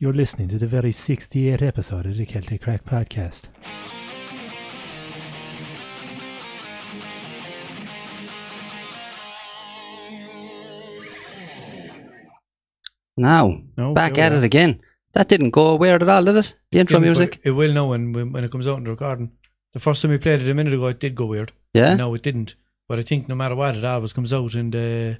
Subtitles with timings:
[0.00, 3.48] You're listening to the very 68th episode of the Celtic Crack Podcast.
[13.16, 14.80] Now, No, back here at we it again.
[15.14, 16.54] That didn't go weird at all, did it?
[16.70, 17.40] The intro Didn't, but music?
[17.42, 19.32] It will now when, when when it comes out in the recording.
[19.72, 21.50] The first time we played it a minute ago, it did go weird.
[21.74, 21.96] Yeah?
[21.96, 22.54] No, it didn't.
[22.88, 25.18] But I think no matter what, it always comes out in the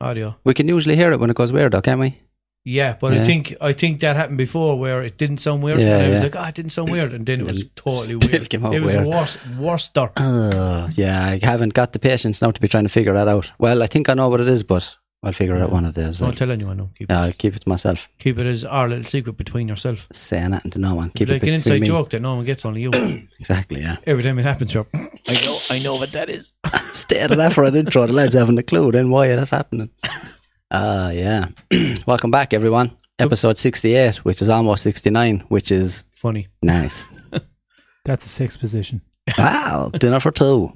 [0.00, 0.36] audio.
[0.44, 2.20] We can usually hear it when it goes weird, though, can't we?
[2.68, 3.22] Yeah, but Yeah.
[3.22, 5.80] I think I think that happened before where it didn't sound weird.
[5.80, 6.22] Yeah, and I was yeah.
[6.24, 8.50] like, oh, it didn't sound weird, and then it was totally weird.
[8.50, 9.06] came out it was weird.
[9.06, 9.88] worse, worse.
[9.88, 10.12] there.
[10.16, 13.50] Uh, yeah, I haven't got the patience now to be trying to figure that out.
[13.58, 15.94] Well, I think I know what it is, but I'll figure it out one of
[15.94, 16.02] the.
[16.02, 16.76] Don't I'll, tell anyone.
[16.76, 18.10] No, keep, yeah, I'll keep it to myself.
[18.18, 20.06] keep it as our little secret between yourself.
[20.12, 21.08] Say nothing to no one.
[21.10, 21.86] Keep like it an inside me.
[21.86, 22.90] joke that no one gets, only you.
[23.40, 23.96] Exactly, yeah.
[24.04, 26.52] Every time it happens, you're, I know, I know what that is.
[26.92, 28.06] Stay out of that for an intro.
[28.06, 29.90] The lads haven't a clue then why that's happening.
[30.70, 31.48] Uh, yeah.
[32.06, 32.96] Welcome back, everyone.
[33.18, 36.48] Episode 68, which is almost 69, which is Funny.
[36.62, 37.08] nice.
[38.04, 39.02] That's a sixth position.
[39.38, 40.72] wow, dinner for two.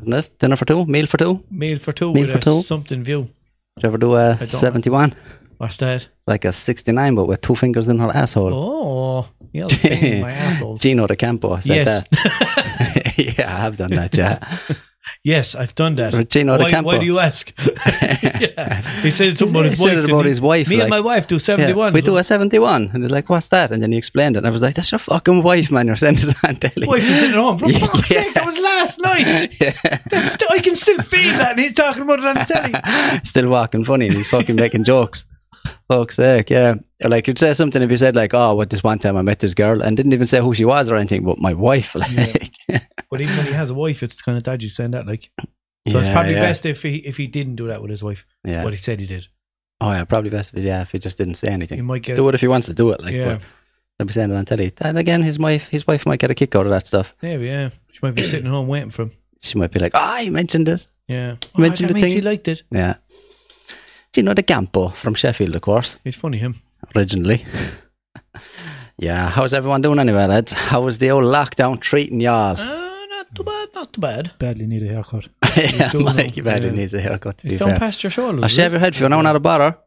[0.00, 0.38] Isn't it?
[0.38, 0.86] Dinner for two?
[0.86, 1.44] Meal for two?
[1.50, 2.62] Meal for two Meal with for a two?
[2.62, 3.28] something view.
[3.76, 5.14] Did you ever do a 71?
[5.58, 6.08] What's that?
[6.26, 8.52] Like a 69, but with two fingers in her asshole.
[8.52, 10.80] Oh, yeah, it's pain in my assholes.
[10.80, 13.14] Gino D'Acampo said yes, that.
[13.38, 14.44] yeah, I have done that, yeah.
[15.24, 16.28] Yes, I've done that.
[16.30, 17.52] Gino Why, why do you ask?
[17.92, 18.82] yeah.
[19.02, 20.04] He said something about his said wife.
[20.08, 21.92] about his wife, Me and my wife do Yeah, 71.
[21.92, 22.90] we do a 71.
[22.94, 23.72] And he's like, what's that?
[23.72, 24.38] And then he explained it.
[24.38, 25.86] And I was like, that's your fucking wife, man.
[25.88, 26.86] You're sending it on telly.
[26.86, 27.58] wife is sitting at home.
[27.58, 27.78] For Yeah.
[27.78, 29.60] fuck's sake, that was last night.
[29.60, 29.72] yeah.
[30.22, 33.20] St- I can still feel that, and he's talking about it on the telly.
[33.24, 35.26] Still walking funny and he's fucking making jokes.
[35.88, 36.74] Fuck's sake, yeah.
[37.02, 39.22] Or like you'd say something if you said like, "Oh, what this one time I
[39.22, 41.94] met this girl," and didn't even say who she was or anything, but my wife.
[41.94, 42.80] Like, yeah,
[43.12, 45.06] But even when he has a wife, it's kind of dodgy saying that.
[45.06, 45.30] Like,
[45.86, 46.40] so it's probably yeah.
[46.40, 48.24] best if he if he didn't do that with his wife.
[48.42, 48.64] Yeah.
[48.64, 49.26] But he said he did.
[49.82, 51.76] Oh yeah, probably best if he, yeah if he just didn't say anything.
[51.76, 52.16] He might get.
[52.16, 53.02] Do it if he wants to do it.
[53.02, 53.40] Like, yeah,
[54.00, 54.72] I'll be saying it on telly.
[54.80, 57.14] And again, his wife, his wife might get a kick out of that stuff.
[57.20, 57.48] maybe.
[57.48, 59.12] Yeah, she might be sitting home waiting for him.
[59.42, 62.12] She might be like, "Oh, he mentioned it." Yeah, oh, mentioned that the thing.
[62.12, 62.62] He liked it.
[62.70, 62.94] Yeah.
[64.12, 66.38] Do you know the Campo from Sheffield, of course, He's funny.
[66.38, 66.62] Him.
[66.96, 67.44] originally?
[68.96, 69.28] yeah.
[69.28, 70.54] How's everyone doing anyway, lads?
[70.54, 72.56] How was the old lockdown treating y'all?
[72.56, 72.81] Not
[73.34, 73.68] too bad.
[73.74, 74.32] Not too bad.
[74.38, 75.28] Badly need a haircut.
[75.56, 76.74] yeah, do know, Mike, you badly yeah.
[76.74, 77.78] needs a haircut, to be He's down fair.
[77.78, 78.42] past your shoulders.
[78.42, 79.78] I'll shave your head for you now, not a bother.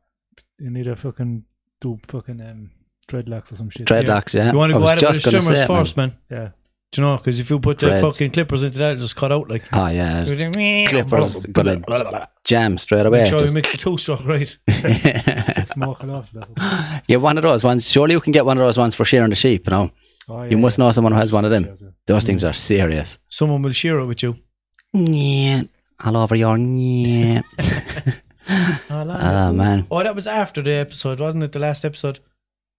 [0.59, 1.44] You need a fucking
[1.81, 2.72] do fucking um,
[3.07, 3.85] dreadlocks or some shit.
[3.88, 4.51] Dreadlocks, yeah.
[4.51, 5.78] You want to go was at with just the going to strimmers say it, man.
[5.83, 6.17] first, man.
[6.31, 6.50] Yeah.
[6.91, 7.17] Do you know?
[7.17, 9.63] Because if you put the fucking clippers into that, it'll just cut out like.
[9.73, 10.23] Oh, yeah.
[10.23, 11.45] Clippers Clippers.
[11.47, 13.23] gonna jam straight away.
[13.23, 14.57] Make sure you just- mix the two stroke right.
[15.66, 16.29] Smoke it off.
[17.07, 17.89] Yeah, one of those ones.
[17.91, 19.91] Surely you can get one of those ones for shearing the sheep, you know.
[20.28, 20.86] Oh, yeah, You must yeah.
[20.86, 21.69] know someone who has one of them.
[22.08, 23.19] Those things are serious.
[23.30, 24.38] Someone will share it with you.
[24.94, 25.63] Yeah.
[26.03, 27.41] All over your yeah.
[28.47, 29.88] Ah, man.
[29.90, 31.52] Oh, that was after the episode, wasn't it?
[31.52, 32.19] The last episode.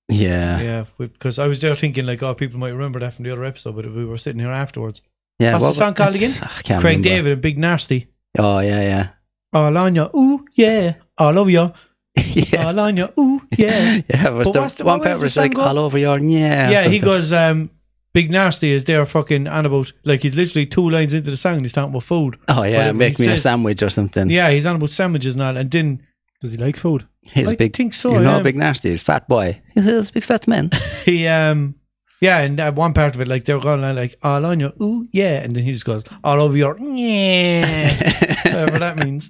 [0.09, 0.61] Yeah.
[0.61, 3.45] Yeah, because I was there thinking like, oh, people might remember that from the other
[3.45, 5.03] episode, but we were sitting here afterwards.
[5.39, 5.53] Yeah.
[5.55, 6.31] What's what- the song called again?
[6.33, 7.09] Craig remember.
[7.09, 8.09] David and Big Nasty.
[8.39, 9.09] Oh, yeah, yeah.
[9.53, 10.95] All on ya, ooh yeah.
[11.17, 11.71] All over ya,
[12.16, 12.66] yeah.
[12.66, 14.00] all on ooh yeah.
[14.09, 15.62] Yeah, was But the one was part it's like go?
[15.62, 16.71] all over your yeah.
[16.71, 17.32] yeah, he goes.
[17.32, 17.71] um
[18.12, 21.56] Big Nasty is there fucking on about like he's literally two lines into the song
[21.56, 22.38] and he's talking about food.
[22.49, 24.31] Oh yeah, make me a sandwich or something.
[24.31, 26.03] Yeah, he's on about sandwiches and all, and then
[26.41, 27.06] Does he like food?
[27.31, 28.43] He's I a big think so, You know, yeah.
[28.43, 29.60] big nasty, he's fat boy.
[29.75, 30.71] He's a big fat man.
[31.04, 31.75] he um
[32.22, 35.06] yeah, and that one part of it, like they're going like all on your ooh
[35.12, 38.10] yeah, and then he just goes all over your yeah,
[38.56, 39.28] whatever that means.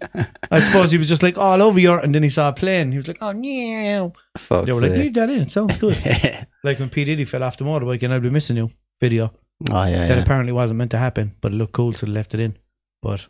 [0.50, 2.90] I suppose he was just like all over your, and then he saw a plane.
[2.92, 4.08] He was like oh yeah.
[4.38, 5.40] Fuck's They were like leave that in.
[5.42, 5.96] It sounds good.
[6.04, 8.70] oh like when P Diddy fell off the motorbike and I'd be missing you
[9.00, 9.32] video
[9.70, 10.22] Oh yeah, that yeah.
[10.22, 12.56] apparently wasn't meant to happen, but it looked cool, so they left it in.
[13.02, 13.26] But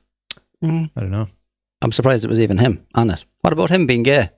[0.64, 0.90] Mm.
[0.96, 1.28] I don't know.
[1.82, 3.24] I'm surprised it was even him on it.
[3.42, 4.30] What about him being gay?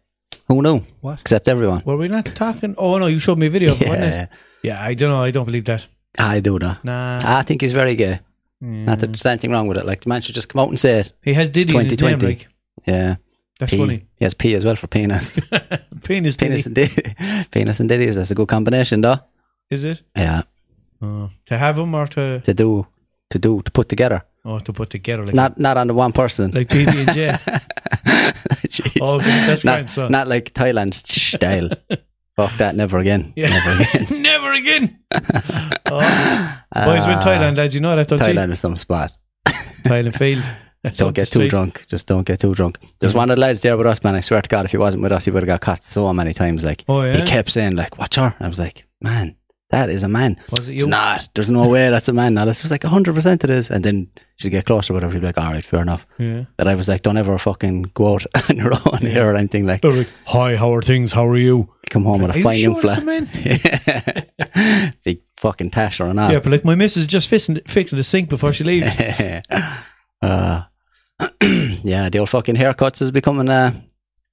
[0.49, 0.81] Who knew?
[1.01, 1.21] What?
[1.21, 1.83] Except everyone.
[1.87, 2.75] Were we not talking?
[2.77, 4.11] Oh no, you showed me a video, of wasn't it?
[4.11, 4.27] Yeah,
[4.63, 5.23] Yeah, I don't know.
[5.23, 5.87] I don't believe that.
[6.19, 6.85] I do that.
[6.85, 8.21] Nah, I think he's very gay.
[8.63, 8.85] Mm.
[8.87, 9.87] Not that there's anything wrong with it.
[9.87, 11.13] Like the man should just come out and say it.
[11.23, 12.19] he has Diddy in his name.
[12.19, 12.27] 2020.
[12.27, 12.49] Like
[12.87, 13.17] Yeah.
[13.61, 13.79] that's P.
[13.79, 14.05] funny.
[14.17, 15.39] He has P as well for penis.
[16.03, 17.15] Penis, penis and Diddy.
[17.51, 18.07] penis and Diddy.
[18.11, 19.19] That's a good combination, though.
[19.71, 20.03] Is it?
[20.17, 20.43] Yeah.
[21.03, 21.31] Oh.
[21.47, 22.87] To have them or to To do,
[23.31, 24.23] to do, to put together.
[24.45, 26.51] oh to put together like Not, not on the one person.
[26.53, 27.37] like PB and J.
[29.01, 29.91] Oh, that's not, great.
[29.93, 31.71] So not like Thailand style.
[32.39, 33.33] Fuck that, never again.
[33.37, 33.49] Yeah.
[33.51, 34.23] Never again.
[34.23, 34.99] never again.
[35.87, 36.63] oh.
[36.75, 37.75] Boys went Thailand, lads.
[37.75, 39.13] You know that, don't Uh, Thailand is some spot.
[39.47, 40.43] Thailand failed.
[40.83, 41.51] That's Don't get too street.
[41.51, 41.85] drunk.
[41.89, 42.79] Just don't get too drunk.
[43.01, 44.15] There's one of the lads there with us, man.
[44.15, 46.13] I swear to God, if he wasn't with us, he would have got caught so
[46.15, 46.65] many times.
[46.65, 47.17] Like Oh yeah.
[47.17, 49.35] he kept saying, like, "Watch her." I was like, "Man,
[49.71, 50.89] that is a man." Was it It's you?
[50.91, 51.29] not.
[51.35, 52.39] There's no way that's a man.
[52.39, 53.71] Alice was like, hundred percent it is.
[53.73, 55.11] And then she'd get closer with her.
[55.11, 56.45] She'd be like, "All right, fair enough." Yeah.
[56.57, 59.67] But I was like, "Don't ever fucking go out on your own here or anything."
[59.67, 61.13] Like, like, "Hi, how are things?
[61.13, 64.25] How are you?" Come home with a you fine sure new it's a flat.
[64.55, 64.95] man?
[65.05, 66.31] Big fucking tasher and all.
[66.33, 68.91] Yeah, but like my missus is just fixing, fixing the sink before she leaves.
[70.23, 70.63] uh,
[71.43, 73.83] yeah, the old fucking haircuts is becoming a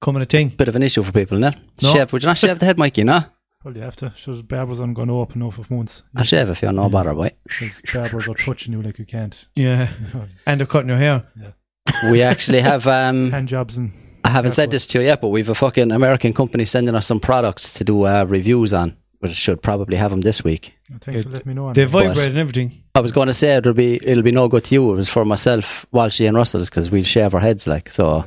[0.00, 0.48] Coming a thing.
[0.50, 1.60] bit of an issue for people, isn't it?
[1.82, 1.94] No.
[1.94, 3.20] Shave, would you not shave the head, Mikey, no?
[3.62, 4.12] Probably have to.
[4.16, 6.02] So barbers aren't going to open up of months.
[6.14, 7.32] I'll shave if you're no bother, boy.
[7.44, 9.46] Because barbers are touching you like you can't.
[9.56, 9.88] Yeah.
[9.98, 11.22] You know, And they're cutting your hair.
[11.40, 12.10] Yeah.
[12.10, 13.92] We actually have, um, hand jobs and
[14.26, 17.06] I haven't said this to you yet, but we've a fucking American company sending us
[17.06, 18.96] some products to do uh, reviews on.
[19.22, 20.74] We should probably have them this week.
[21.00, 21.72] thanks Yeah, for letting me know.
[21.72, 21.90] They that.
[21.90, 22.82] vibrate and everything.
[22.94, 24.92] I was going to say it'll be it'll be no good to you.
[24.92, 27.88] It was for myself, Walshy and Russell's because we shave our heads like.
[27.88, 28.24] So Uh,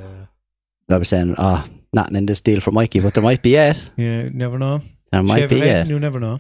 [0.89, 1.63] I was saying, ah,
[1.93, 3.79] nothing in this deal for Mikey, but there might be yet.
[3.97, 4.81] Yeah, never know.
[5.11, 5.87] There might Shave be your head, yet.
[5.87, 6.39] You never know.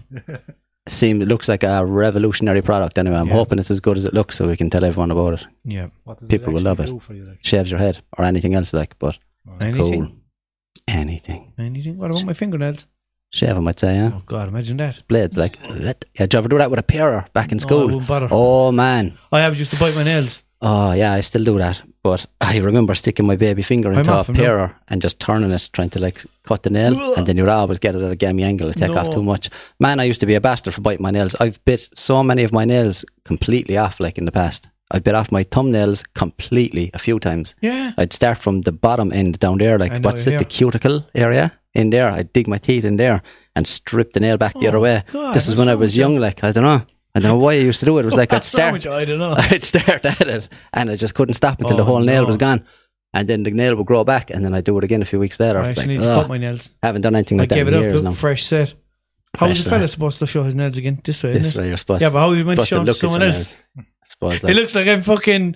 [0.87, 3.17] It seems it looks like a revolutionary product anyway.
[3.17, 3.33] I'm Yeah.
[3.33, 5.45] hoping it's as good as it looks, so we can tell everyone about it.
[5.63, 5.89] Yeah.
[6.05, 7.01] what does People will love actually it.
[7.03, 7.25] for you?
[7.25, 7.39] Like?
[7.43, 9.17] Shaves your head or anything else like, but
[9.61, 10.05] Anything.
[10.05, 10.11] cool.
[10.87, 11.53] Anything.
[11.57, 11.97] Anything?
[11.97, 12.85] What about my fingernails?
[13.31, 14.11] Shave them, I'd say, yeah.
[14.15, 15.07] Oh God, imagine that.
[15.07, 15.57] Blades like.
[15.69, 17.85] Yeah, did you ever do that with a parer back in No, I school?
[17.85, 18.27] wouldn't bother.
[18.31, 19.17] Oh man.
[19.31, 20.43] I always used to bite my nails.
[20.61, 21.81] Oh yeah, I still do that.
[22.01, 25.51] But I remember sticking my baby finger into a off, I'm parer and just turning
[25.51, 28.15] it, trying to like cut the nail, and then you'd always get it at a
[28.15, 29.13] gammy angle to take off No.
[29.13, 29.49] too much.
[29.79, 31.35] Man, I used to be a bastard for biting my nails.
[31.39, 34.69] I've bit so many of my nails completely off, like in the past.
[34.91, 37.55] I bit off my thumbnails completely a few times.
[37.61, 37.91] Yeah.
[37.97, 41.51] I'd start from the bottom end down there, like know what's it, the cuticle area
[41.75, 42.09] in there.
[42.11, 43.21] I'd dig my teeth in there
[43.55, 45.03] and strip the nail back the Oh, other way.
[45.11, 46.81] God, this is when I was young, like I don't know.
[47.15, 48.01] I don't know why I used to do it.
[48.01, 49.01] It was like I'd What's wrong with start.
[49.01, 49.35] I don't know.
[49.37, 52.27] I'd start at it, and I just couldn't stop until the Oh, whole nail no.
[52.27, 52.65] was gone.
[53.13, 55.19] And then the nail would grow back, and then I'd do it again a few
[55.19, 55.59] weeks later.
[55.59, 56.69] I actually like, need to cut my nails.
[56.83, 57.81] I haven't done anything I like that gave in it up.
[57.83, 58.11] years Look, now.
[58.13, 58.73] fresh set.
[59.35, 61.01] How was Fresh the fella supposed to show his nails again?
[61.03, 61.61] This way, This isn't it?
[61.63, 62.05] way you're supposed to.
[62.05, 63.57] Yeah, but how are you meant to show him look to someone else?
[64.21, 64.33] Nails.
[64.33, 65.55] I suppose It looks like I'm fucking.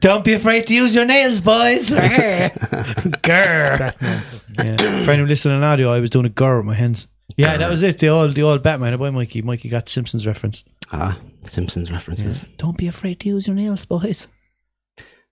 [0.00, 1.90] Don't be afraid to use your nails, boys.
[1.90, 3.78] Grr.
[3.78, 3.92] Batman.
[3.92, 5.04] fucking- Yeah.
[5.04, 7.06] For anyone listening on audio, I was doing a grr with my hands.
[7.36, 7.98] Yeah, that was it.
[7.98, 8.96] The old, the old Batman.
[8.98, 9.42] Boy, Mikey.
[9.42, 10.64] Mikey got Simpsons reference.
[10.92, 12.44] ah, Simpsons references.
[12.56, 14.26] Don't be afraid to use your nails, boys.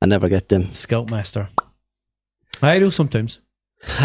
[0.02, 0.72] I never get them.
[0.72, 1.48] Scoutmaster.
[2.62, 3.40] I do sometimes.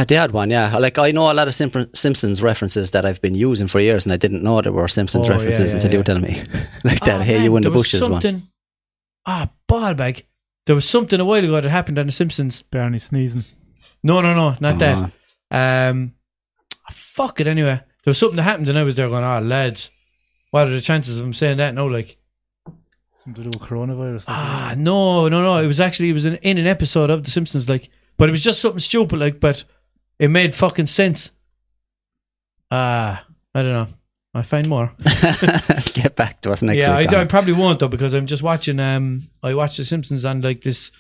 [0.08, 0.78] The odd one, yeah.
[0.78, 4.06] Like I know a lot of Simp- Simpsons references that I've been using for years,
[4.06, 6.44] and I didn't know there were Simpsons Oh, references yeah, until you were telling me,
[6.84, 7.22] like that.
[7.22, 8.48] Oh, hey, man, you in the there was bushes one.
[9.26, 10.26] Something, Ah, ball bag.
[10.66, 12.62] There was something a while ago that happened on The Simpsons.
[12.62, 13.46] Barney sneezing.
[14.04, 14.98] No, no, no, not that.
[15.52, 15.90] Uh-huh.
[15.92, 16.14] Um,
[16.92, 17.48] fuck it.
[17.48, 19.90] Anyway, there was something that happened, and I was there going, "Ah, lads,
[20.52, 22.18] what are the chances of him saying that?" No, like,
[23.18, 24.26] Something to do with coronavirus.
[24.28, 25.58] ah, no, no, no.
[25.58, 28.32] It was actually it was in, in an episode of The Simpsons, like, but it
[28.32, 29.64] was just something stupid, like, but
[30.20, 31.32] it made fucking sense.
[32.72, 33.88] Ah, I don't know.
[34.34, 34.94] I find more.
[35.94, 36.94] Get back to us next time.
[36.94, 37.14] yeah, week.
[37.14, 38.80] I, I probably won't though because I'm just watching.
[38.80, 40.92] Um, I watch The Simpsons on like this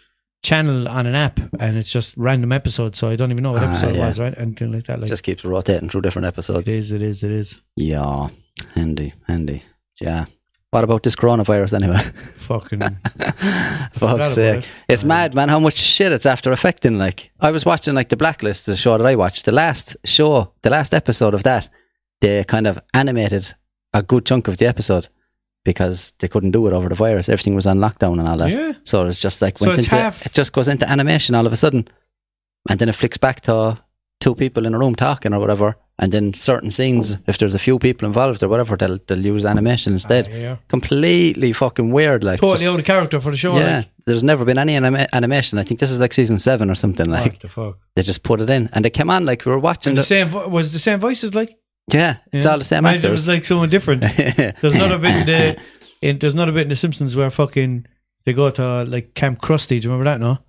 [0.43, 3.63] channel on an app, and it's just random episodes, so I don't even know what
[3.63, 4.03] Ah, episode yeah.
[4.03, 4.33] it was, right?
[4.37, 4.99] Anything like that.
[4.99, 6.67] Like, just keeps rotating through different episodes.
[6.67, 7.61] it is, it is, it is.
[7.77, 8.27] Yeah,
[8.75, 9.63] handy, handy.
[10.01, 10.25] Yeah.
[10.71, 11.97] What about this coronavirus anyway?
[12.35, 12.79] Fucking.
[13.93, 14.63] Fuck's sake.
[14.63, 14.69] it.
[14.89, 16.97] It's mad, man, how much shit it's after affecting.
[16.97, 19.45] Like, I was watching, like, The Blacklist, the show that I watched.
[19.45, 21.69] The last show, the last episode of that,
[22.21, 23.53] they kind of animated
[23.93, 25.09] a good chunk of the episode
[25.63, 27.29] because they couldn't do it over the virus.
[27.29, 28.51] Everything was on lockdown and all that.
[28.51, 28.73] Yeah.
[28.83, 31.53] So it's just like, So it's into, half- it just goes into animation all of
[31.53, 31.87] a sudden.
[32.69, 33.79] And then it flicks back to
[34.19, 35.75] two people in a room talking or whatever.
[35.99, 39.45] And then certain scenes, if there's a few people involved or whatever, they'll, they'll use
[39.45, 40.29] animation instead.
[40.31, 40.55] Ah, yeah.
[40.67, 42.23] Completely fucking weird.
[42.23, 43.55] Like, Totally just- out of character for the show.
[43.57, 45.59] yeah, Like, there's never been any anima- animation.
[45.59, 47.07] I think this is like season seven or something.
[47.07, 47.77] Like what the fuck?
[47.95, 49.91] they just put it in, and they came on like we were watching.
[49.91, 51.55] And the The, same vo- was the same voices like.
[51.87, 52.51] Yeah, it's Yeah.
[52.51, 54.01] all the same Imagine It was like someone different.
[54.61, 55.61] There's not a bit in the.
[56.01, 57.85] In, there's not a bit in the Simpsons where fucking
[58.25, 59.67] they go to like Camp Krusty.
[59.79, 60.19] Do you remember that?
[60.19, 60.39] No,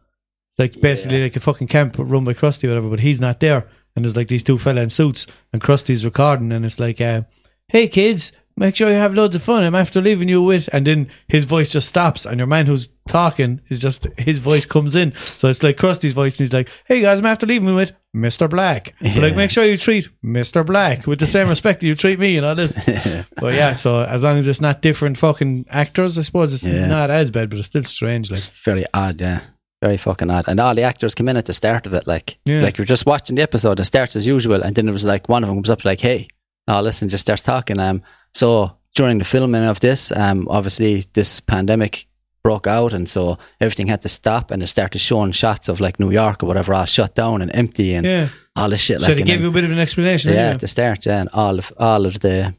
[0.51, 3.41] it's like basically like a fucking camp run by Krusty or whatever, but he's not
[3.41, 3.69] there.
[3.95, 7.23] And there's like these two fella in suits, and Krusty's recording, and it's like, uh,
[7.69, 9.63] "Hey kids, make sure you have loads of fun.
[9.65, 12.89] I'm after leaving you with." And then his voice just stops, and your man who's
[13.09, 15.13] talking is just his voice comes in.
[15.37, 17.93] So it's like Krusty's voice, and he's like, "Hey guys, I'm after leaving you with
[18.17, 18.49] Mr.
[18.49, 18.95] Black.
[19.01, 20.65] But, like, make sure you treat Mr.
[20.65, 22.77] Black with the same respect that you treat me, and all this."
[23.43, 26.87] But yeah, so as long as it's not different fucking actors, I suppose it's Yeah.
[26.87, 28.31] not as bad, but it's still strange.
[28.31, 29.41] Like, it's very odd, yeah,
[29.83, 30.45] very fucking odd.
[30.47, 32.61] And all the actors come in at the start of it, like Yeah.
[32.63, 33.81] like you're just watching the episode.
[33.81, 36.01] It starts as usual, and then it was like one of them comes up like,
[36.01, 36.29] "Hey,
[36.69, 37.81] oh listen," just starts talking.
[37.81, 38.03] Um,
[38.35, 42.07] so during the filming of this, um, obviously this pandemic
[42.43, 46.01] broke out, and so everything had to stop, and it started showing shots of like
[46.01, 48.29] New York or whatever, all shut down and empty, and yeah.
[48.57, 49.01] all this shit.
[49.01, 50.33] So like, they gave then- you a bit of an explanation.
[50.33, 52.55] yeah, at the start, yeah, and all of all of the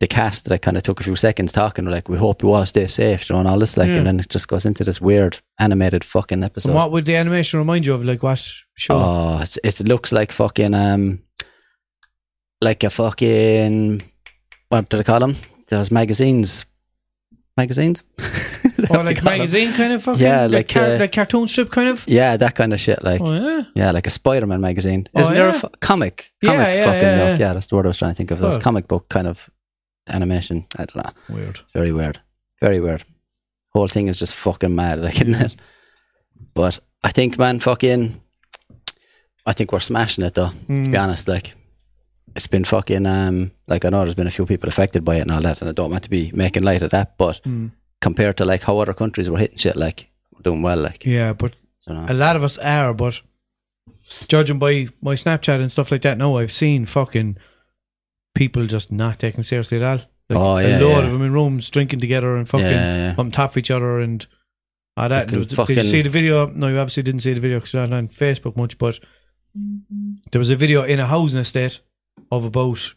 [0.00, 2.52] the cast that I kind of took a few seconds talking, like, "We hope you
[2.52, 3.98] all stay safe," you know, and all this, like, Yeah.
[3.98, 6.70] and then it just goes into this weird animated fucking episode.
[6.70, 8.04] And what would the animation remind you of?
[8.04, 8.38] Like what
[8.74, 8.94] show?
[8.96, 11.22] Oh, it's, it looks like fucking um,
[12.60, 14.02] like a fucking
[14.68, 15.36] what did I call them?
[15.68, 16.64] Those magazines,
[17.56, 18.04] magazines.
[18.84, 21.70] That Or like magazine kind of fucking Yeah, like, like, car- uh, like cartoon strip
[21.70, 22.04] kind of.
[22.06, 23.02] Yeah, that kind of shit.
[23.02, 23.62] Like Oh yeah.
[23.74, 25.08] yeah, like a Spider-Man magazine.
[25.14, 25.58] Oh, Isn't there a yeah?
[25.60, 26.32] fu- comic?
[26.44, 27.36] Comic yeah, fucking yeah, yeah.
[27.38, 27.52] yeah.
[27.54, 28.40] That's the word I was trying to think of.
[28.40, 28.62] Those Fuck.
[28.62, 29.48] comic book kind of
[30.10, 30.66] animation.
[30.76, 31.12] I don't know.
[31.34, 31.60] Weird.
[31.72, 32.20] Very weird.
[32.60, 33.04] Very weird.
[33.72, 35.56] Whole thing is just fucking mad, like isn't it?
[36.52, 38.20] But I think, man, fucking,
[39.46, 40.50] I think we're smashing it though.
[40.50, 40.90] To Mm.
[40.90, 41.54] be honest, like
[42.36, 45.20] it's been fucking, um, like I know there's been a few people affected by it
[45.22, 47.70] and all that, and I don't want to be making light of that, but Mm.
[48.00, 51.32] compared to like how other countries were hitting shit, like we're doing well, like Yeah,
[51.32, 51.54] but
[51.86, 52.06] you know.
[52.08, 52.92] a lot of us are.
[52.94, 53.20] But
[54.28, 57.36] judging by my Snapchat and stuff like that, no, I've seen fucking
[58.34, 60.00] people just not taking seriously at all.
[60.28, 61.06] Like, Oh, a yeah, load yeah.
[61.06, 63.14] of them in rooms drinking together and fucking yeah, yeah.
[63.18, 64.26] on top of each other and
[64.96, 65.30] all that.
[65.30, 66.46] Fucking- There was- did you see the video?
[66.48, 68.98] No, you obviously didn't see the video because you're not on Facebook much, but
[70.32, 71.80] there was a video in a housing estate
[72.30, 72.94] of about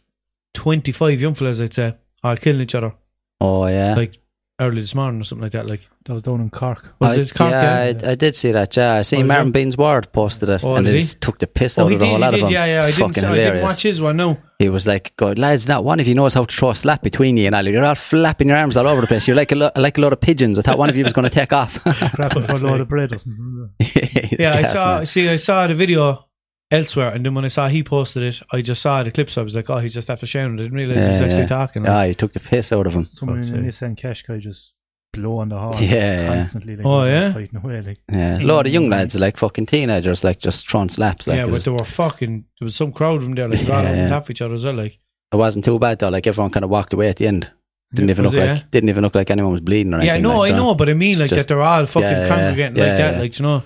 [0.54, 2.94] 25 young fellas, I'd say, all killing each other
[3.40, 3.94] Oh yeah.
[3.94, 4.18] like
[4.60, 5.66] early this morning or something like that.
[5.68, 6.84] Like, That was down in Cork.
[7.00, 7.50] was I, it Cork?
[7.52, 8.76] yeah, I, I did see that.
[8.76, 9.52] Yeah, I seen Oh, Martin?
[9.52, 11.02] Beans Ward posted it, Oh, and did he he?
[11.04, 12.50] just took the piss Oh, out of the whole lot of them.
[12.50, 12.82] yeah, yeah.
[12.82, 14.38] I didn't, fucking I didn't watch his one, no.
[14.58, 17.02] He was like, "God, lads, not one of you knows how to throw a slap
[17.02, 17.64] between you and all.
[17.68, 19.28] You're all flapping your arms all over the place.
[19.28, 20.58] You're like a lo- like a load of pigeons.
[20.58, 21.80] I thought one of you was going to take off."
[22.16, 23.70] Grabbing for a load of bread or something.
[24.36, 24.96] Yeah, I saw.
[24.98, 25.06] man.
[25.06, 26.26] See, I saw the video
[26.70, 29.38] elsewhere, and then when I saw he posted it, I just saw the clips.
[29.38, 30.54] I was like, oh, he's just after shouting.
[30.58, 31.46] I didn't realize he was actually yeah.
[31.46, 31.86] talking.
[31.86, 33.04] Ah, he took the piss out of him.
[33.06, 34.74] Someone in Fuck's a Nissan Qashqai just
[35.12, 36.26] blowing the horn Yeah, yeah.
[36.28, 36.76] constantly.
[36.76, 37.32] Like, Oh, yeah?
[37.32, 37.80] fighting away.
[37.80, 41.26] Like, Yeah, a lot of young lads, like fucking teenagers, like just throwing slaps.
[41.26, 42.44] Like yeah, but was, there were fucking.
[42.60, 44.42] There was some crowd of them there, like they're all Yeah, on top of each
[44.42, 44.74] other as well.
[44.74, 44.98] Like,
[45.32, 46.08] it wasn't too bad though.
[46.10, 47.50] Like everyone kind of walked away at the end.
[47.94, 48.64] Didn't even Was look it, like yeah?
[48.70, 50.06] didn't even look like anyone was bleeding or anything.
[50.08, 50.30] yeah, anything.
[50.30, 52.20] no, like, I you know, but I mean, like Just- that they're all fucking Yeah,
[52.20, 53.20] yeah, congregating like yeah, that, yeah.
[53.20, 53.62] like you know.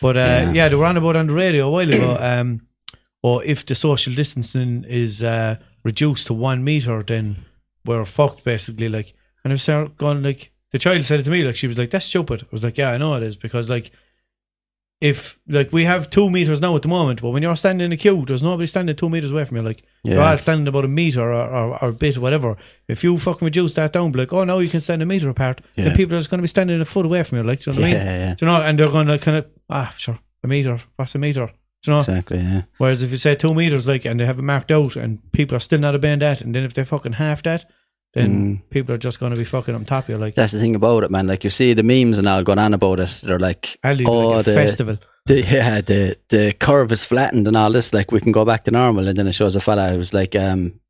[0.00, 0.52] But uh, Yeah.
[0.52, 0.68] yeah.
[0.68, 2.16] they were on about on the radio a while ago.
[2.20, 2.66] Um,
[3.22, 7.36] or if the social distancing is uh, reduced to one meter, then
[7.86, 8.88] we're fucked basically.
[8.90, 9.66] Like, and I was
[9.96, 12.46] going like the child said it to me, like she was like, "That's stupid." I
[12.52, 13.92] was like, "Yeah, I know it is," because like
[15.10, 17.92] if like we have two meters now at the moment, but when you're standing in
[17.92, 19.62] a queue, there's nobody standing two meters away from you.
[19.62, 22.56] Like you're all standing about a meter or, or, or a bit, or whatever.
[22.88, 25.28] If you fucking reduce that down, be like, oh, now you can stand a meter
[25.28, 25.84] apart, Yeah.
[25.84, 27.44] then people are just going to be standing a foot away from you.
[27.44, 28.06] Like, do you know what I mean?
[28.06, 28.62] yeah, Do you know?
[28.62, 30.80] And they're going to kind of ah, sure, a meter.
[30.96, 31.46] What's a meter?
[31.46, 31.52] Do
[31.90, 31.98] you know?
[31.98, 32.38] exactly.
[32.38, 35.18] Yeah, Whereas if you say two meters, like, and they have it marked out, and
[35.32, 37.66] people are still not obeying that, and then if they fucking half that,
[38.14, 38.70] then Mm.
[38.70, 40.18] people are just going to be fucking on top of you.
[40.18, 41.26] Like, that's the thing about it, man.
[41.26, 43.20] Like you see the memes and all going on about it.
[43.22, 43.90] They're like, oh,
[44.28, 44.98] like the, festival.
[45.26, 47.92] the yeah, the the curve is flattened and all this.
[47.92, 50.14] Like we can go back to normal, and then it shows a fella who was
[50.14, 50.80] like, um,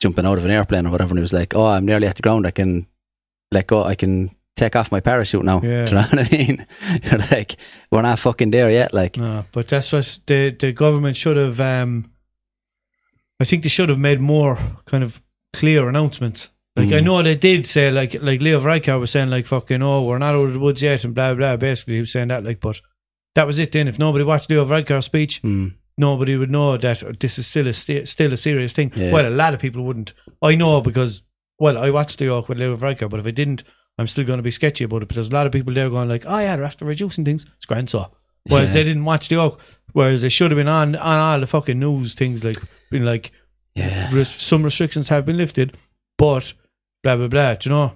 [0.00, 2.16] jumping out of an airplane or whatever, and he was like, oh, I'm nearly at
[2.16, 2.46] the ground.
[2.46, 2.86] I can
[3.50, 3.84] let go.
[3.84, 5.60] I can take off my parachute now.
[5.64, 5.84] Yeah.
[5.84, 6.66] Do you know what I mean?
[7.04, 7.56] You're like,
[7.90, 8.92] we're not fucking there yet.
[8.92, 11.60] Like, No, but that's what the the government should have.
[11.60, 12.10] Um,
[13.40, 16.48] I think they should have made more kind of clear announcements.
[16.76, 17.04] Like I Mm.
[17.04, 20.34] know they did say like like Leo Varadkar was saying like fucking oh we're not
[20.34, 21.56] out of the woods yet and blah blah.
[21.56, 22.80] Basically, he was saying that like, but
[23.34, 23.72] that was it.
[23.72, 27.66] Then if nobody watched Leo Varadkar's speech, mm, nobody would know that this is still
[27.68, 28.90] a sti- still a serious thing.
[28.96, 29.12] Yeah.
[29.12, 30.14] Well, a lot of people wouldn't.
[30.40, 31.22] I know because
[31.58, 33.64] well, I watched the York with Leo Varadkar, but if I didn't,
[33.98, 36.08] I'm still going to be sketchy about it because a lot of people there going
[36.08, 37.44] like, oh yeah, they're after reducing things.
[37.56, 38.10] It's grand so.
[38.48, 38.74] Whereas Yeah.
[38.76, 39.60] they didn't watch the Oak.
[39.92, 42.56] Whereas they should have been on on all the fucking news things like
[42.90, 43.30] been like
[43.74, 44.22] yeah.
[44.24, 45.76] some restrictions have been lifted,
[46.18, 46.52] but
[47.02, 47.54] blah blah blah.
[47.54, 47.92] Do you know?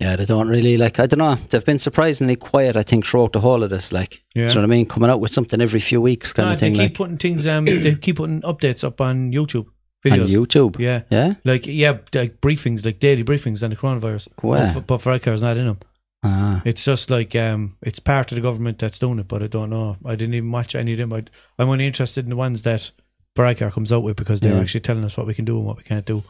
[0.00, 0.98] Yeah, they don't really like.
[0.98, 1.36] I don't know.
[1.48, 2.76] They've been surprisingly quiet.
[2.76, 3.92] I think throughout the whole of this.
[3.92, 4.48] Like, Yeah.
[4.48, 4.86] you know what I mean?
[4.86, 6.72] Coming out with something every few weeks, kind No, of they thing.
[6.74, 7.46] keep Like putting things.
[7.46, 9.66] Um, they keep putting updates up on YouTube
[10.04, 10.26] on videos.
[10.28, 10.78] YouTube.
[10.80, 11.34] Yeah, Yeah.
[11.44, 14.28] like yeah, like briefings, like daily briefings on the coronavirus.
[14.42, 14.74] Wow.
[14.74, 15.78] But, but Varadkar's not in them.
[16.24, 19.46] Ah, It's just like um, it's part of the government that's doing it, but I
[19.46, 19.96] don't know.
[20.04, 21.12] I didn't even watch any of them.
[21.12, 21.22] I,
[21.58, 22.90] I'm only interested in the ones that
[23.36, 24.60] Varadkar comes out with because they're Yeah.
[24.60, 26.22] actually telling us what we can do and what we can't do.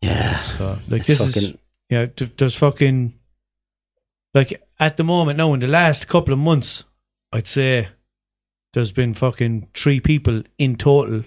[0.00, 0.42] yeah.
[0.58, 1.50] So like It's this fucking.
[1.50, 1.56] is
[1.90, 2.06] yeah.
[2.06, 3.14] th- There's fucking
[4.34, 6.84] like at the moment now in the last couple of months,
[7.32, 7.88] I'd say
[8.72, 11.24] there's been fucking three people in total,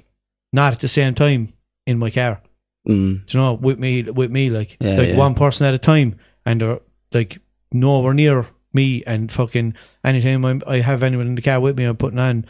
[0.52, 1.54] not at the same time
[1.86, 2.42] in my car.
[2.88, 5.18] mm, Do you know, with me, with me, like Yeah, like yeah.
[5.18, 6.80] one person at a time, and they're
[7.14, 7.40] like
[7.72, 9.04] nowhere near me.
[9.06, 12.46] And fucking anytime I'm, I have anyone in the car with me, I'm putting on.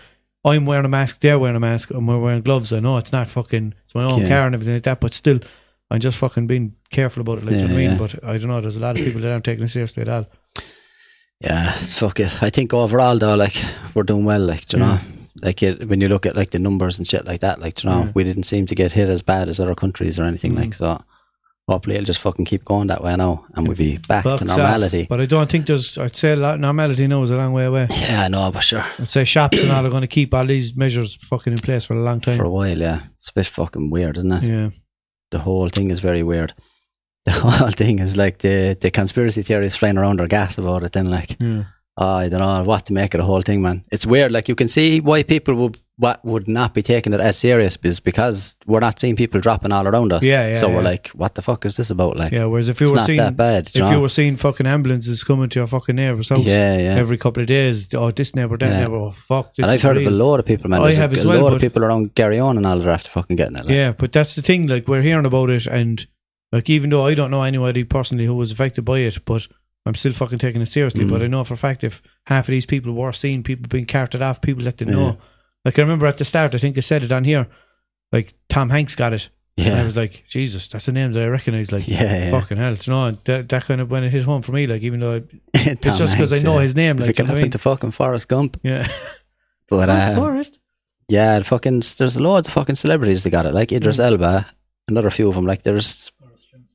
[0.45, 1.19] I'm wearing a mask.
[1.21, 1.89] They're wearing a mask.
[1.91, 2.71] and we're wearing gloves.
[2.71, 3.73] I know it's not fucking.
[3.85, 4.27] It's my own Yeah.
[4.29, 4.99] car and everything like that.
[5.01, 5.39] But still,
[5.91, 7.45] I'm just fucking being careful about it.
[7.45, 7.97] Like, do you know what I Yeah, mean?
[7.97, 8.61] But I don't know.
[8.61, 10.27] There's a lot of people that aren't taking it seriously at all.
[11.41, 12.41] yeah, fuck it.
[12.43, 13.55] I think overall though, like
[13.93, 14.39] we're doing well.
[14.41, 14.99] Like, do you know,
[15.41, 17.87] like it, when you look at like the numbers and shit like that, like do
[17.87, 20.53] you know, we didn't seem to get hit as bad as other countries or anything.
[20.53, 20.59] Mm.
[20.59, 21.01] Like, so
[21.67, 24.49] hopefully it'll just fucking keep going that way now, and we'll be back Bucks to
[24.49, 24.57] off.
[24.57, 25.07] normality.
[25.09, 25.97] But I don't think there's.
[25.97, 27.87] I'd say a lot, normality now is a long way away.
[27.91, 28.83] Yeah, I know, but sure.
[28.99, 31.85] I'd say shops and all are going to keep all these measures fucking in place
[31.85, 32.37] for a long time.
[32.37, 33.03] For a while, yeah.
[33.15, 34.43] It's a bit fucking weird, isn't it?
[34.43, 34.69] yeah,
[35.31, 36.53] The whole thing is very weird.
[37.25, 40.91] The whole thing is like the, the conspiracy theories flying around our gas about it.
[40.91, 41.63] Then, like, yeah,
[41.97, 43.85] I don't know what to make of the whole thing, man.
[43.91, 44.31] It's weird.
[44.31, 47.77] Like, you can see why people would what would not be taking it as serious
[47.83, 50.23] is because we're not seeing people dropping all around us.
[50.23, 52.17] Yeah, yeah, So we're like, what the fuck is this about?
[52.17, 52.43] Like, yeah.
[52.43, 53.69] Whereas if you it's were not seeing, that bad.
[53.69, 56.95] if you you were seeing fucking ambulances coming to your fucking neighbour's house yeah, yeah.
[56.95, 58.79] every couple of days, oh this neighbour, that Yeah.
[58.81, 59.55] neighbour, oh fuck.
[59.55, 60.07] This and I've heard real.
[60.07, 60.81] of a lot of people, man.
[60.81, 62.85] I There's have a, as well, load but- of people around Garryowen and all that
[62.87, 63.63] are after fucking getting it.
[63.67, 63.73] Like.
[63.73, 64.67] Yeah, but that's the thing.
[64.67, 66.05] Like we're hearing about it, and
[66.51, 69.47] like even though I don't know anybody personally who was affected by it, but
[69.85, 71.05] I'm still fucking taking it seriously.
[71.05, 71.11] Mm.
[71.11, 73.85] But I know for a fact if half of these people were seen, people being
[73.85, 74.91] carted off, people that they Yeah.
[74.93, 75.17] know.
[75.63, 77.47] Like I remember at the start, I think I said it on here.
[78.11, 81.27] Like Tom Hanks got it, and I was like, Jesus, that's a name that I
[81.27, 81.71] recognise.
[81.71, 82.31] Like, Yeah, yeah.
[82.31, 84.67] fucking hell, you know that that kind of when it hit home for me.
[84.67, 85.23] Like even though I,
[85.53, 86.61] it's just because I know yeah.
[86.61, 86.97] his name.
[86.97, 87.51] If Like, it can do you know what I happen mean?
[87.51, 88.59] to fucking Forrest Gump.
[88.63, 88.87] yeah,
[89.69, 90.59] But uh, Forrest.
[91.09, 93.53] yeah, the fucking there's loads of fucking celebrities that got it.
[93.53, 94.05] Like Idris Mm.
[94.11, 94.45] Elba,
[94.87, 95.45] another few of them.
[95.45, 96.11] Like there's,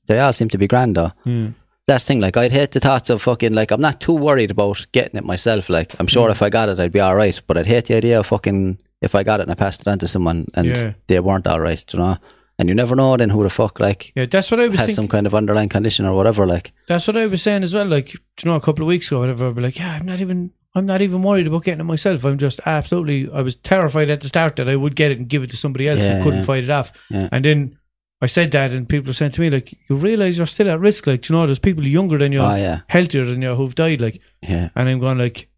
[0.06, 1.12] they all seem to be grand though.
[1.24, 1.50] Yeah.
[1.86, 2.20] That's the thing.
[2.20, 5.24] Like I'd hate the thoughts of fucking like I'm not too worried about getting it
[5.24, 5.68] myself.
[5.68, 6.32] Like I'm sure Mm.
[6.32, 7.40] if I got it, I'd be all right.
[7.46, 9.88] But I'd hate the idea of fucking if I got it and I passed it
[9.88, 10.92] on to someone and Yeah.
[11.08, 11.82] they weren't all right.
[11.92, 12.16] You know,
[12.58, 14.86] and you never know then who the fuck like Yeah, that's what I was has
[14.88, 14.94] thinking.
[14.94, 16.46] some kind of underlying condition or whatever.
[16.46, 17.86] Like That's what I was saying as well.
[17.86, 20.20] Like, you know, a couple of weeks ago, whatever, I'd be like, yeah, I'm not
[20.20, 22.24] even, I'm not even worried about getting it myself.
[22.24, 25.26] I'm just absolutely, I was terrified at the start that I would get it and
[25.28, 26.44] give it to somebody else Yeah, and couldn't yeah.
[26.46, 26.92] fight it off.
[27.10, 27.78] And then
[28.22, 30.78] I said that, and people are saying to me, like, you realize you're still at
[30.80, 31.06] risk.
[31.06, 34.00] Like, you know, there's people younger than you, oh yeah, healthier than you, who've died.
[34.00, 35.48] Like, yeah, and I'm going like,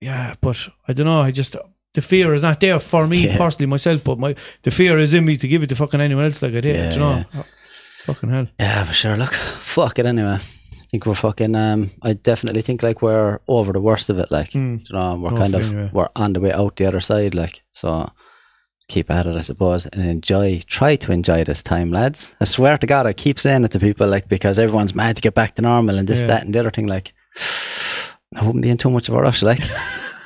[0.00, 1.20] yeah, but I don't know.
[1.20, 1.56] I just
[1.94, 3.36] the fear is not there for me Yeah.
[3.38, 6.24] personally myself, but my the fear is in me to give it to fucking anyone
[6.24, 6.40] else.
[6.42, 7.24] Like I did, Yeah, you know.
[7.34, 7.44] Oh,
[8.04, 8.46] fucking hell.
[8.60, 8.84] yeah.
[8.84, 9.16] For sure.
[9.16, 10.38] Look, fuck it anyway.
[10.38, 11.54] I think we're fucking.
[11.54, 14.30] Um, I definitely think like we're over the worst of it.
[14.30, 14.76] Like Hmm.
[14.88, 15.90] you know, we're kind of anyway.
[15.92, 17.34] we're on the way out the other side.
[17.34, 18.08] Like so,
[18.88, 20.60] keep at it, I suppose, and enjoy.
[20.66, 22.34] Try to enjoy this time, lads.
[22.40, 25.22] I swear to God, I keep saying it to people, like because everyone's mad to
[25.22, 26.26] get back to normal and this, Yeah.
[26.28, 26.86] that, and the other thing.
[26.86, 27.12] Like,
[28.36, 29.60] I wouldn't be in too much of a rush, like.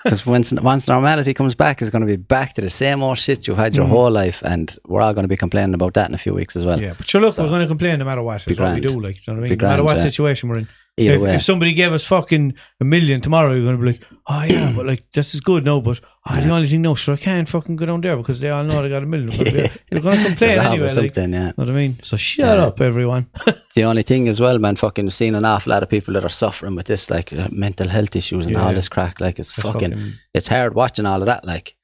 [0.03, 3.19] Because once once normality comes back, it's going to be back to the same old
[3.19, 3.91] shit you've had your Mhm.
[3.91, 6.57] whole life, and we're all going to be complaining about that in a few weeks
[6.57, 6.81] as well.
[6.81, 8.43] Yeah, but sure, look, So- we're going to complain no matter what.
[8.47, 9.59] Be what we do, like, you know what I mean?
[9.59, 10.03] no matter what yeah.
[10.05, 10.69] situation we're in.
[10.97, 13.93] Either if, way, if somebody gave us fucking a million tomorrow, you're going to be
[13.93, 15.99] like, oh yeah, but like this is good, no, but
[16.29, 18.65] oh, the only thing, no, sure, I can't fucking go down there because they all
[18.65, 19.31] know they got a million.
[19.91, 21.47] You're going to complain There's anyway, like, you something, yeah.
[21.47, 21.99] know what I mean?
[22.03, 22.65] So shut Yeah.
[22.67, 23.29] up, everyone.
[23.75, 26.29] The only thing as well, man, fucking seeing an awful lot of people that are
[26.29, 28.67] suffering with this, like uh, mental health issues and Yeah.
[28.67, 29.21] all this crack.
[29.21, 31.45] Like it's That's fucking, it's hard watching all of that.
[31.47, 31.77] Like,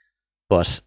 [0.50, 0.80] but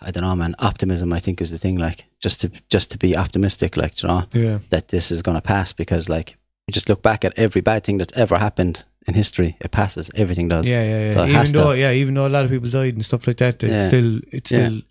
[0.00, 0.54] I don't know, man.
[0.60, 1.76] Optimism, I think, is the thing.
[1.76, 5.34] Like, just to just to be optimistic, like, you know, yeah, that this is going
[5.34, 6.36] to pass because, like,
[6.66, 9.56] you just look back at every bad thing that's ever happened in history.
[9.60, 10.10] It passes.
[10.16, 10.68] Everything does.
[10.68, 11.10] yeah, yeah, yeah.
[11.12, 13.26] So even has to- though, yeah, even though a lot of people died and stuff
[13.26, 13.86] like that, it Yeah.
[13.86, 14.66] still, it Yeah.
[14.66, 14.82] still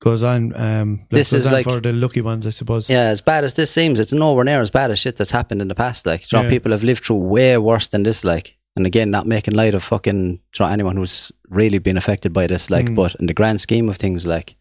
[0.00, 0.54] goes on.
[0.54, 2.88] Um, This is like- for the lucky ones, I suppose.
[2.88, 5.60] Yeah, as bad as this seems, it's nowhere near as bad as shit that's happened
[5.60, 6.06] in the past.
[6.06, 6.50] Like, you know, Yeah.
[6.50, 8.22] people have lived through way worse than this.
[8.22, 12.32] Like, and again, not making light of fucking you know, anyone who's really been affected
[12.32, 12.70] by this.
[12.70, 12.94] Like, Mm.
[12.94, 14.54] but in the grand scheme of things, like,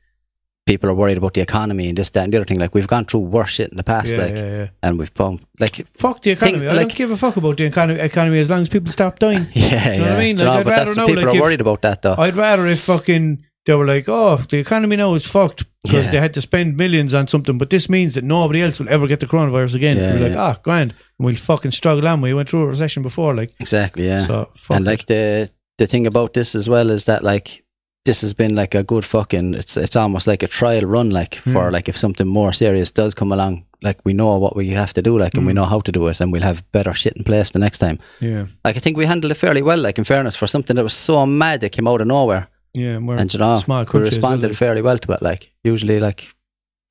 [0.68, 2.60] people are worried about the economy and this, that, and the other thing.
[2.60, 4.12] Like, we've gone through worse shit in the past.
[4.12, 4.68] yeah, like, yeah, yeah.
[4.84, 5.46] and we've pumped.
[5.60, 6.60] Like, Fuck the economy.
[6.60, 8.92] Think, I like- don't give a fuck about the economy, economy as long as people
[8.92, 9.48] stop dying.
[9.54, 10.10] yeah, you know yeah.
[10.12, 10.38] what I mean?
[10.38, 11.82] You Like, know, I'd rather know, people like, are if- worried about.
[11.82, 12.16] That though.
[12.18, 16.12] I'd rather if fucking they were like, oh, the economy now is fucked because Yeah.
[16.12, 19.08] they had to spend millions on something, but this means that nobody else will ever
[19.08, 19.98] get the coronavirus again.
[19.98, 20.92] Yeah, We're like, ah, grand.
[21.20, 22.22] And we'll fucking struggle on.
[22.22, 24.06] We went through a recession before, like, exactly.
[24.06, 24.20] Yeah.
[24.26, 24.90] so and it.
[24.90, 27.64] like the the thing about this as well is that like
[28.08, 31.36] this has been like a good fucking it's it's almost like a trial run like
[31.54, 31.72] for Mm.
[31.74, 35.02] like if something more serious does come along like we know what we have to
[35.02, 35.56] do like and we Mm.
[35.56, 37.98] know how to do it and we'll have better shit in place the next time
[38.22, 40.84] yeah, like I think we handled it fairly well like in fairness for something that
[40.84, 42.98] was so mad that came out of nowhere yeah.
[42.98, 45.52] And and you know small we country as well, responded fairly well to it like
[45.64, 46.22] usually like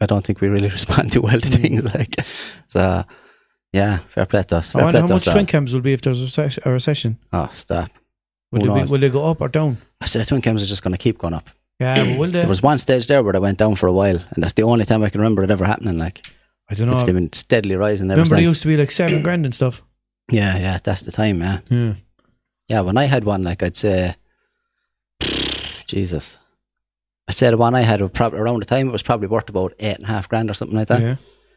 [0.02, 1.60] I don't think we really respond too well to Mm.
[1.60, 2.14] things like
[2.68, 3.04] so
[3.72, 5.72] yeah fair play to us I fair wonder play how to much us twin cams
[5.72, 7.18] will be if there's a recession.
[7.32, 7.90] oh stop
[8.52, 9.78] Will they, be, will they go up or down?
[10.00, 12.40] I said twin cams are just going to keep going up Yeah, but will they?
[12.40, 14.62] There was one stage there where they went down for a while, and that's the
[14.62, 15.98] only time I can remember it ever happening.
[15.98, 16.26] Like,
[16.70, 17.00] I don't know.
[17.00, 18.50] if they've been steadily rising ever Remember, they since.
[18.52, 19.82] used to be like seven grand and stuff.
[20.30, 21.60] yeah, yeah, that's the time, yeah.
[21.68, 21.94] Yeah,
[22.68, 24.14] Yeah, when I had one, like, I'd say,
[25.86, 26.38] Jesus.
[27.28, 29.26] I said say the one I had was probably around the time it was probably
[29.26, 31.02] worth about eight and a half grand or something like that.
[31.02, 31.16] Yeah.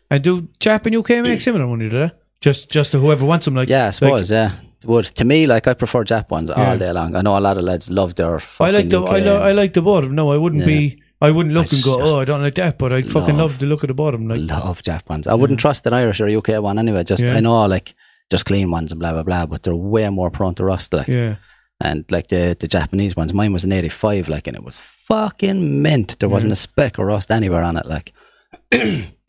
[0.09, 2.11] And do Jap and UK make similar money, do they?
[2.41, 3.69] Just, just to whoever wants them, like.
[3.69, 4.51] Yeah, I suppose, yeah.
[4.85, 5.05] Would.
[5.15, 6.69] To me, like, I prefer Jap ones Yeah.
[6.71, 7.15] all day long.
[7.15, 9.51] I know a lot of lads love their I like the UK I, lo- I
[9.51, 10.09] like the both.
[10.09, 10.67] No, I wouldn't Yeah.
[10.67, 13.35] be I wouldn't look It's and go, oh, I don't like that, but I'd fucking
[13.35, 14.29] love- the look of the bottom.
[14.29, 15.27] Like, love Jap ones.
[15.27, 17.03] I wouldn't trust an Irish or UK one anyway.
[17.03, 17.25] Just.
[17.25, 17.93] I know like
[18.31, 20.93] just clean ones and blah blah blah, but they're way more prone to rust.
[20.93, 21.35] Like yeah,
[21.81, 24.77] and like the the Japanese ones, mine was an eighty five, like, and it was
[24.77, 26.17] fucking mint.
[26.19, 27.85] There wasn't a speck of rust anywhere on it.
[27.85, 28.13] Like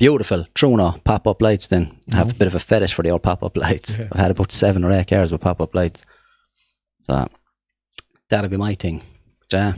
[0.00, 1.68] beautiful, true no pop up lights.
[1.68, 3.96] Then I have a bit of a fetish for the old pop up lights.
[3.98, 4.08] Yeah.
[4.10, 6.04] I've had about seven or eight cars with pop up lights,
[7.02, 7.28] so
[8.28, 9.02] that'll be my thing.
[9.40, 9.72] But, yeah,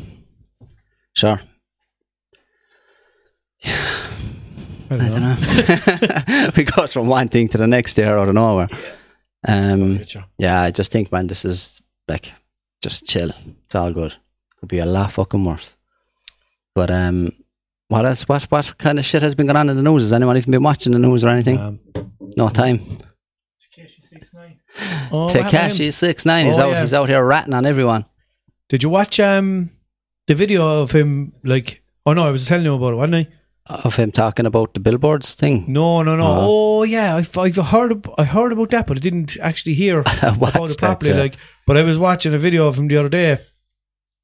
[1.13, 1.41] sure.
[3.65, 5.37] I don't I know.
[5.37, 6.51] don't know.
[6.57, 8.69] we go from one thing to the next there out of nowhere.
[9.47, 10.25] Um, Picture.
[10.39, 12.33] yeah, I just think, man, this is like
[12.83, 13.33] just chill.
[13.65, 14.15] It's all good.
[14.61, 15.77] Could be a lot fucking worse.
[16.75, 17.33] But um,
[17.93, 18.29] what else?
[18.29, 20.03] What what kind of shit has been going on in the news?
[20.05, 21.59] Has anyone even been watching the news or anything?
[21.59, 21.81] Um,
[22.37, 22.81] no time.
[25.13, 25.71] oh, what happened to him?
[25.71, 26.47] Tekashi six nine.
[26.47, 26.71] He's Oh, out.
[26.71, 26.81] yeah.
[26.81, 28.05] He's out here ratting on everyone.
[28.69, 29.71] Did you watch um
[30.27, 31.33] the video of him?
[31.45, 33.29] Like, oh no, I was telling you about it, wasn't I?
[33.67, 35.65] Of him talking about the billboards thing.
[35.69, 36.27] No, no, no.
[36.27, 36.41] Uh-huh.
[36.43, 40.39] Oh yeah, I've, I've heard I heard about that, but I didn't actually hear about
[40.39, 41.13] watched it that, properly.
[41.13, 41.21] yeah.
[41.21, 43.39] Like, but I was watching a video of him the other day,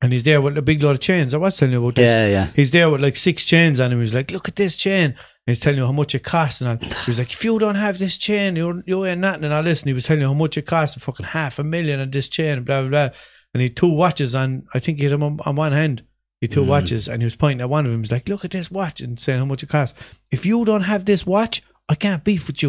[0.01, 1.35] and he's there with a big load of chains.
[1.35, 2.07] I was telling you about this.
[2.07, 2.51] Yeah, yeah.
[2.55, 4.01] He's there with like six chains on him.
[4.01, 5.11] He's like, look at this chain.
[5.11, 6.61] And he's telling you how much it costs.
[6.61, 6.77] And all.
[7.05, 9.45] he was like, if you don't have this chain, you're, you ain't nothing.
[9.45, 11.65] And I listen, he was telling you how much it costs, a fucking half a
[11.65, 13.09] million on this chain, and blah, blah, blah.
[13.55, 16.05] And he had two watches on, I think he had them on, on one hand.
[16.41, 16.69] He had two Mm.
[16.69, 18.03] watches, and he was pointing at one of them.
[18.03, 19.99] He's like, look at this watch, and saying how much it costs.
[20.31, 22.69] If you don't have this watch, I can't beef with you.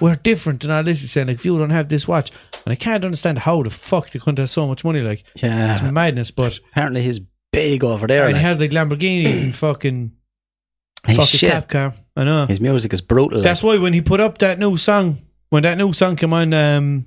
[0.00, 0.62] We're different.
[0.64, 2.30] And all this is saying, like, if you don't have this watch,
[2.66, 5.00] and I can't understand how the fuck they couldn't have so much money.
[5.00, 5.72] Like, yeah.
[5.72, 6.60] it's madness, but.
[6.70, 8.24] Apparently he's big over there.
[8.24, 8.40] And like.
[8.40, 10.12] he has like Lamborghinis and fucking
[11.06, 11.50] fucking shit.
[11.50, 11.94] cab car.
[12.16, 12.46] I know.
[12.46, 13.40] His music is brutal.
[13.40, 16.52] That's why when he put up that new song, when that new song came on,
[16.52, 17.06] um,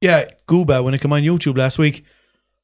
[0.00, 2.04] yeah, Gooba, when it came on YouTube last week,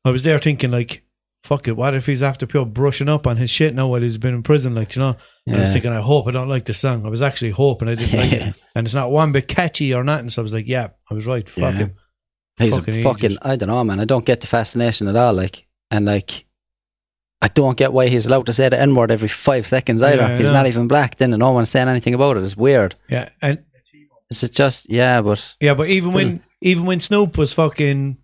[0.05, 1.03] I was there thinking like,
[1.49, 4.19] fuck it, what if he's after pure brushing up on his shit now while he's
[4.19, 5.17] been in prison, like you know?
[5.47, 7.07] And I was thinking, I hope I don't like the song.
[7.07, 10.05] I was actually hoping I didn't like it, and it's not one bit catchy or
[10.05, 10.29] nothing.
[10.29, 11.49] So I was like, yeah, I was right.
[11.49, 11.79] Fuck Yeah.
[11.79, 11.95] him.
[12.59, 13.39] He's fucking a fucking.
[13.43, 14.01] I don't know, man.
[14.01, 15.33] I don't get the fascination at all.
[15.33, 16.45] Like, and like,
[17.41, 20.23] I don't get why he's allowed to say the N word every five seconds either.
[20.23, 22.43] Yeah, he's not even black then, and no one's saying anything about it.
[22.43, 22.97] It's weird.
[23.09, 23.61] Yeah, and
[24.31, 25.23] Is it just yeah?
[25.23, 26.25] But Yeah, but even Still.
[26.25, 28.19] when even when Snoop was fucking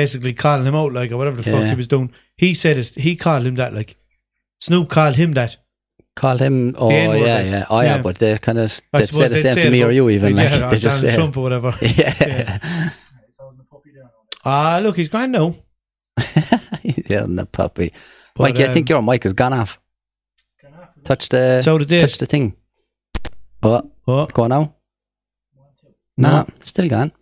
[0.00, 1.70] basically calling him out like or whatever the fuck Yeah.
[1.70, 2.88] he was doing, he said it.
[3.06, 3.96] He called him that like
[4.60, 5.56] Snoop called him that.
[6.14, 6.74] called him.
[6.78, 7.66] Oh N-word, yeah, like, yeah.
[7.70, 7.96] Oh yeah.
[7.96, 8.02] yeah.
[8.02, 9.84] But they kind of I they suppose say the they'd same to it me or
[9.86, 10.36] about- you even.
[10.36, 11.16] yeah, like or they just Donald say.
[11.16, 11.70] Trump or whatever.
[11.82, 12.90] Yeah.
[14.44, 15.54] Ah, look, he's grand now.
[17.10, 17.92] yeah, the puppy.
[18.34, 19.78] But, Mikey, I um, think your mic has gone off.
[20.62, 20.88] Gone off.
[21.04, 22.54] Touch the So did touch the thing.
[23.62, 24.74] Oh, Oh, go now.
[26.16, 26.30] No.
[26.30, 27.12] No, still gone.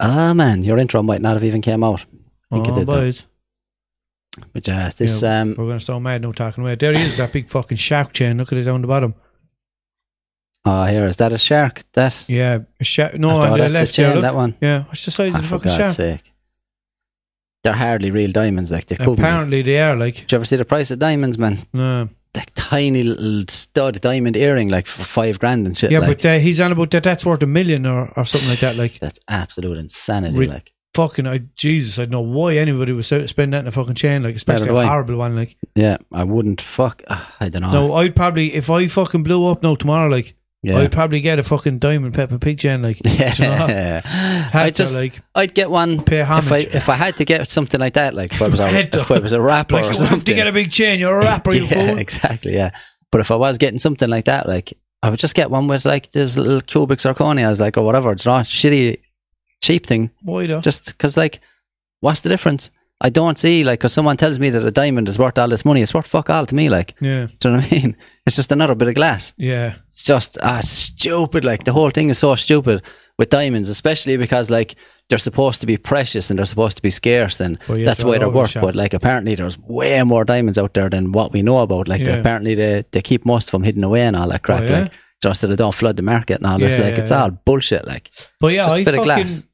[0.00, 2.04] Ah man, your intro might not have even came out.
[2.50, 2.86] I think it oh did.
[2.88, 2.92] though.
[2.92, 3.26] boys,
[4.52, 6.74] But uh, this Yeah, um we're gonna so mad no talking away.
[6.76, 8.38] There he is, that big fucking shark chain.
[8.38, 9.14] Look at it down the bottom.
[10.64, 11.82] oh here is that a shark?
[11.92, 13.18] That Yeah, a shark.
[13.18, 14.20] No, on the left the chain, there.
[14.22, 14.56] That one.
[14.60, 15.92] Yeah, what's the size Oh, of the for fucking God's shark?
[15.92, 16.32] sake.
[17.62, 19.22] They're hardly real diamonds like they could be.
[19.22, 20.14] Apparently they are like.
[20.16, 21.66] Did you ever see the price of diamonds, man?
[21.74, 22.08] No.
[22.36, 25.90] Like tiny little stud diamond earring like for five grand and shit.
[25.90, 26.18] Yeah, like.
[26.18, 27.02] but uh, he's on about that.
[27.02, 28.76] That's worth a million or, or something like that.
[28.76, 30.38] Like that's absolute insanity.
[30.38, 33.72] Re- like fucking, I Jesus, I don't know why anybody would spend that in a
[33.72, 34.22] fucking chain.
[34.22, 35.34] Like especially a horrible one.
[35.34, 37.72] Like yeah, I wouldn't fuck ah, I don't know.
[37.72, 40.78] no, I'd probably if I fucking blew up now tomorrow, like yeah.
[40.78, 42.82] I'd probably get a fucking diamond pepper pig chain.
[42.82, 43.66] Like do you know?
[43.68, 44.50] yeah.
[44.52, 47.48] I to, just like I'd get one pay if I if I had to get
[47.48, 49.00] something like that, like if I was a to.
[49.00, 50.16] if I was a rapper like or something.
[50.16, 50.98] have to get a big chain.
[50.98, 51.98] You're a rapper, you yeah, fool.
[51.98, 52.54] exactly.
[52.54, 52.70] Yeah,
[53.10, 55.84] but if I was getting something like that, like I would just get one with
[55.84, 58.12] like this little cubic zirconias, like or whatever.
[58.12, 59.00] It's not shitty,
[59.62, 60.10] cheap thing.
[60.22, 60.60] Why though?
[60.60, 61.40] Just because, like,
[62.00, 62.70] what's the difference?
[63.00, 65.64] I don't see like because someone tells me that a diamond is worth all this
[65.64, 65.80] money.
[65.80, 66.68] It's worth fuck all to me.
[66.68, 67.96] Like, yeah, do you know what I mean?
[68.26, 69.32] It's just another bit of glass.
[69.38, 71.44] yeah, It's just ah stupid.
[71.44, 72.82] Like the whole thing is so stupid
[73.18, 74.74] with diamonds, especially because like
[75.08, 78.04] they're supposed to be precious and they're supposed to be scarce, and Well, yeah, that's
[78.04, 78.54] why they're worth.
[78.54, 81.88] But like apparently there's way more diamonds out there than what we know about.
[81.88, 82.16] Like Yeah.
[82.20, 84.62] apparently they they keep most of them hidden away and all that crap.
[84.62, 84.80] Oh, yeah?
[84.82, 86.78] Like just so they don't flood the market and all this.
[86.78, 87.86] Like it's all bullshit.
[87.86, 89.46] Like but yeah, Just a I bit of glass.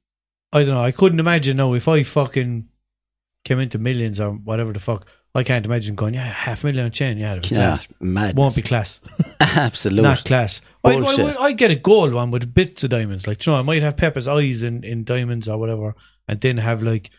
[0.52, 0.82] I don't know.
[0.82, 2.68] I couldn't imagine though if I fucking
[3.44, 5.06] came into millions or whatever the fuck.
[5.36, 6.14] I can't imagine going.
[6.14, 7.18] Yeah, half a million on chain.
[7.18, 7.88] Yeah, be yeah, class.
[8.00, 8.36] mad.
[8.36, 9.00] Won't be class.
[9.40, 10.02] Absolutely.
[10.02, 10.62] Not class.
[10.82, 13.26] I'd, I'd, I'd get a gold one with bits of diamonds.
[13.26, 15.94] Like, you know, I might have Pepper's eyes in, in diamonds or whatever,
[16.26, 17.10] and then have like,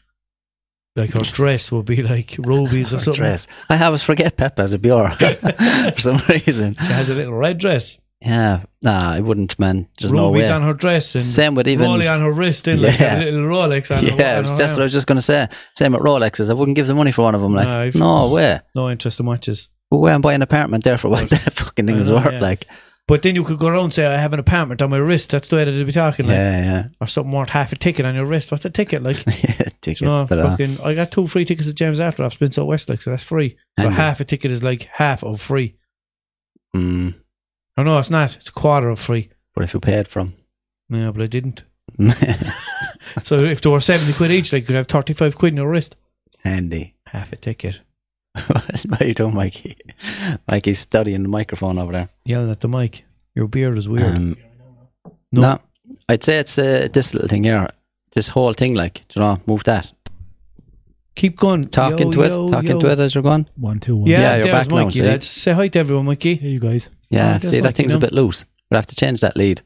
[0.95, 3.21] like her dress would be like rubies or something.
[3.21, 3.47] dress.
[3.69, 6.75] I always forget Pep as a Bjork for some reason.
[6.75, 7.99] She has a little red dress.
[8.21, 9.87] Yeah, nah, I wouldn't, man.
[9.99, 10.49] There's no way.
[10.49, 13.19] on her dress and Same with even Rolly on her wrist and like Yeah.
[13.19, 14.09] a little Rolex on her.
[14.17, 14.71] yeah, her that's arm.
[14.71, 15.47] what I was just gonna say.
[15.75, 16.49] Same with Rolexes.
[16.49, 17.53] I wouldn't give the money for one of them.
[17.53, 18.59] Like, No, if- no way.
[18.73, 19.69] No interest in watches.
[19.91, 22.33] We'll go and buy an apartment there for what that fucking thing is worth.
[22.33, 22.39] yeah.
[22.39, 22.65] Like,
[23.07, 25.29] But then you could go around and say, I have an apartment on my wrist.
[25.29, 26.25] That's the way that they'd be talking.
[26.25, 28.51] Like, yeah, yeah, Or something worth half a ticket on your wrist.
[28.51, 29.01] What's a ticket?
[29.03, 29.23] Like,
[29.81, 32.65] Ticket, no, but, uh, fucking, I got two free tickets at James Arthur off so
[32.65, 33.55] Westlake, so that's free.
[33.79, 35.77] So And- half a ticket is like half of free.
[36.75, 37.13] mm,
[37.77, 38.35] Oh, no, it's not.
[38.35, 39.29] It's a quarter of free.
[39.53, 40.33] what if you paid from?
[40.89, 41.63] No, but I didn't.
[43.23, 45.95] So if there were 70 quid each, they could have 35 quid in your wrist.
[46.43, 46.93] Handy.
[47.07, 47.79] Half a ticket.
[48.47, 49.77] what are you doing, Mikey?
[50.47, 52.09] Mikey's studying the microphone over there.
[52.25, 53.05] Yelling at the mic.
[53.33, 54.15] Your beard is weird.
[54.15, 54.37] Um,
[55.31, 55.41] No.
[55.41, 55.59] no.
[56.09, 57.69] I'd say it's uh, this little thing here.
[58.11, 59.93] This whole thing, like, do you know, move that.
[61.17, 61.65] Keep going.
[61.67, 62.29] Talking Yo, into it.
[62.29, 62.71] Talking Talk yo.
[62.75, 63.47] into it as you're going.
[63.55, 64.07] One, two, one.
[64.07, 64.99] Yeah, Yeah, you're there's back now, Mikey.
[64.99, 65.03] see?
[65.05, 65.27] lads.
[65.27, 66.35] Say hi to everyone, Mikey.
[66.35, 66.89] Hey, you guys.
[67.09, 68.45] Yeah, Oh, see, that Mikey thing's a bit loose.
[68.71, 69.61] We'll have to change that lead.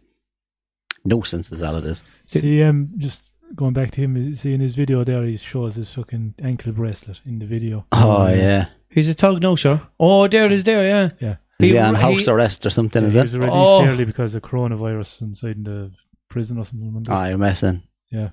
[1.06, 2.06] Nuisance is all it is.
[2.28, 5.94] See, um, just going back to him, see in his video there, he shows his
[5.94, 7.86] fucking ankle bracelet in the video.
[7.92, 8.68] Oh, yeah.
[8.90, 9.82] He's a tug no sure.
[10.00, 11.10] Oh, there it is there, yeah.
[11.20, 11.36] Yeah.
[11.60, 13.24] Is he, He- on he- house arrest or something, Yeah, is he it?
[13.24, 13.86] was released Oh.
[13.86, 15.92] early because of coronavirus inside the
[16.30, 16.88] prison or something.
[16.88, 17.12] remember?
[17.12, 17.82] Oh, you're messing.
[18.12, 18.30] yeah.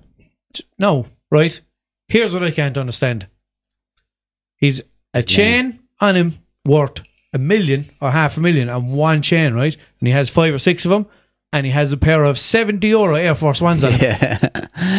[0.79, 1.59] No, right?
[2.09, 3.27] Here's what I can't understand.
[4.57, 4.81] He's
[5.13, 7.01] a chain on him worth
[7.33, 9.75] a million or half a million on one chain, right?
[9.99, 11.05] And he has five or six of them,
[11.53, 14.15] and he has a pair of 70 euro Air Force Ones on him.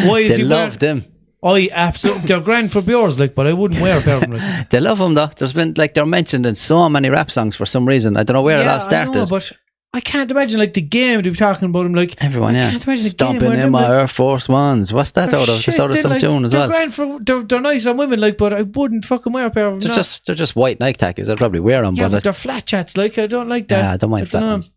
[0.07, 1.05] Why is they he love them.
[1.43, 4.33] I absolutely, they're grand for yours, like, but I wouldn't wear a pair of them.
[4.33, 4.69] Like.
[4.71, 5.31] They love them though.
[5.35, 8.17] There's been like they're mentioned in so many rap songs for some reason.
[8.17, 9.15] I don't know where it all started.
[9.15, 9.51] Know, but
[9.93, 12.71] I can't imagine, like, the game to be talking about him, like, Everyone, Yeah, I
[12.71, 14.93] can't imagine the stomping where in my like- Air Force Ones.
[14.93, 15.61] What's that they're out of?
[15.61, 16.69] Just out of some like- tune as they're well.
[16.69, 19.67] Grand for, they're, they're nice on women, like, but I wouldn't fucking wear a pair
[19.67, 19.81] of them.
[19.81, 19.97] They're no.
[19.97, 21.29] just they're just white Nike tackies.
[21.29, 22.97] I'd probably wear them, Yeah, but, but I- they're flat chats.
[22.97, 23.79] Like I don't like that.
[23.79, 24.53] yeah, I don't mind flat dunno.
[24.53, 24.71] ones.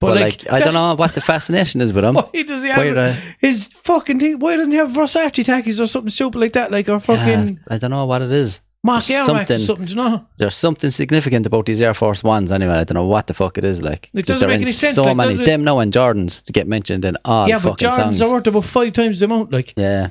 [0.00, 2.14] But, But, like, like, I don't know what the fascination is with them.
[2.32, 4.38] Why does he have the- uh, his fucking thing?
[4.38, 6.70] Why doesn't he have Versace tackies or something stupid like that?
[6.72, 8.60] Like or fucking Yeah, I don't know what it is.
[8.84, 10.26] Mark there's Air Max or something- you know?
[10.36, 12.74] There's something significant about these Air Force Ones anyway.
[12.74, 14.10] I don't know what the fuck it is like.
[14.14, 17.04] It doesn't make any sense, So like, many them now and Jordans to get mentioned
[17.06, 18.22] in all yeah, but Jordans songs.
[18.22, 19.52] are worth about five times the amount.
[19.52, 20.08] Like, yeah,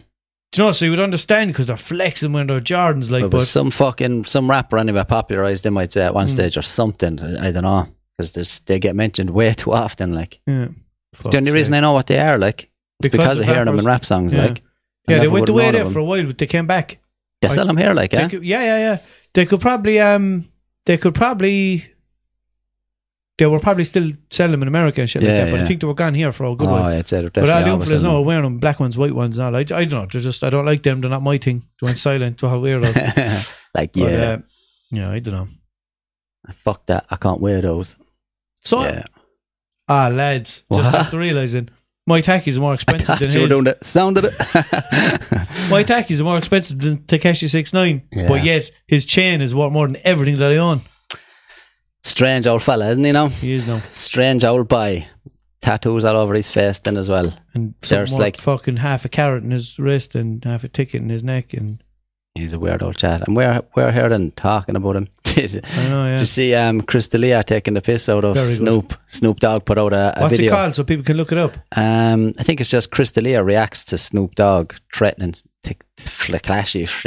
[0.51, 0.71] do you know?
[0.71, 3.11] So you would understand because they're flexing when they're Jordans.
[3.11, 5.77] Like, but, but, some fucking some rapper anyway popularized them.
[5.77, 6.31] I'd say at one Mm.
[6.31, 7.19] stage or something.
[7.21, 10.13] I, don't know because they get mentioned way too often.
[10.13, 10.69] Like yeah.
[11.29, 12.69] the only reason I know what they are like is
[13.01, 14.33] Because because, of of hearing them in rap songs.
[14.33, 14.45] Yeah.
[14.45, 14.61] Like
[15.07, 16.97] yeah, they went away there for a while, but they came back.
[17.49, 18.27] They sell them here, like yeah.
[18.27, 18.97] could, yeah, yeah, yeah.
[19.33, 20.47] They could probably, um,
[20.85, 21.85] they could probably,
[23.37, 25.51] they were probably still selling them in America and shit like Yeah, that.
[25.51, 26.83] But I think they were gone here for a good Oh, while.
[26.83, 28.79] I'd say they're But all definitely the always influencers selling now are wearing them, black
[28.79, 29.55] ones, white ones, and all.
[29.55, 30.07] I, I don't know.
[30.11, 31.01] They're just, I don't like them.
[31.01, 31.63] They're not my thing.
[31.81, 32.39] They went silent.
[32.39, 32.93] They're all weirdos.
[32.93, 33.43] them.
[33.73, 34.37] like But, yeah, uh,
[34.91, 35.47] yeah, I don't know.
[36.63, 37.05] fuck that.
[37.09, 37.95] I can't wear those.
[38.63, 39.03] So, yeah,
[39.89, 40.83] ah, lads, What?
[40.83, 41.69] just after realizing
[42.07, 43.49] my tackies are more expensive thought than you his.
[43.49, 44.33] doing the sound of it.
[45.69, 48.27] My tackies are more expensive than Tekashi Six Nine, Yeah.
[48.27, 50.81] but yet his chain is worth more than everything that I own.
[52.03, 53.11] Strange old fella, isn't he?
[53.13, 55.07] Now, He is now, strange old boy.
[55.61, 57.33] Tattoos all over his face, then as well.
[57.53, 61.01] and There's like like- fucking half a carrot in his wrist and half a ticket
[61.01, 61.81] in his neck, and
[62.35, 65.07] He's a weird old chat, and we're we're hearing talking about him.
[65.33, 66.19] Did know, yeah.
[66.19, 68.55] you see um, Chris D'Elia taking the piss out of Very good.
[68.55, 68.93] Snoop?
[69.07, 70.51] Snoop Dogg put out a, a What's video.
[70.51, 71.57] it called so people can look it up?
[71.75, 75.33] Um, I think it's just Chris D'Elia reacts to Snoop Dogg threatening
[75.97, 76.87] flashy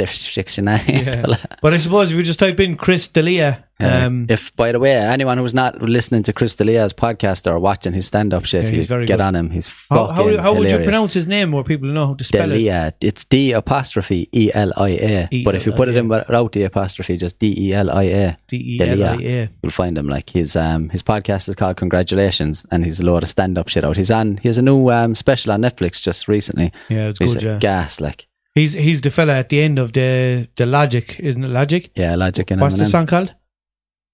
[0.87, 1.25] Yeah.
[1.61, 4.93] But I suppose if you just type in Chris D'Elia, um, if, by the way,
[4.95, 9.07] anyone who's not listening to Chris D'Elia's podcast or watching his stand-up shit, Yeah, get
[9.07, 9.21] good.
[9.21, 9.49] on him.
[9.51, 12.23] He's how, fucking how, how would you pronounce his name where people know how to
[12.23, 12.55] spell it?
[12.55, 12.93] Delia.
[13.01, 15.43] It's D apostrophe E L I A.
[15.43, 18.37] But if you put it in without the apostrophe, just D E L I A,
[18.47, 19.49] D E L I A.
[19.61, 20.07] you'll find him.
[20.07, 23.67] Like his um his podcast is called Congratulations, and he's a load of stand up
[23.67, 23.97] shit out.
[23.97, 24.37] He's on.
[24.37, 26.71] He has a new um special on Netflix just recently.
[26.89, 27.43] Yeah, it's He's good.
[27.43, 27.57] Yeah.
[27.59, 31.49] gas like He's he's the fella at the end of the the Logic, isn't it?
[31.49, 31.91] Logic.
[31.95, 33.33] yeah, Logic and What's the song called?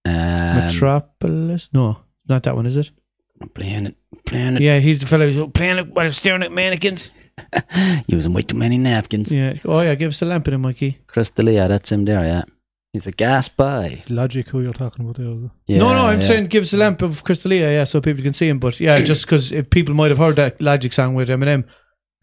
[0.06, 1.70] Um, Metropolis.
[1.74, 2.92] No, not that one, is it?
[3.54, 7.12] playing it, playing it, Yeah, he's the fella who's playing it while staring at mannequins.
[8.08, 9.32] using way too many napkins.
[9.32, 9.56] Yeah.
[9.66, 11.00] Oh yeah, give us a lamp in it, Mikey.
[11.08, 12.24] Chris D'Elia, that's him there.
[12.24, 12.44] Yeah,
[12.92, 13.92] he's a gas boy.
[13.94, 15.28] It's Logic who you're talking about there.
[15.28, 15.52] is it?
[15.68, 16.28] Yeah, no, no, I'm yeah.
[16.28, 18.60] saying give us a lamp of Chris D'Elia, yeah, so people can see him.
[18.60, 21.66] But yeah, just because people might have heard that Logic song with Eminem,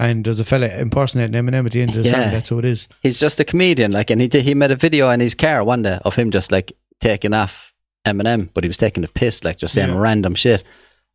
[0.00, 2.12] and there's a fella impersonating Eminem at the end of the Yeah.
[2.24, 2.32] song.
[2.32, 2.88] That's who it is.
[3.02, 3.92] he's just a comedian.
[3.92, 6.30] Like, and he did, he made a video in his car one day of him
[6.30, 7.72] just like taking off
[8.06, 9.98] Eminem, but he was taking the piss, like just saying Yeah.
[9.98, 10.64] random shit,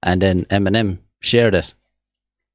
[0.03, 1.73] and then Eminem shared it,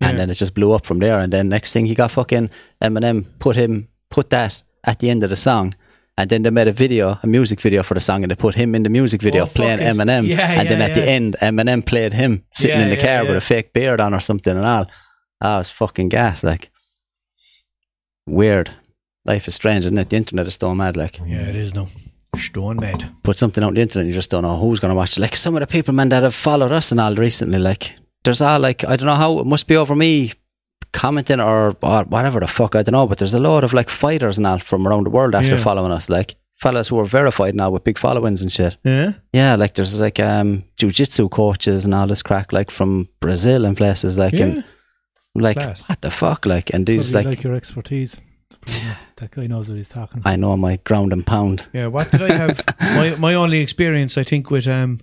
[0.00, 0.16] and Yeah.
[0.18, 1.18] then it just blew up from there.
[1.18, 2.48] And then next thing he got fucking
[2.80, 5.74] Eminem put him put that at the end of the song.
[6.18, 8.54] And then they made a video, a music video for the song, and they put
[8.54, 9.78] him in the music video Oh, playing.
[9.78, 10.26] Eminem.
[10.26, 13.18] Yeah, and then yeah, at the end, Eminem played him sitting Yeah, in the yeah,
[13.20, 14.86] car with a fake beard on or something and all.
[15.40, 16.42] Oh, it's fucking gas.
[16.44, 16.70] Like,
[18.26, 18.70] weird.
[19.24, 20.10] Life is strange, isn't it?
[20.10, 20.96] The internet is so mad.
[20.96, 21.88] Like, Yeah, it is no.
[22.36, 23.10] Stone mad.
[23.24, 25.20] put something out on the internet, you just don't know who's going to watch it.
[25.20, 28.40] Like, some of the people, man, that have followed us and all recently, like, there's
[28.40, 30.32] all, like, I don't know how, it must be over me
[30.92, 33.88] commenting or, or whatever the fuck, I don't know, but there's a lot of, like,
[33.90, 35.62] fighters and all from around the world after Yeah.
[35.62, 36.08] following us.
[36.08, 38.76] Like, fellas who are verified now with big followings and shit.
[38.84, 39.14] Yeah.
[39.32, 43.76] Yeah, like, there's, like, um, jiu-jitsu coaches and all this crack, like, from Brazil and
[43.76, 44.44] places, like, Yeah.
[44.44, 44.64] and,
[45.34, 45.88] like, Class.
[45.88, 48.18] what the fuck, like, and these, like, like, your expertise.
[49.16, 50.30] that guy knows what he's talking about.
[50.30, 51.66] I know my ground and pound.
[51.72, 52.60] Yeah, what did I have?
[52.80, 55.00] my my only experience, I think, with um,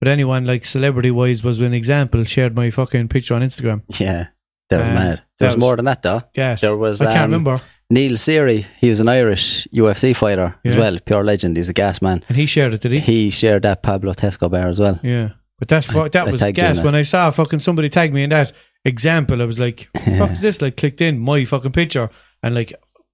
[0.00, 3.82] with anyone like celebrity wise was when example shared my fucking picture on Instagram.
[3.98, 4.28] Yeah,
[4.68, 5.22] that was Um, mad.
[5.38, 6.22] There was was- more than that, though.
[6.34, 10.54] Yes, There was, I can't um, remember, Neil Seery, he was an Irish UFC fighter
[10.64, 11.56] as well, pure legend.
[11.56, 12.22] He's a gas man.
[12.28, 12.98] and he shared it, did he?
[13.00, 15.00] He shared that Pablo Tesco bar as well.
[15.02, 16.80] Yeah, but that's fu- I- that I was tagged you gas.
[16.80, 18.52] When I saw fucking somebody tag me in that
[18.84, 22.10] example, I was like, "Fuck is this?" Like, clicked in my fucking picture,
[22.42, 22.72] and like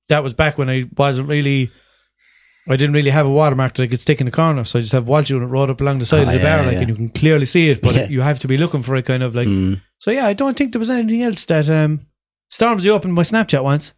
[0.09, 1.70] that was back when I wasn't really.
[2.70, 4.83] I didn't really have a watermark that I could stick in the corner, so I
[4.83, 6.74] just have Walsh it rolled up along the side Oh, of the yeah, bar, like,
[6.74, 6.81] yeah.
[6.81, 8.09] and you can clearly see it, but Yeah.
[8.09, 9.48] you have to be looking for it, kind of like.
[9.48, 9.81] Mm.
[10.00, 12.00] So yeah, I don't think there was anything else that um
[12.52, 13.92] Stormzy opened my Snapchat once.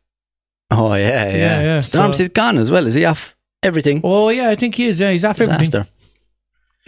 [0.70, 1.36] Oh, yeah, yeah.
[1.36, 1.78] Yeah, yeah.
[1.78, 2.86] Stormzy's So- gone as well.
[2.86, 4.02] Is he off everything?
[4.04, 5.00] Oh yeah, I think he is.
[5.00, 5.86] Yeah, he's off everything.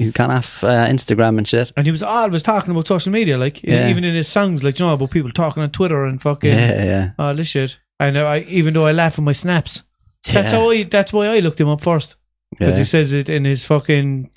[0.02, 1.72] He's gone off uh, Instagram and shit.
[1.76, 3.88] And he was always talking about social media, like Yeah.
[3.88, 6.84] even in his songs, like you know about people talking on Twitter and fucking Yeah,
[6.84, 7.10] yeah.
[7.18, 7.78] all this shit.
[8.00, 9.82] And I, even though I laugh at my snaps,
[10.24, 10.58] that's yeah.
[10.58, 10.82] how I.
[10.84, 12.16] That's why I looked him up first
[12.50, 12.78] because yeah.
[12.78, 14.30] he says it in his fucking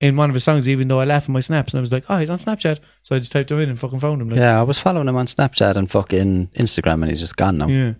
[0.00, 0.68] in one of his songs.
[0.68, 2.78] Even though I laugh at my snaps, and I was like, oh, he's on Snapchat,
[3.02, 4.30] so I just typed him in and fucking found him.
[4.30, 7.58] Like, Yeah, I was following him on Snapchat and fucking Instagram and he's just gone
[7.58, 7.66] now.
[7.68, 7.94] yeah,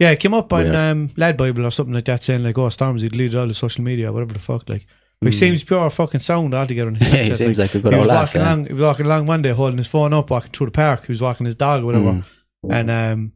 [0.00, 0.10] yeah.
[0.10, 0.74] It came up on Weird.
[0.74, 3.84] um, Lad Bible or something like that, saying like, oh, Stormzy deleted all the social
[3.84, 4.86] media, whatever the fuck, like.
[5.20, 5.34] He Mm.
[5.34, 6.88] seems pure fucking sound altogether.
[6.88, 8.28] On his Yeah, he seems like a good he old was laugh.
[8.28, 8.48] walking Yeah.
[8.54, 8.66] along.
[8.66, 11.06] He was walking along one day, holding his phone up, walking through the park.
[11.06, 12.24] He was walking his dog or whatever, Mm.
[12.70, 13.32] and um,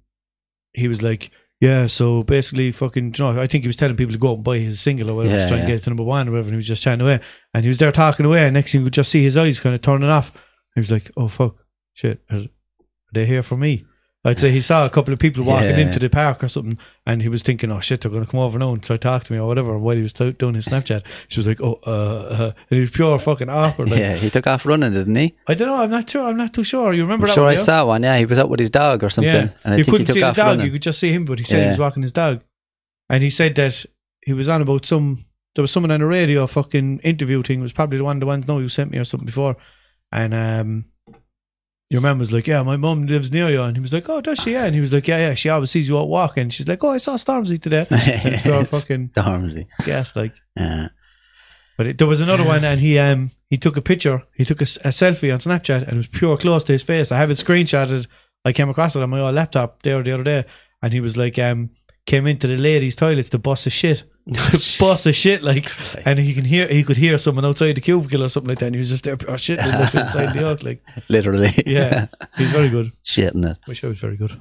[0.75, 4.13] he was like, "Yeah, so basically, fucking, you know, I think he was telling people
[4.13, 5.67] to go out and buy his single or whatever, Yeah, trying yeah.
[5.67, 7.19] to get to number one or whatever." And he was just chatting away,
[7.53, 9.59] and he was there talking away, and next thing you could just see his eyes
[9.61, 10.31] kind of turning off.
[10.77, 11.57] He was like, "Oh fuck,
[11.95, 12.43] shit, are
[13.13, 13.85] they here for me?"
[14.25, 15.79] I'd say he saw a couple of people walking Yeah.
[15.79, 18.39] into the park or something, and he was thinking, "Oh shit, they're going to come
[18.39, 20.55] over now and try to talk to me or whatever." While he was t- doing
[20.55, 23.91] his Snapchat, she was like, "Oh," uh, uh, and he was pure fucking awkward.
[23.91, 25.35] Like, Yeah, he took off running, didn't he?
[25.49, 25.83] I don't know.
[25.83, 26.23] I'm not sure.
[26.25, 26.93] I'm not too sure.
[26.93, 27.53] You remember I'm that sure one?
[27.55, 27.63] I yeah?
[27.63, 28.03] saw one.
[28.05, 29.33] Yeah, he was out with his dog or something.
[29.35, 29.49] Yeah.
[29.65, 30.47] And I you think couldn't he took see the dog.
[30.47, 30.67] running.
[30.67, 32.43] You could just see him, but he said he was walking his dog,
[33.11, 33.85] and he said that
[34.25, 35.25] he was on about some.
[35.57, 37.59] There was someone on the radio fucking interview thing.
[37.59, 39.57] It was probably the one the ones no you sent me or something before,
[40.13, 40.85] and um.
[41.93, 44.23] Your mum was like, "Yeah, my mum lives near you," and he was like, "Oh,
[44.23, 46.49] does she?" Yeah, and he was like, "Yeah, yeah." She always sees you out walking.
[46.49, 49.67] She's like, "Oh, I saw Stormzy today." And fucking Stormzy.
[49.85, 50.33] gas like.
[50.57, 50.89] Yeah.
[51.77, 54.23] But it, there was another one, and he um he took a picture.
[54.35, 57.13] He took a, a selfie on Snapchat, and it was pure close to his face.
[57.13, 58.07] I have it screenshotted.
[58.43, 60.47] I came across it on my old laptop there the other day,
[60.81, 61.69] and he was like um
[62.07, 64.05] came into the ladies' toilets to bust a shit,
[64.79, 65.67] bust a shit like,
[66.07, 68.67] and he can hear he could hear someone outside the cubicle or something like that.
[68.67, 71.51] And he was just there pure shit like, inside the out like Literally.
[71.67, 72.07] yeah,
[72.37, 72.93] he's very good.
[73.03, 73.59] Shit Shitting it.
[73.67, 74.39] Wish I was very good.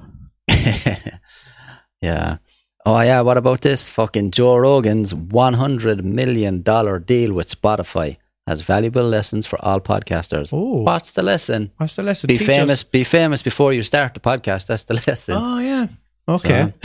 [2.00, 2.38] yeah.
[2.84, 3.88] Oh yeah, what about this?
[3.88, 8.16] Fucking Joe Rogan's one hundred million dollar deal with Spotify
[8.46, 10.50] has valuable lessons for all podcasters.
[10.52, 10.82] Oh.
[10.82, 11.70] What's the lesson?
[11.76, 12.26] What's the lesson?
[12.26, 12.56] Be Teach us.
[12.56, 12.82] famous.
[12.82, 14.66] Be famous before you start the podcast.
[14.66, 15.36] That's the lesson.
[15.38, 15.86] Oh yeah.
[16.28, 16.72] Okay.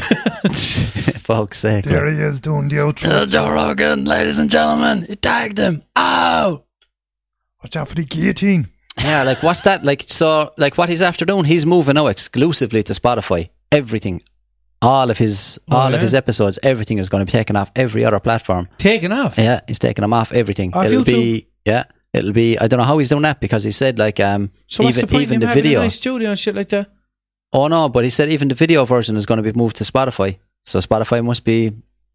[1.20, 1.86] Fuck's sake.
[1.86, 3.30] There he is doing the Uh, outro.
[3.30, 5.84] Joe Rogan, ladies and gentlemen, he tagged him.
[5.96, 6.64] Ow!
[7.64, 8.68] Watch out for the guillotine.
[8.98, 9.84] Yeah, like what's that?
[9.84, 11.46] Like so, like what he's after doing?
[11.46, 13.50] He's moving now exclusively to Spotify.
[13.72, 14.22] Everything,
[14.82, 15.98] all of his, Oh, all yeah?
[15.98, 18.68] of his episodes, everything is going to be taken off every other platform.
[18.80, 19.38] Taken off.
[19.38, 20.74] Yeah, he's taking them off everything.
[20.74, 21.06] Off it'll YouTube?
[21.06, 22.58] be yeah, it'll be.
[22.58, 25.20] I don't know how he's doing that because he said like um So even the
[25.20, 25.82] even the video.
[25.82, 26.90] a nice studio and shit like that?
[27.54, 29.84] Oh no, but he said even the video version is going to be moved to
[29.84, 30.38] Spotify.
[30.64, 31.72] So Spotify must be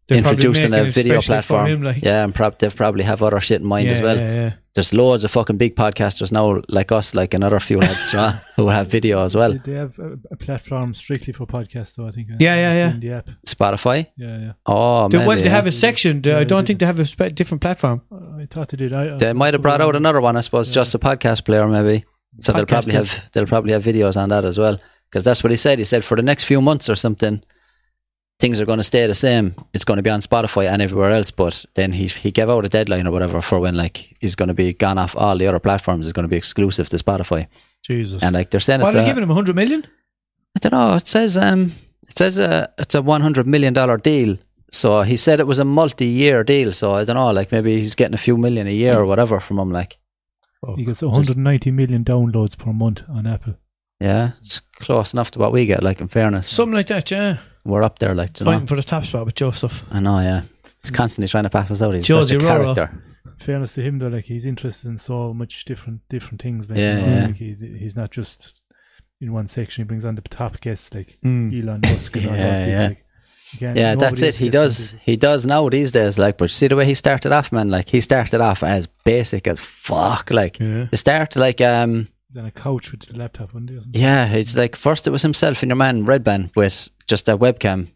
[0.07, 1.67] They're introducing a video platform.
[1.67, 2.03] him, like.
[2.03, 4.15] yeah, and prob- they've probably have other shit in mind yeah, as well.
[4.17, 4.53] Yeah, yeah.
[4.75, 8.33] There's loads of fucking big podcasters now, like us, like another few lads, you know,
[8.55, 9.53] who have video as well.
[9.53, 12.07] They, they have a, a platform strictly for podcasts, though.
[12.07, 12.27] I think.
[12.39, 12.93] Yeah, yeah, yeah.
[12.99, 13.29] The app.
[13.47, 14.07] Spotify.
[14.17, 14.51] Yeah, yeah.
[14.67, 16.21] Oh They, man, well, they have a section.
[16.21, 16.67] They- Yeah, I don't do.
[16.67, 18.01] think they have a spe- different platform.
[18.11, 18.93] Uh, I thought they did.
[18.93, 22.03] I, They might have brought out another one, I suppose, just a podcast player, maybe.
[22.41, 23.07] So they'll probably Podcasters.
[23.17, 24.79] have they'll probably have videos on that as well,
[25.13, 25.77] because that's what he said.
[25.77, 27.43] He said for the next few months or something,
[28.39, 29.53] things are going to stay the same.
[29.71, 31.29] It's going to be on Spotify and everywhere else.
[31.29, 34.47] But then he he gave out a deadline or whatever for when like he's going
[34.47, 36.07] to be gone off all the other platforms.
[36.07, 37.45] It's going to be exclusive to Spotify,
[37.85, 38.23] Jesus.
[38.23, 39.85] and like they're saying Why it's are a, giving him a hundred million?
[40.55, 40.95] I don't know.
[40.95, 41.73] It says um,
[42.09, 44.37] it says uh, it's a one hundred million dollar deal.
[44.71, 46.73] so he said it was a multi-year deal.
[46.73, 49.39] So I don't know, like maybe he's getting a few million a year or whatever
[49.39, 49.71] from him.
[49.71, 49.99] Like,
[50.75, 53.55] He gets 190 million downloads per month on Apple.
[54.03, 55.81] Yeah, it's close enough to what we get.
[55.83, 57.37] Like in fairness, Something like that, yeah.
[57.63, 58.13] we're up there.
[58.13, 58.51] Like, do you know?
[58.53, 59.83] Fighting for the top spot with Joseph.
[59.91, 60.41] I know, yeah.
[60.81, 61.95] He's constantly trying to pass us out.
[61.95, 62.75] He's Josie such a Roro.
[62.75, 63.03] character.
[63.37, 66.69] Fairness to him, though, like he's interested in so much different different things.
[66.69, 67.25] Like, Yeah, you know, yeah.
[67.27, 68.61] Like he, he's not just
[69.21, 69.83] in one section.
[69.83, 71.51] He brings on the top guests like Mm.
[71.63, 72.71] Elon Musk and all Yeah, those people.
[72.73, 72.87] yeah.
[72.87, 73.05] Like,
[73.53, 74.25] you can't- Yeah, nobody that's it.
[74.27, 74.91] else He gets does.
[74.93, 76.17] into- He does now these days.
[76.19, 77.69] Like, but see the way he started off, man.
[77.69, 80.29] Like, he started off as basic as fuck.
[80.31, 80.85] Like, Yeah.
[80.91, 83.75] the start, like, um, He's on a couch with the laptop one day.
[83.75, 84.01] or something.
[84.01, 87.87] yeah, it's like first it was himself and your man Redban with just a webcam,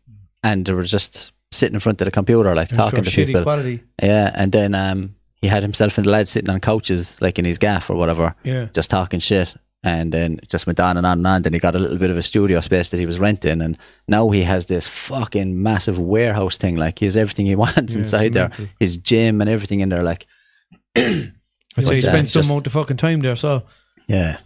[0.43, 3.43] and they were just sitting in front of the computer, like talking to people.
[3.43, 3.83] quality.
[4.01, 7.45] Yeah, and then um, he had himself and the lads sitting on couches, like in
[7.45, 8.67] his gaff or whatever, Yeah.
[8.73, 9.55] just talking shit.
[9.83, 11.41] And then it just went on and on and on.
[11.43, 13.77] Then he got a little bit of a studio space that he was renting, and
[14.07, 16.75] now he has this fucking massive warehouse thing.
[16.75, 18.67] Like he has everything he wants Yeah, inside there, mental.
[18.79, 20.03] his gym and everything in there.
[20.03, 20.25] Like,
[20.95, 21.31] I'd
[21.79, 23.63] say he spent some amount of fucking time there, so
[24.07, 24.37] yeah,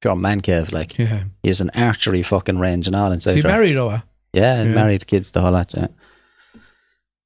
[0.00, 0.72] pure man cave.
[0.72, 1.24] Like yeah.
[1.42, 3.32] he has an archery fucking range and all inside.
[3.36, 3.88] Is he married though?
[3.90, 4.00] uh?
[4.32, 4.74] Yeah, and Yeah.
[4.74, 5.72] married, kids, the whole lot.
[5.74, 5.88] Yeah,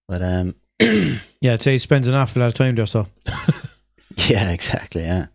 [0.09, 0.55] but um,
[1.41, 3.07] Yeah, I'd say he spends an awful lot of time there, so
[4.29, 5.03] Yeah, exactly.
[5.03, 5.27] Yeah,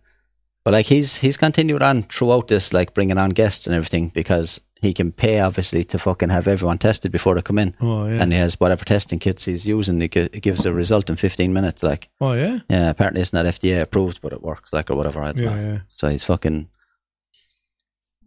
[0.64, 4.62] but like he's he's continued on throughout this, like bringing on guests and everything because
[4.86, 8.22] he can pay obviously to fucking have everyone tested before they come in, Oh yeah.
[8.22, 10.00] and he has whatever testing kits he's using.
[10.00, 11.84] He gives a result in fifteen minutes.
[11.84, 12.60] Like, oh yeah.
[12.70, 14.72] yeah, apparently it's not FDA approved, but it works.
[14.72, 15.22] Like or whatever.
[15.22, 15.80] I Yeah, yeah.
[15.90, 16.70] So he's fucking.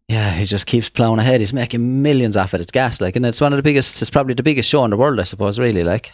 [0.08, 1.40] Yeah, he just keeps plowing ahead.
[1.40, 2.60] He's making millions off it.
[2.62, 4.00] It's gas, like, and it's one of the biggest.
[4.00, 5.58] It's probably the biggest show in the world, I suppose.
[5.58, 6.12] Really, like,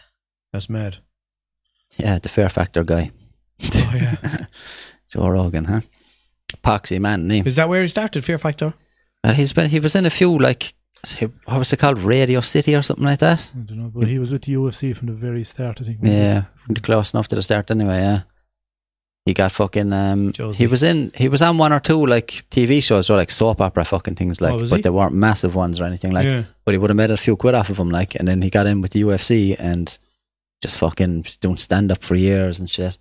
[0.52, 0.98] That's mad.
[1.96, 3.12] yeah, the Fear Factor guy,
[3.62, 4.46] Oh yeah.
[5.12, 5.82] Joe Rogan, huh?
[6.64, 7.46] Poxy man, name.
[7.46, 8.74] Is that where he started, Fear Factor?
[9.24, 10.74] And he's been he was in a few like
[11.46, 13.40] what was it called Radio City or something like that.
[13.40, 15.80] I don't know, but he was with the UFC from the very start.
[15.80, 15.98] I think.
[16.02, 16.44] Yeah,
[16.82, 17.98] close enough to the start anyway.
[18.00, 18.22] Yeah,
[19.26, 19.92] he got fucking.
[19.92, 20.58] Um, Josie.
[20.58, 21.10] he was in.
[21.14, 24.40] He was on one or two like TV shows or like soap opera fucking things
[24.40, 24.82] like, Oh, but he?
[24.82, 26.26] they weren't massive ones or anything like.
[26.26, 26.44] yeah.
[26.64, 28.50] But he would have made a few quid off of them like, and then he
[28.50, 29.96] got in with the UFC and
[30.62, 32.96] just fucking doing stand up for years and shit.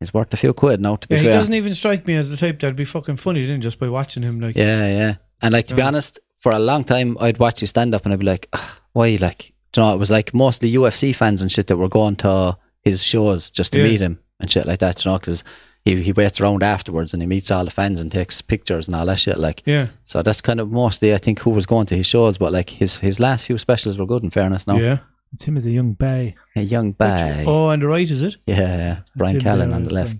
[0.00, 0.96] He's worth a few quid now.
[0.96, 3.42] To be Yeah, he doesn't even strike me as the type that'd be fucking funny,
[3.42, 5.14] didn't just by watching him like Yeah, yeah.
[5.42, 5.88] And like to be Yeah.
[5.88, 8.70] honest, for a long time I'd watch you stand up and I'd be like, "Ugh,
[8.94, 9.18] why?
[9.20, 12.56] Like, you know, it was like mostly UFC fans and shit that were going to
[12.82, 13.84] his shows just to Yeah.
[13.84, 15.04] meet him and shit like that.
[15.04, 15.44] You know, because
[15.84, 18.96] he he waits around afterwards and he meets all the fans and takes pictures and
[18.96, 19.38] all that shit.
[19.38, 19.88] Like, Yeah.
[20.04, 22.38] so that's kind of mostly I think who was going to his shows.
[22.38, 24.22] But like his his last few specials were good.
[24.24, 24.98] In fairness, now Yeah.
[25.32, 26.34] It's him as a young bay.
[26.56, 27.44] a young guy.
[27.46, 28.36] Oh, on the right, is it?
[28.46, 28.94] Yeah, yeah.
[28.94, 30.16] That's Brian him Callen on the uh, left.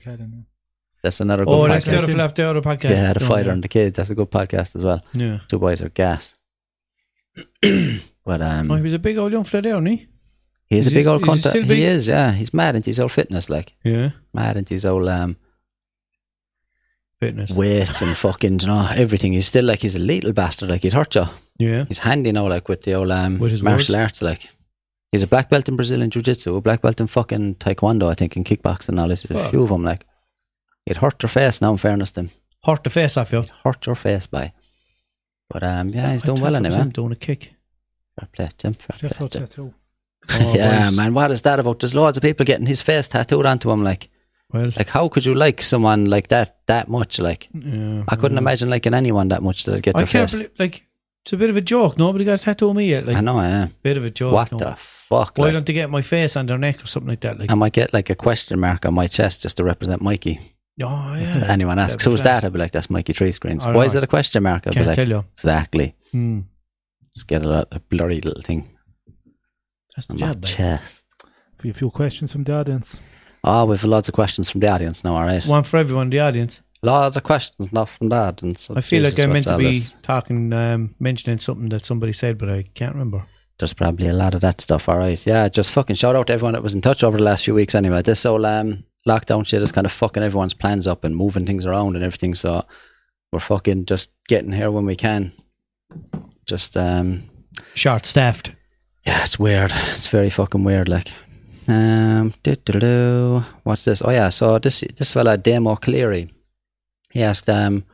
[1.02, 2.02] That's another good Oh, that's the podcast.
[2.04, 2.90] other flap, the other podcast.
[2.90, 3.96] Yeah, the Oh, fighter and the Kids.
[3.96, 5.02] That's a good podcast as well.
[5.12, 5.40] Yeah.
[5.48, 6.34] Two boys are gas.
[7.62, 10.06] but um, Oh, he was a big old young fella there, wasn't he?
[10.68, 11.64] He's Is a he- big old he cunt.
[11.64, 12.32] He, is, yeah.
[12.32, 14.10] He's mad into his old fitness, like Yeah.
[14.32, 15.36] mad into his old um,
[17.20, 17.50] Fitness.
[17.50, 19.32] weights and fucking, you know, everything.
[19.32, 20.70] He's still like he's a little bastard.
[20.70, 21.24] Like he'd hurt you.
[21.58, 21.84] Yeah.
[21.86, 24.02] He's handy now, like with the old um, With martial words?
[24.04, 24.22] arts.
[24.22, 24.48] Like
[25.12, 28.14] he's a black belt in Brazilian jiu jitsu, a black belt in fucking taekwondo, I
[28.14, 28.90] think, and kickboxing.
[28.90, 29.84] and All this, a few of them.
[29.84, 30.06] Like
[30.86, 31.60] it hurt your face.
[31.60, 32.30] Now, in fairness to him,
[32.64, 33.44] Hurt the face off you.
[33.64, 34.52] hurt your face by.
[35.48, 36.74] But um, yeah, he's I doing well anyway.
[36.74, 37.54] in it, him doing a kick.
[38.18, 38.72] Fair play, Jim.
[38.74, 39.46] Fair play, Jim.
[39.46, 39.74] tattoo.
[40.28, 40.96] Oh, yeah, boys.
[40.96, 41.14] man.
[41.14, 41.80] What is that about?
[41.80, 43.82] There's loads of people getting his face tattooed onto him.
[43.82, 44.10] Like,
[44.52, 47.18] Well, like how could you like someone like that that much?
[47.18, 47.48] Like.
[47.54, 48.04] yeah.
[48.08, 48.42] I couldn't Mm.
[48.42, 50.32] imagine liking anyone that much to get I can't face.
[50.32, 50.86] believe, like,
[51.24, 51.96] it's a bit of a joke.
[51.98, 53.06] Nobody got a tattoo of me yet.
[53.06, 53.68] Like, I know, yeah.
[53.82, 54.32] bit of a joke.
[54.34, 54.58] what no.
[54.58, 54.78] the
[55.10, 55.36] fuck?
[55.36, 55.52] Why like?
[55.52, 57.38] don't they get my face on their neck or something like that?
[57.38, 60.40] Like, I might get like a question mark on my chest just to represent Mikey.
[60.82, 62.44] oh yeah, Anyone asks, who's that?
[62.44, 63.64] I'd be like, that's Mikey Tree Screens.
[63.64, 63.80] Why know.
[63.82, 64.66] is it a question mark?
[64.66, 65.24] I'd be can't like, tell you.
[65.32, 65.94] exactly.
[66.12, 66.40] Hmm.
[67.14, 68.70] Just get a, lot, a blurry little thing
[69.96, 70.44] That's the on my job.
[70.44, 70.54] like.
[70.54, 71.06] chest.
[71.62, 73.00] A few questions from the audience.
[73.44, 75.44] Oh, we've lots of questions from the audience now, all right.
[75.44, 76.62] One for everyone in the audience.
[76.82, 78.70] Lots of questions, not from the audience.
[78.70, 79.96] I feel Jesus, like I'm meant to be this?
[80.02, 83.24] talking, um, mentioning something that somebody said, but I can't remember.
[83.60, 85.24] There's probably a lot of that stuff, all right.
[85.26, 87.54] Yeah, just fucking shout out to everyone that was in touch over the last few
[87.54, 88.00] weeks anyway.
[88.02, 91.66] This whole um, lockdown shit is kind of fucking everyone's plans up and moving things
[91.66, 92.34] around and everything.
[92.34, 92.64] So
[93.32, 95.32] we're fucking just getting here when we can.
[96.46, 97.28] Just, um,
[97.74, 98.52] Short staffed.
[99.06, 99.72] yeah, it's weird.
[99.92, 100.88] It's very fucking weird.
[100.88, 101.08] Like,
[101.68, 102.32] um,
[103.62, 104.02] what's this?
[104.02, 104.30] Oh, yeah.
[104.30, 106.32] So this, this fella, Demo Cleary,
[107.10, 107.84] he asked, um,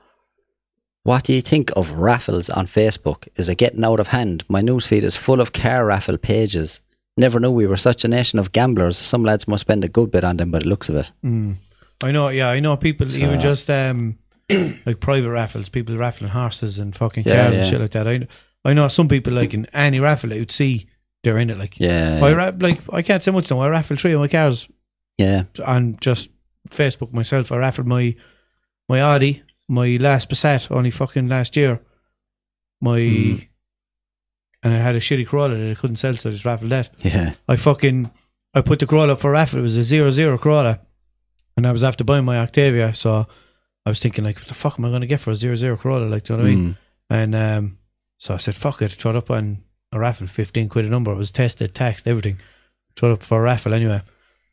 [1.06, 3.28] what do you think of raffles on Facebook?
[3.36, 4.44] Is it getting out of hand?
[4.48, 6.80] My newsfeed is full of car raffle pages.
[7.16, 8.98] Never knew we were such a nation of gamblers.
[8.98, 11.12] Some lads must spend a good bit on them by the looks of it.
[11.24, 11.56] Mm.
[12.04, 14.18] I know, yeah, I know people, So- even just um,
[14.50, 18.06] like private raffles, people raffling horses and fucking Yeah, cars and shit like that.
[18.08, 18.26] I,
[18.64, 20.88] I know some people like in any raffle, I would see
[21.22, 21.58] they're in it.
[21.58, 22.20] Like Yeah.
[22.22, 23.60] I ra- like I can't say much now.
[23.60, 24.68] I raffled three of my cars
[25.18, 25.44] yeah.
[25.64, 26.30] and just
[26.68, 27.50] Facebook myself.
[27.52, 28.14] I raffled my
[28.88, 31.80] my Audi, my last Passat only fucking last year.
[32.80, 33.48] My Mm.
[34.62, 36.90] and I had a shitty Corolla that I couldn't sell, so I just raffled that.
[37.00, 37.34] Yeah.
[37.48, 38.10] I fucking
[38.54, 39.58] I put the Corolla up for raffle.
[39.58, 40.80] It was a zero zero Corolla,
[41.56, 43.26] and I was after buying my Octavia, so
[43.84, 45.56] I was thinking like, what the fuck am I going to get for a zero
[45.56, 46.06] zero Corolla?
[46.06, 46.68] Like, do you know what I mean?
[46.70, 46.76] Mm.
[47.08, 47.78] And um,
[48.18, 49.62] so I said, fuck it, throw it up on
[49.92, 51.12] a raffle, 15 quid a number.
[51.12, 52.38] It was tested, taxed, everything.
[52.96, 54.02] Throw it up for a raffle anyway.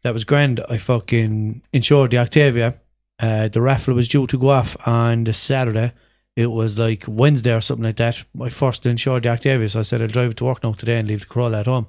[0.04, 0.64] That was grand.
[0.70, 2.80] I fucking insured the Octavia.
[3.24, 5.94] Uh, the raffle was due to go off on the Saturday.
[6.36, 8.22] It was like Wednesday or something like that.
[8.42, 11.08] I first insured the Octavia, I said I'll drive it to work now today and
[11.08, 11.88] leave the Corolla at home.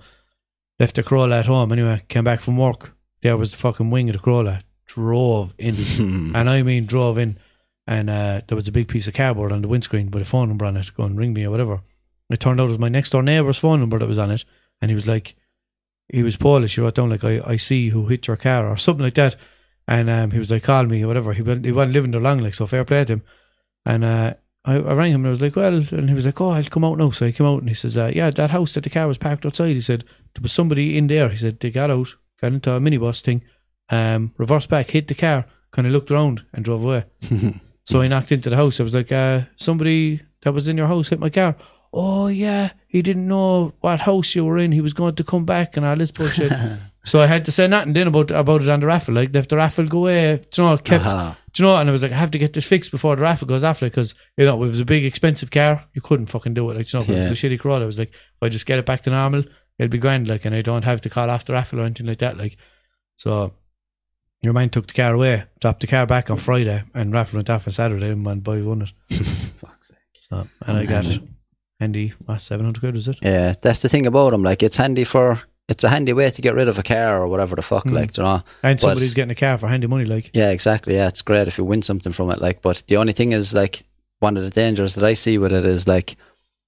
[0.79, 2.03] Left the Corolla at home anyway.
[2.07, 2.93] Came back from work.
[3.23, 4.63] There was the fucking wing of the Corolla.
[4.87, 6.33] Drove Mm.
[6.37, 7.37] and I mean drove in,
[7.85, 10.49] and uh, there was a big piece of cardboard on the windscreen with a phone
[10.49, 10.95] number on it.
[10.95, 11.81] Go and ring me or whatever.
[12.31, 14.45] It turned out it was my next door neighbour's phone number that was on it,
[14.81, 15.35] and he was like,
[16.09, 16.77] he was Polish.
[16.77, 19.35] He wrote down like, "I, I see who hit your car" or something like that,
[19.87, 21.33] and um, he was like, "Call me" or whatever.
[21.33, 22.67] He wasn't, he wasn't living there long, like so.
[22.67, 23.23] Fair play to him.
[23.85, 26.41] And uh, I, I rang him and I was like, "Well," and he was like,
[26.41, 28.51] "Oh, I'll come out now." So he came out and he says, uh, "Yeah, that
[28.51, 30.05] house that the car was parked outside." He said
[30.35, 31.29] there was somebody in there.
[31.29, 33.43] He said they got out, got into a minibus thing,
[33.91, 37.05] um, reversed back, hit the car, kind of looked around and drove away.
[37.87, 38.81] So I knocked into the house.
[38.81, 41.55] I was like, uh, somebody that was in your house hit my car.
[41.93, 44.73] Oh yeah, he didn't know what house you were in.
[44.73, 46.51] He was going to come back and all this bullshit.
[47.05, 49.15] so I had to say nothing then about about it on the raffle.
[49.15, 51.05] Like if the raffle go away, do you know, kept.
[51.05, 51.39] Aha.
[51.53, 51.77] Do you know?
[51.77, 53.81] And I was like, I have to get this fixed before the raffle goes off,
[53.81, 55.85] because you know it was a big expensive car.
[55.95, 57.05] You couldn't fucking do it, like you know.
[57.05, 57.83] If it was a shitty Corolla.
[57.83, 59.45] I was like, if I just get it back to normal,
[59.79, 62.07] it'll be grand, like, and I don't have to call off the raffle or anything
[62.07, 62.57] like that, like.
[63.17, 63.53] So
[64.43, 67.51] your man took the car away, dropped the car back on Friday, and raffle went
[67.51, 68.93] off on Saturday, and man, boy won it.
[69.61, 69.99] Fuck's sake.
[70.15, 71.07] So and I got
[71.81, 73.19] handy, what seven hundred quid was it?
[73.23, 74.43] Yeah, that's the thing about them.
[74.43, 77.29] Like, it's handy for, it's a handy way to get rid of a car or
[77.29, 77.93] whatever the fuck, Mm.
[77.95, 78.43] like, you know?
[78.63, 80.31] And But- somebody's getting a car for handy money, like.
[80.35, 80.95] Yeah, exactly.
[80.95, 82.41] Yeah, it's great if you win something from it.
[82.41, 83.83] Like, but the only thing is, like,
[84.21, 86.17] one of the dangers that I see with it is like,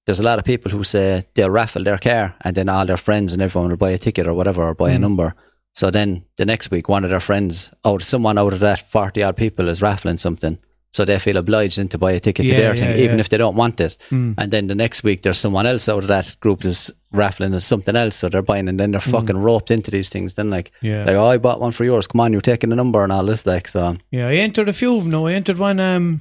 [0.07, 2.97] there's a lot of people who say they'll raffle their car, and then all their
[2.97, 5.01] friends and everyone will buy a ticket or whatever or buy a Mm.
[5.01, 5.35] number.
[5.75, 9.23] So then the next week, one of their friends, out someone out of that forty
[9.23, 10.59] odd people is raffling something.
[10.97, 13.21] So they feel obliged then to buy a ticket Yeah, to their yeah, thing, even
[13.21, 13.97] if they don't want it.
[14.11, 14.35] Mm.
[14.39, 17.63] And then the next week, there's someone else out of that group is raffling at
[17.63, 20.35] something else, so they're buying, and then they're fucking roped into these things.
[20.35, 20.89] Then like, Mm.
[20.89, 21.05] Yeah.
[21.05, 22.07] like, oh, I bought one for yours.
[22.07, 23.97] Come on, you're taking a number and all this, like, so.
[24.11, 25.11] Yeah, I entered a few of them.
[25.13, 26.21] No, I entered one um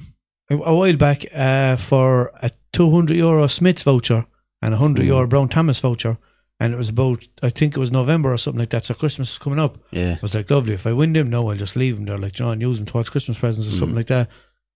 [0.50, 4.26] a, while back uh for a two hundred euro Smyths voucher
[4.62, 5.08] and a hundred Mm.
[5.08, 6.18] euro Brown Thomas voucher,
[6.60, 8.84] and it was about I think it was November or something like that.
[8.84, 9.78] So Christmas is coming up.
[9.90, 10.12] Yeah.
[10.14, 10.74] I was like, lovely.
[10.74, 13.10] If I win them, no, I'll just leave them there, like John, use them towards
[13.10, 13.98] Christmas presents or something Mm.
[13.98, 14.28] like that.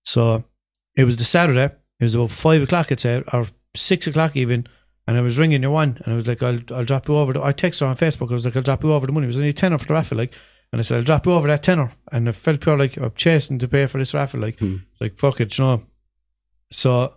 [0.04, 0.44] So
[0.96, 1.74] it was the Saturday.
[1.98, 3.46] It was about five o'clock, I'd say, or
[3.76, 4.66] six o'clock even.
[5.06, 7.32] And I was ringing your one, and I was like, "I'll I'll drop you over."
[7.32, 8.30] The, I texted her on Facebook.
[8.30, 9.86] I was like, "I'll drop you over the money." It was only a tenner for
[9.86, 10.32] the raffle, like.
[10.72, 13.12] And I said, "I'll drop you over that tenner." And I felt pure like I'm
[13.16, 14.76] chasing to pay for this raffle, like, Hmm.
[15.00, 15.82] like fuck it, you know.
[16.70, 17.14] So,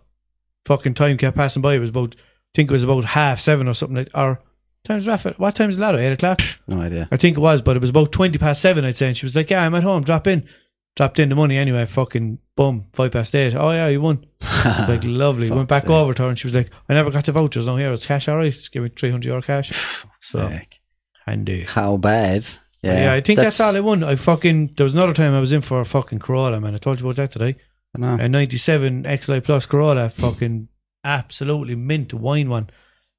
[0.66, 1.74] fucking time kept passing by.
[1.74, 2.22] It was about, I
[2.54, 4.10] think it was about half seven or something like.
[4.14, 4.40] Or
[4.84, 5.32] time's raffle.
[5.36, 5.98] What time's the ladder?
[5.98, 6.40] Eight o'clock.
[6.66, 7.08] No idea.
[7.12, 9.08] I think it was, but it was about 20 past seven, I'd say.
[9.08, 10.48] And she was like, Yeah, I'm at home, drop in.
[10.96, 13.54] Dropped in the money anyway, fucking boom, five past eight.
[13.54, 14.24] Oh, yeah, you won.
[14.64, 15.50] Like, lovely.
[15.50, 15.90] Went back sake.
[15.90, 17.66] over to her and she was like, I never got the vouchers.
[17.66, 18.52] No, here, it's cash, all right.
[18.52, 19.72] Just give me 300 euro cash.
[20.20, 20.80] So, Sick.
[21.26, 21.64] handy.
[21.64, 22.46] How bad?
[22.80, 24.02] Yeah, yeah I think that's, all I won.
[24.02, 26.74] I fucking, there was another time I was in for a fucking Corolla, man.
[26.74, 27.56] I told you about that today.
[27.94, 28.14] I know.
[28.14, 30.68] A 97 XI Plus Corolla, fucking
[31.04, 32.70] absolutely mint wine one.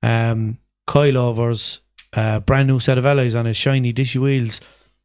[0.02, 0.58] Um,
[0.88, 1.82] coilovers,
[2.14, 4.62] uh, brand new set of alloys on it, shiny dishy wheels.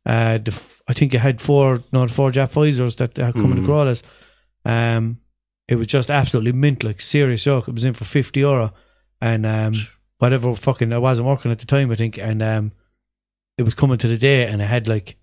[0.06, 3.50] Uh, the f- I think it had four, no, four Jap visors that uh, come
[3.52, 3.66] in the Mm.
[3.66, 4.02] Corollas.
[4.64, 5.18] Um,
[5.68, 7.68] it was just absolutely mint, like serious joke.
[7.68, 8.72] It was in for 50 euro.
[9.20, 9.74] And um,
[10.18, 12.18] whatever fucking, I wasn't working at the time, I think.
[12.18, 12.72] And um,
[13.58, 15.16] it was coming to the day and I had like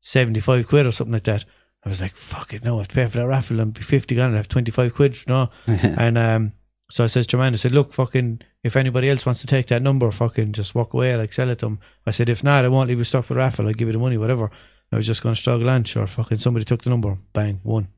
[0.00, 1.44] 75 quid or something like that.
[1.84, 3.82] I was like, fuck it, no, I have to pay for that raffle and be
[3.82, 5.50] 50 gone and I have 25 quid, you know.
[5.66, 6.52] and um,
[6.92, 9.68] so I says to Jermaine, I said, look, fucking, if anybody else wants to take
[9.68, 11.78] that number, fucking just walk away, like sell it to them.
[12.06, 13.66] I said, if not, I won't leave you stuck with raffle.
[13.66, 14.50] I'll give you the money, whatever.
[14.92, 16.06] I was just going to struggle on, sure.
[16.06, 17.88] Fucking somebody took the number, bang, one.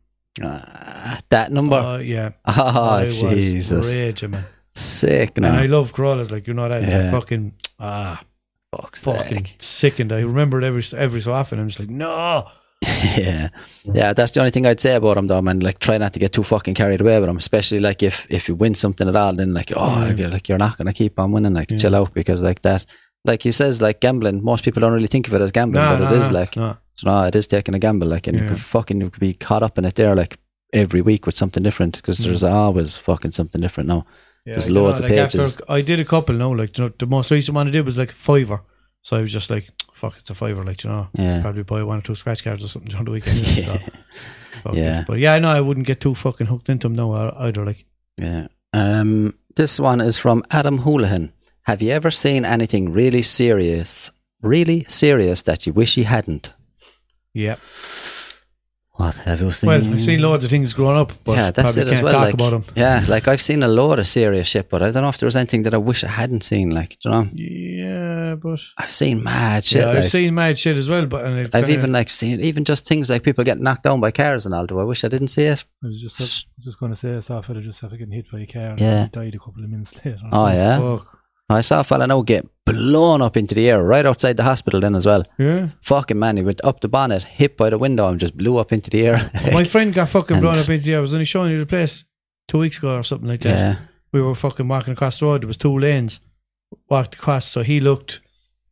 [0.40, 1.74] Ah, that number.
[1.74, 2.30] Uh, yeah.
[2.45, 3.92] oh, I was Jesus.
[3.92, 4.45] raging, man.
[4.76, 6.84] Sick And I love Corollas, like, you know that.
[6.84, 7.11] Yeah.
[7.11, 8.22] Fucking, ah,
[8.76, 9.57] Fuck's fucking sake.
[9.59, 10.12] sickened.
[10.12, 11.59] I remember it every, every so often.
[11.59, 12.49] I'm just like, no.
[13.16, 13.49] yeah.
[13.85, 15.61] Yeah, that's the only thing I'd say about him though, man.
[15.61, 17.37] Like try not to get too fucking carried away with him.
[17.37, 20.14] Especially like if if you win something at all, then like, oh Yeah.
[20.14, 21.78] you're like you're not gonna keep on winning, like Yeah.
[21.78, 22.85] chill out because like that
[23.26, 25.99] like he says, like gambling, most people don't really think of it as gambling, No,
[25.99, 27.24] but no, it is no, like no.
[27.26, 28.51] it is taking a gamble, like and you Yeah.
[28.51, 30.39] could fucking you could be caught up in it there like
[30.72, 32.24] every week with something different because Mm.
[32.24, 34.05] there's always fucking something different now.
[34.47, 35.53] Yeah, There's loads know, of like, pages.
[35.57, 36.53] After, I did a couple now.
[36.55, 38.61] Like you know, the most recent one I did was like fiver.
[39.01, 39.70] So I was just like,
[40.11, 41.42] "Fuck, it's a fiver." Like you know, Yeah.
[41.42, 43.38] probably buy one or two scratch cards or something on the weekend.
[43.46, 43.78] so,
[44.72, 45.00] Yeah.
[45.00, 45.07] it.
[45.07, 47.64] But yeah, I know I wouldn't get too fucking hooked into them now either.
[47.64, 47.84] Like,
[48.20, 48.46] Yeah.
[48.72, 51.32] Um, this one is from Adam Houlihan.
[51.62, 54.11] Have you ever seen anything really serious,
[54.42, 56.55] really serious that you wish you hadn't?
[57.32, 57.57] yeah.
[58.96, 59.68] What have you seen?
[59.68, 62.12] Well, I've seen loads of things growing up, but yeah, that's it as well.
[62.20, 62.64] Like, about them.
[62.76, 65.26] yeah, like I've seen a lot of serious shit, but I don't know if there
[65.26, 66.70] was anything that I wish I hadn't seen.
[66.70, 67.93] Like, you know, Yeah,
[68.37, 69.83] but I've seen mad shit.
[69.83, 71.07] yeah, I've like, seen mad shit as well.
[71.07, 74.11] But I've kinda- even like seen even just things like people getting knocked down by
[74.11, 74.66] cars and all.
[74.66, 75.64] Do I wish I didn't see it?
[75.83, 77.97] I was just, I was just going to say, I saw a fella just after
[77.97, 79.05] getting hit by a car and Yeah.
[79.05, 80.18] he died a couple of minutes later.
[80.33, 81.18] Oh, oh yeah, fuck.
[81.51, 84.81] I saw a fella now get blown up into the air right outside the hospital
[84.81, 85.25] then as well.
[85.39, 85.68] yeah.
[85.83, 88.72] Fucking man, he went up the bonnet, hit by the window, and just blew up
[88.72, 89.31] into the air.
[89.53, 90.99] My friend got fucking blown up into the air.
[90.99, 92.05] I was only showing you the place
[92.49, 93.59] two weeks ago or something like that.
[93.59, 93.77] yeah,
[94.12, 95.43] we were fucking walking across the road.
[95.43, 96.18] There was two lanes,
[96.89, 97.47] walked across.
[97.49, 98.20] So he looked,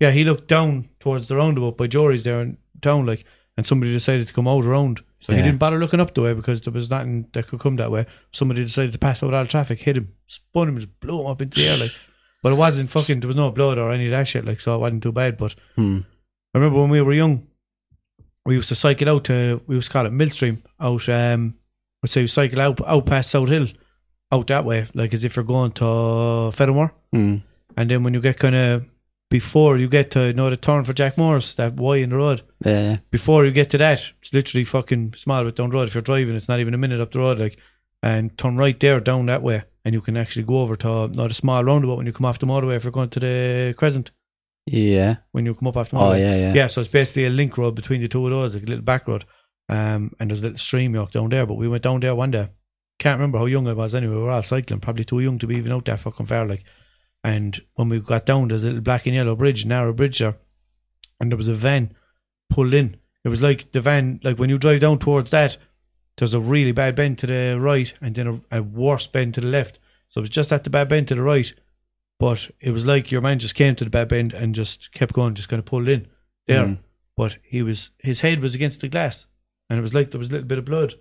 [0.00, 3.24] yeah, he looked down towards the roundabout by Jory's there in town, like,
[3.56, 5.02] and somebody decided to come out around.
[5.20, 7.76] So he didn't bother looking up the way because there was nothing that could come
[7.76, 8.06] that way.
[8.32, 11.26] Somebody decided to pass out all the traffic, hit him, spun him, just blew him
[11.28, 11.92] up into the air, like.
[12.42, 13.20] But it wasn't fucking.
[13.20, 15.36] There was no blood or any of that shit, like, so it wasn't too bad.
[15.36, 16.00] But Hmm.
[16.52, 17.46] I remember when we were young,
[18.44, 21.08] we used to cycle out to we used to call it Millstream out.
[21.08, 21.54] Um,
[22.02, 23.68] we'd say we cycle out out past South Hill,
[24.32, 26.90] out that way, like as if you're going to Fedamore.
[27.12, 27.36] Hmm.
[27.76, 28.84] And then when you get kind of
[29.30, 32.16] before you get to you know the turn for Jack Morris, that Y in the
[32.16, 32.42] road.
[32.64, 35.88] yeah, Before you get to that, it's literally fucking small bit down the road.
[35.88, 37.58] If you're driving, it's not even a minute up the road, like,
[38.02, 41.30] and turn right there down that way, and you can actually go over to not
[41.30, 42.76] a small roundabout when you come off the motorway.
[42.76, 44.10] If you're going to the Crescent,
[44.66, 45.16] yeah.
[45.32, 46.54] when you come up off the Oh yeah, yeah.
[46.54, 48.84] yeah, so it's basically a link road between the two of those, like a little
[48.84, 49.24] back road.
[49.68, 51.46] Um, and there's a little stream walk down there.
[51.46, 52.50] But we went down there one day.
[52.98, 54.16] Can't remember how young I was anyway.
[54.16, 56.46] We were all cycling, probably too young to be even out that fucking far.
[56.46, 56.64] Like,
[57.24, 60.36] and when we got down, there's a little black and yellow bridge, narrow bridge there,
[61.20, 61.94] and there was a van
[62.50, 62.96] pulled in.
[63.24, 65.56] It was like the van, like when you drive down towards that,
[66.16, 69.40] there's a really bad bend to the right, and then a, a worse bend to
[69.40, 69.78] the left.
[70.08, 71.52] So it was just at the bad bend to the right,
[72.18, 75.14] but it was like your man just came to the bad bend and just kept
[75.14, 76.08] going, just kind of pulled in
[76.46, 76.66] there.
[76.66, 76.78] Mm.
[77.16, 79.26] But he was his head was against the glass,
[79.70, 80.94] and it was like there was a little bit of blood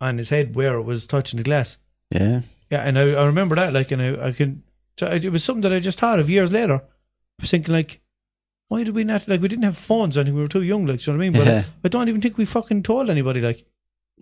[0.00, 1.78] on his head where it was touching the glass.
[2.10, 2.42] Yeah.
[2.70, 4.62] Yeah, and I, I remember that, like, and I, I can,
[5.02, 6.74] Uh, it was something that I just thought of years later.
[6.76, 8.00] I was thinking, like,
[8.68, 10.84] why did we not, like, we didn't have phones, I think we were too young,
[10.86, 11.40] like, you know what I mean?
[11.40, 11.64] But Yeah.
[11.66, 13.64] I, I don't even think we fucking told anybody, like,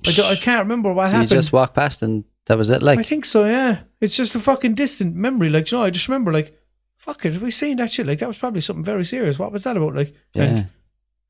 [0.06, 1.30] I, don't, I can't remember what So happened.
[1.30, 2.82] you just walked past and that was it.
[2.82, 3.80] Like, I think so, yeah.
[4.00, 6.56] It's just a fucking distant memory, like, you know, I just remember, like,
[6.96, 8.06] fuck it, have we seen that shit?
[8.06, 9.38] Like, that was probably something very serious.
[9.38, 9.94] What was that about?
[9.94, 10.42] Like, yeah.
[10.44, 10.68] and,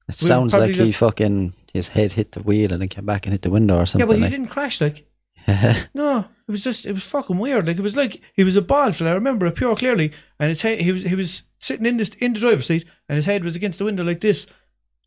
[0.09, 3.33] It sounds like he fucking his head hit the wheel and then came back and
[3.33, 4.01] hit the window or something.
[4.01, 4.31] yeah, but he like.
[4.31, 5.06] didn't crash, like,
[5.95, 6.19] No,
[6.49, 7.67] it was just it was fucking weird.
[7.67, 9.11] Like it was like he was a bald fella.
[9.11, 10.13] I remember it pure clearly.
[10.39, 13.17] And his head he was he was sitting in this in the driver's seat and
[13.17, 14.47] his head was against the window like this.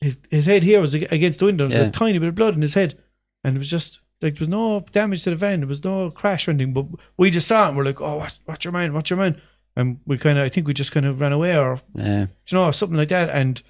[0.01, 1.65] His his head here was against the window.
[1.65, 1.81] and Yeah.
[1.81, 2.97] a tiny bit of blood in his head,
[3.43, 5.59] and it was just like there was no damage to the van.
[5.59, 6.73] There was no crash or anything.
[6.73, 6.85] But
[7.17, 8.93] we just saw it and we're like, oh, watch, what's your man?
[8.93, 9.41] watch your man?
[9.75, 12.27] And we kind of I think we just kind of ran away or yeah.
[12.47, 13.29] you know something like that.
[13.29, 13.61] And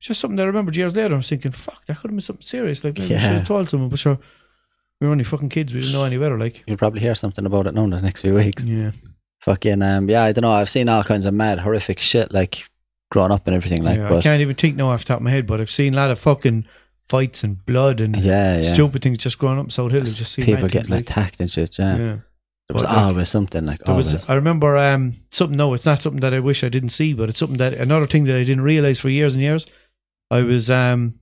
[0.00, 1.14] just something that I remembered years later.
[1.14, 2.82] I was thinking, fuck, that could have been something serious.
[2.82, 3.90] Like maybe we should have told someone.
[3.90, 4.18] But sure,
[5.00, 5.72] we were only fucking kids.
[5.72, 6.38] We didn't know any better.
[6.38, 6.62] Like.
[6.66, 8.64] You'll probably hear something about it now in the next few weeks.
[8.64, 8.90] Yeah.
[9.42, 10.50] Fucking um, yeah, I don't know.
[10.50, 12.68] I've seen all kinds of mad, horrific shit like
[13.10, 13.96] growing up and everything like.
[13.98, 15.70] yeah, I but can't even think now off the top of my head, but I've
[15.70, 16.66] seen a lot of fucking
[17.08, 18.72] fights and blood and yeah, yeah.
[18.74, 20.02] stupid things just growing up in South Hill.
[20.02, 21.78] I've just seen people mad getting things like- attacked and shit.
[21.78, 21.98] Yeah, Yeah.
[21.98, 22.20] there
[22.74, 24.12] was But, like, always something like There always.
[24.12, 25.56] was, I remember um, something.
[25.56, 28.06] No, it's not something that I wish I didn't see, but it's something that another
[28.06, 29.66] thing that I didn't realize for years and years.
[30.30, 31.14] I was um,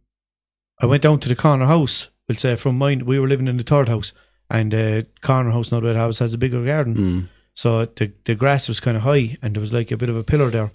[0.81, 2.09] I went down to the corner house.
[2.29, 4.13] We'll say from mine, we were living in the third house,
[4.51, 6.95] and the corner house, not that house has a bigger garden.
[6.97, 7.29] Mm.
[7.55, 10.17] So the the grass was kind of high, and there was like a bit of
[10.17, 10.73] a pillar there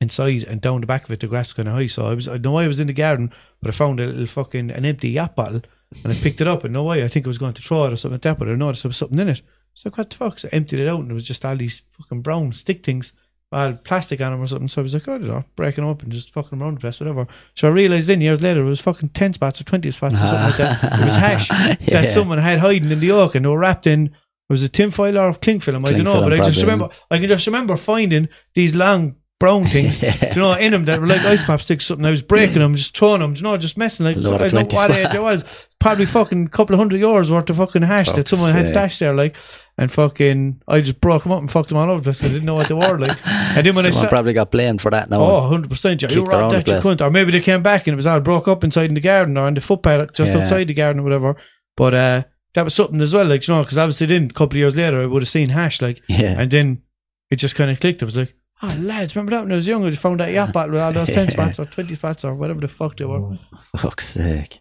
[0.00, 1.88] inside, and down the back of it, the grass was kind of high.
[1.88, 4.26] So I was I know I was in the garden, but I found a little
[4.26, 5.62] fucking an empty yacht bottle,
[6.04, 7.84] and I picked it up, and no way, I think I was going to throw
[7.84, 9.42] it or something like that, but I noticed there was something in it.
[9.74, 10.38] So like, what the fuck?
[10.38, 13.12] So I emptied it out, and it was just all these fucking brown stick things.
[13.52, 14.68] All plastic on them or something.
[14.68, 16.76] So I was like, oh, I don't know, breaking them up and just fucking around
[16.76, 17.26] the place, whatever.
[17.56, 20.18] So I realised then years later it was fucking 10 spots or 20 spots or
[20.18, 21.00] something like that.
[21.00, 22.02] It was hash Yeah.
[22.02, 24.12] that someone had hiding in the oak and they were wrapped in It
[24.48, 25.84] was it tinfoil or cling film?
[25.84, 29.64] I don't know, but I just remember I can just remember finding these long brown
[29.66, 30.34] things, Yeah.
[30.34, 31.86] you know, in them that were like ice pop sticks.
[31.86, 34.22] Something I was breaking them, just throwing them, you know, just messing like A I
[34.22, 35.44] don't know 20 what age it was.
[35.80, 38.74] Probably fucking couple of hundred euros worth of fucking hash that someone had sake.
[38.74, 39.34] stashed there, like,
[39.80, 42.22] and fucking I just broke them up and fucked them all over the place.
[42.22, 44.08] I didn't know what they were like, and then when I Someone saw.
[44.08, 45.20] probably got blamed for that now.
[45.20, 46.02] Oh, 100%.
[46.02, 47.00] You Kicked around robbed the that, you cunt.
[47.00, 49.36] Or maybe they came back and it was all broke up inside in the garden
[49.36, 50.40] or in the footpath just Yeah.
[50.42, 51.34] outside the garden or whatever.
[51.76, 52.22] But uh,
[52.54, 54.76] that was something as well, like you know, because obviously then a couple of years
[54.76, 56.34] later I would have seen hash like, Yeah.
[56.38, 56.82] and then
[57.30, 58.02] it just kind of clicked.
[58.02, 59.84] I was like, oh lads, remember that when I was young?
[59.86, 62.34] I just found that yacht bottle with all those ten spots or twenty spots or
[62.34, 63.38] whatever the fuck they were.
[63.78, 64.60] Fuck's sake.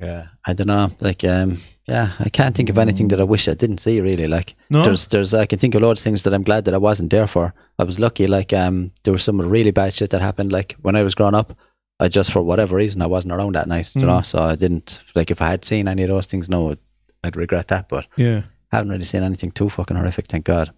[0.00, 0.26] Yeah.
[0.44, 0.92] I don't know.
[1.00, 4.00] Like, um, yeah, I can't think of anything that I wish I didn't see.
[4.00, 6.64] Really, like, No, there's, there's, I can think of loads of things that I'm glad
[6.64, 7.52] that I wasn't there for.
[7.78, 8.26] I was lucky.
[8.26, 10.50] Like, um, there was some really bad shit that happened.
[10.52, 11.56] Like when I was growing up,
[12.00, 13.94] I just for whatever reason I wasn't around that night.
[13.94, 14.06] You Mm.
[14.06, 15.00] know, so I didn't.
[15.14, 16.74] Like, if I had seen any of those things, no,
[17.22, 17.88] I'd regret that.
[17.88, 20.72] But yeah, haven't really seen anything too fucking horrific, thank God.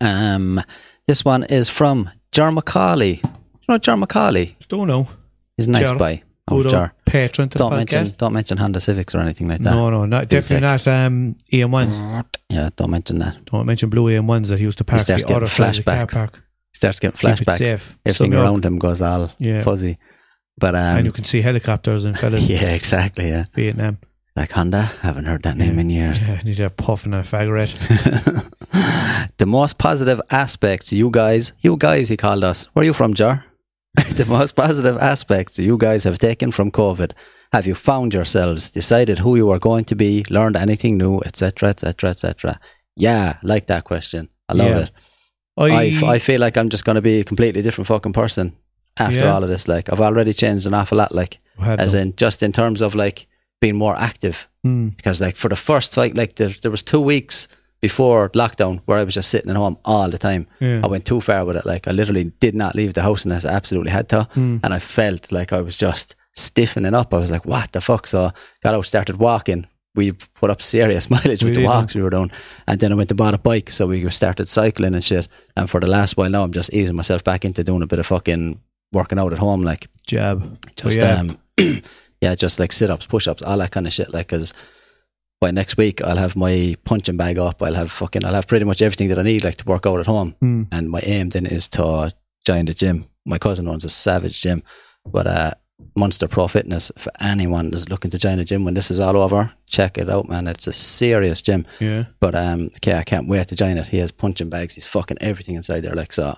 [0.00, 0.60] Um,
[1.06, 3.20] this one is from Jar Macaulay.
[3.22, 3.30] You
[3.68, 4.56] know Jar Macaulay?
[4.68, 5.08] don't know.
[5.56, 5.98] He's a nice Jar.
[5.98, 6.22] guy.
[6.50, 6.92] Old Jar.
[7.06, 9.70] patron to Don't the mention, don't mention Honda Civics or anything like that.
[9.74, 10.86] No, no, not definitely not.
[10.86, 11.98] Um, EM ones.
[12.48, 13.44] Yeah, don't mention that.
[13.46, 15.78] Don't mention blue EM ones that he used to park starts the other getting side
[15.78, 16.12] of the car flashbacks.
[16.12, 16.34] park.
[16.72, 17.80] He starts getting flashbacks.
[18.06, 19.98] Everything around him goes all Yeah, fuzzy.
[20.58, 23.28] But and you um, can see helicopters and fellas yeah, exactly.
[23.28, 23.98] Yeah, Vietnam.
[24.36, 24.82] like Honda.
[24.82, 25.80] Haven't heard that name Yeah.
[25.80, 26.28] in years.
[26.28, 27.70] Yeah, and he's there puffing a faggot.
[29.38, 32.64] the most positive aspects you guys, you guys, he called us.
[32.72, 33.44] Where are you from, Jar?
[34.14, 37.12] the most positive aspects you guys have taken from COVID.
[37.52, 41.70] Have you found yourselves, decided who you are going to be, learned anything new, etc.,
[41.70, 42.60] etc., etc.?
[42.96, 44.28] Yeah, like that question.
[44.48, 44.78] I love Yeah.
[44.84, 44.90] it.
[45.58, 48.56] I, I feel like I'm just going to be a completely different fucking person
[48.98, 49.34] after Yeah.
[49.34, 49.66] all of this.
[49.68, 51.12] Like, I've already changed an awful lot.
[51.14, 52.08] Like, as them.
[52.08, 53.26] in just in terms of like
[53.60, 57.00] being more active Mm, because like for the first like like there, there was two
[57.00, 57.48] weeks
[57.80, 60.46] before lockdown where I was just sitting at home all the time.
[60.60, 60.80] yeah.
[60.84, 61.64] I went too far with it.
[61.66, 64.60] Like I literally did not leave the house unless I absolutely had to, Mm.
[64.62, 67.12] and I felt like I was just stiffening up.
[67.14, 68.30] I was like, "What the fuck?" So
[68.62, 69.66] got out, started walking.
[69.96, 72.30] We put up serious mileage We with the walks we were doing,
[72.66, 73.70] and then I went to bought a bike.
[73.70, 75.26] So we started cycling and shit.
[75.56, 77.98] And for the last while now, I'm just easing myself back into doing a bit
[77.98, 78.60] of fucking
[78.92, 80.58] working out at home, like Jab.
[80.76, 81.14] just yeah.
[81.20, 81.38] um
[82.20, 84.52] yeah just like sit-ups push-ups all that kind of shit like because
[85.40, 88.64] by next week i'll have my punching bag up i'll have fucking i'll have pretty
[88.64, 90.68] much everything that i need like to work out at home Mm.
[90.72, 92.12] and my aim then is to
[92.46, 94.62] join the gym my cousin owns a savage gym
[95.06, 95.52] but uh
[95.96, 99.16] Monster Pro Fitness for anyone that's looking to join a gym when this is all
[99.16, 102.04] over check it out man it's a serious gym Yeah.
[102.20, 105.16] but um okay I can't wait to join it he has punching bags he's fucking
[105.22, 106.36] everything inside there like so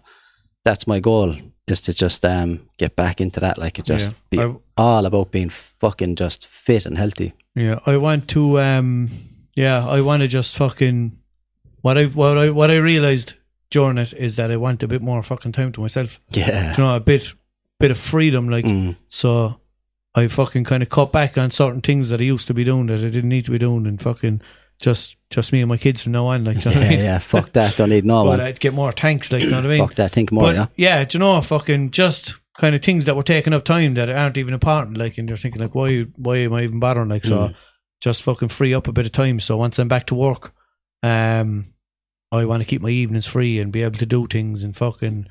[0.64, 1.34] that's my goal
[1.66, 4.16] is to just um get back into that like it just yeah.
[4.30, 7.32] be I, all about being fucking just fit and healthy.
[7.54, 7.78] Yeah.
[7.86, 8.60] I want to.
[8.60, 9.08] Um.
[9.54, 9.86] Yeah.
[9.86, 11.18] I want to just fucking.
[11.82, 13.34] What I what I what I realized
[13.70, 16.20] during it is that I want a bit more fucking time to myself.
[16.30, 16.72] Yeah.
[16.72, 17.32] You know, a bit
[17.80, 18.48] bit of freedom.
[18.48, 18.96] Like Mm.
[19.08, 19.58] so.
[20.14, 22.84] I fucking kind of cut back on certain things that I used to be doing
[22.88, 24.42] that I didn't need to be doing, and fucking
[24.78, 26.44] just just me and my kids from now on.
[26.44, 27.04] Like, do you know what I Yeah, mean?
[27.06, 27.76] yeah, fuck that.
[27.78, 28.40] Don't need no But one.
[28.42, 29.32] I'd get more tanks.
[29.32, 29.78] Like, you know what I mean?
[29.88, 30.10] Fuck that.
[30.12, 33.64] Think more, yeah, do you know, fucking just kind of things that were taking up
[33.64, 34.96] time that aren't even important.
[34.96, 37.08] Like, and you're thinking, like, why, why am I even bothering?
[37.08, 37.54] Like, so Mm.
[38.00, 39.40] just fucking free up a bit of time.
[39.40, 40.54] So once I'm back to work,
[41.02, 41.66] um,
[42.30, 45.26] I want to keep my evenings free and be able to do things and fucking,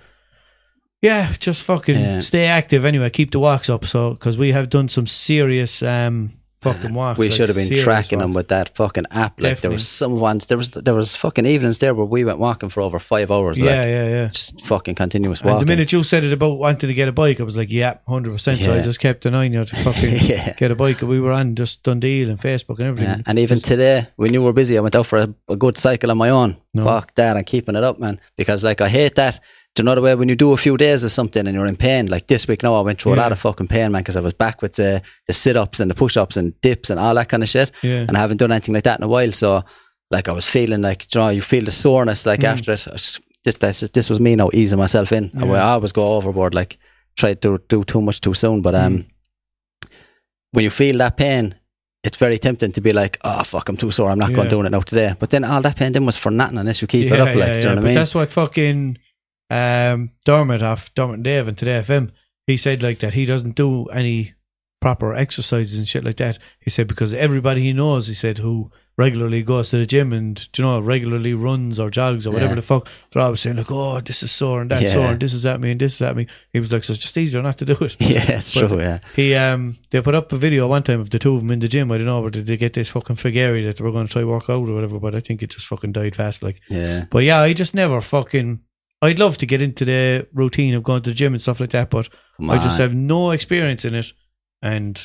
[1.02, 2.20] yeah, just fucking Yeah.
[2.20, 3.10] stay active anyway.
[3.10, 3.86] Keep the walks up.
[3.86, 6.32] So because we have done some serious, um,
[6.62, 7.18] fucking walks.
[7.22, 9.40] We like, should have been tracking them with that fucking app.
[9.42, 10.46] Like there was some ones.
[10.46, 13.60] There was there was fucking evenings there where we went walking for over five hours.
[13.60, 14.28] Yeah, like, yeah, yeah.
[14.28, 15.66] just fucking continuous And walking.
[15.66, 17.98] the minute you said it about wanting to get a bike, I was like, yeah,
[18.08, 18.60] hundred percent.
[18.60, 20.54] So I just kept an eye on you to fucking yeah.
[20.54, 21.02] get a bike.
[21.02, 23.10] We were on just DoneDeal and Facebook and everything.
[23.10, 23.24] Yeah.
[23.26, 26.12] And even today, when you were busy, I went out for a, a good cycle
[26.12, 26.58] on my own.
[26.74, 26.86] No.
[26.86, 28.20] Fuck that, I'm keeping it up, man.
[28.38, 29.40] Because like I hate that.
[29.76, 31.66] Do you know the way when you do a few days of something and you're
[31.66, 32.08] in pain?
[32.08, 34.20] Like this week now, I went through a lot of fucking pain, man, because I
[34.20, 37.16] was back with the the sit ups and the push ups and dips and all
[37.16, 37.72] that kind of shit.
[37.82, 39.32] Yeah, And I haven't done anything like that in a while.
[39.32, 39.64] So
[40.10, 42.48] like I was feeling like, you know, you feel the soreness like Mm.
[42.50, 42.80] after it.
[42.92, 45.32] Just- This, this, this was me now easing myself in.
[45.36, 45.46] I Yeah.
[45.46, 46.78] would always go overboard, like
[47.18, 48.62] try to do too much too soon.
[48.62, 49.06] But um, Mm.
[50.52, 51.56] when you feel that pain,
[52.04, 54.12] it's very tempting to be like, oh fuck, I'm too sore.
[54.12, 54.50] I'm not going Yeah.
[54.50, 55.14] to do it now today.
[55.18, 57.28] But then all that pain then was for nothing unless you keep yeah, it up.
[57.30, 57.64] Like, yeah, do you yeah.
[57.70, 57.96] know what I mean?
[57.96, 58.98] that's what fucking
[59.52, 62.12] um, Dermot off Dermot and Dave and Today FM.
[62.48, 64.34] He said like that he doesn't do any
[64.80, 66.40] proper exercises and shit like that.
[66.60, 70.52] He said because everybody he knows, he said, who regularly goes to the gym and
[70.52, 72.56] do you know regularly runs or jogs or whatever Yeah.
[72.56, 74.90] the fuck, they're always saying like, oh, this is sore and that Yeah.
[74.90, 76.28] sore and this is at me and this is at me.
[76.52, 77.96] He was like, so it's just easier not to do it.
[78.00, 78.80] yeah, it's But- true.
[78.80, 81.52] Yeah, He um they put up a video one time of the two of them
[81.52, 81.92] in the gym.
[81.92, 84.12] I don't know, but did they get this fucking figure that they were going to
[84.14, 85.00] try work out or whatever?
[85.00, 86.42] But I think it just fucking died fast.
[86.44, 88.62] Like, yeah, but yeah, I just never fucking.
[89.02, 91.72] I'd love to get into the routine of going to the gym and stuff like
[91.72, 94.14] that, but I just have no experience in it,
[94.62, 95.02] and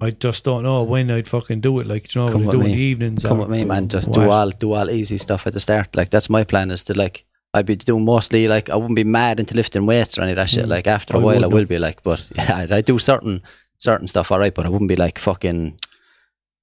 [0.00, 1.86] I just don't know when I'd fucking do it.
[1.86, 3.22] Like, you know, Come would I do it in the evenings?
[3.24, 3.88] Come or with me, man.
[3.88, 4.16] Just what?
[4.16, 5.96] do all do all easy stuff at the start.
[5.96, 6.70] Like that's my plan.
[6.70, 10.18] Is to like I'd be doing mostly like I wouldn't be mad into lifting weights
[10.18, 10.66] or any of that shit.
[10.66, 10.68] Mm.
[10.68, 13.42] Like after I a while, I will be like, but yeah, I, I do certain
[13.78, 15.78] certain stuff all right, but I wouldn't be like fucking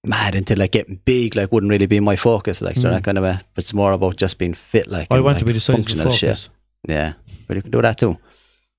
[0.06, 1.36] mad into like getting big.
[1.36, 2.62] Like wouldn't really be my focus.
[2.62, 2.92] Like so Mm.
[2.92, 3.42] that kind of a.
[3.58, 4.88] It's more about just being fit.
[4.88, 6.50] Like I and, want like, to be the size of a functional shit.
[6.88, 7.14] Yeah,
[7.48, 8.18] but you can do that too.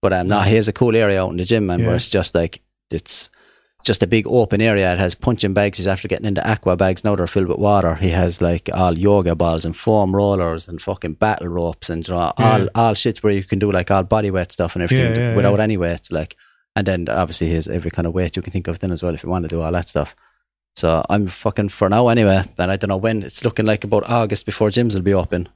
[0.03, 1.87] But um, no, here's a cool area out in the gym, man, Yeah.
[1.87, 2.61] where it's just like
[2.91, 3.31] it's
[3.85, 4.93] just a big open area.
[4.93, 5.79] It has punching bags.
[5.79, 7.17] He's after getting into aqua bags now.
[7.17, 7.95] They're filled with water.
[7.95, 12.13] He has like all yoga balls and foam rollers and fucking battle ropes and you
[12.15, 12.67] know, all Yeah.
[12.75, 15.61] all shit where you can do like all body weight stuff and everything Yeah, without
[15.61, 16.13] any weights.
[16.13, 16.37] Like,
[16.77, 19.15] and then obviously here's every kind of weight you can think of then as well
[19.15, 20.15] if you want to do all that stuff.
[20.77, 22.43] So I'm fucking for now anyway.
[22.59, 23.23] And I don't know when.
[23.23, 25.49] It's looking like about August before gyms will be open.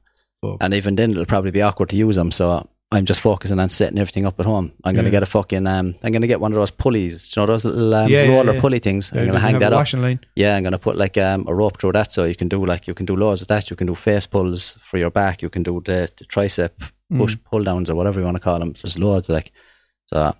[0.42, 0.58] Fuck.
[0.60, 2.30] And even then, it'll probably be awkward to use them.
[2.30, 4.72] So I'm just focusing on setting everything up at home.
[4.84, 5.16] I'm going to Yeah.
[5.16, 7.34] get a fucking, um, I'm going to get one of those pulleys.
[7.36, 8.60] You know those little um, Yeah, yeah, roller yeah.
[8.60, 9.10] pulley things?
[9.12, 9.78] Yeah, I'm going to hang that up.
[9.80, 10.20] washing line.
[10.36, 12.64] Yeah, I'm going to put like um, a rope through that so you can do
[12.64, 13.68] like, you can do loads of that.
[13.70, 15.42] You can do face pulls for your back.
[15.42, 16.70] You can do the, the tricep
[17.16, 17.44] push Mm.
[17.50, 18.74] pull downs or whatever you want to call them.
[18.82, 19.50] There's loads like,
[20.06, 20.34] so.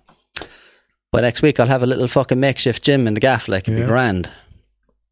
[1.11, 3.77] But next week I'll have a little fucking makeshift gym in the gaff, like it'd
[3.79, 3.85] Yeah.
[3.85, 4.29] be grand.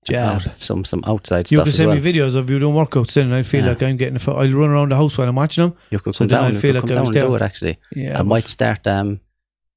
[0.10, 0.34] Yeah.
[0.34, 1.98] Out- some some outside You stuff can as send well.
[2.00, 3.70] me videos of you doing workouts then and I feel Yeah.
[3.70, 5.74] like I'm getting a fo- I'll run around the house while I'm watching them.
[5.92, 6.54] You could So come down.
[6.54, 7.78] You feel like come down and do it actually.
[7.96, 8.20] Yeah.
[8.20, 8.86] I might start.
[8.88, 9.20] Um,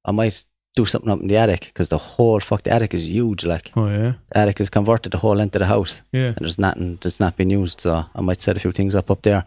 [0.05, 0.43] I might
[0.75, 3.43] do something up in the attic because the whole fuck the attic is huge.
[3.43, 4.13] Like Oh yeah.
[4.31, 6.27] the attic is converted the whole length of the house, Yeah.
[6.27, 7.81] and there's nothing that's not been used.
[7.81, 9.43] So I might set a few things up up there.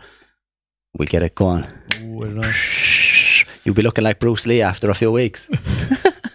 [0.99, 1.65] We'll get it going.
[2.03, 2.53] Ooh, I.
[3.65, 5.49] You'll be looking like Bruce Lee after a few weeks.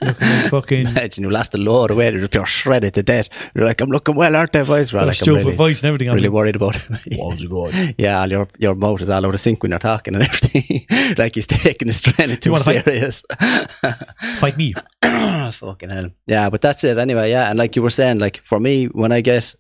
[0.01, 3.29] Looking like fucking Imagine you lost a load of weight, you're shredded to death.
[3.53, 4.93] You're like, I'm looking well, aren't I, boys?
[4.93, 7.17] Right, a like, I'm stupid really, voice and everything on really worried about it.
[7.19, 7.95] How's it going?
[7.97, 10.85] yeah, all your your mouth is all out of sync when you're talking and everything.
[11.17, 12.83] like he's taking his training too wanna fight?
[12.83, 13.23] serious.
[14.39, 14.73] Fight me.
[15.03, 16.11] Fucking hell.
[16.25, 17.31] Yeah, but that's it anyway.
[17.31, 19.55] Yeah, and like you were saying, like for me, when I get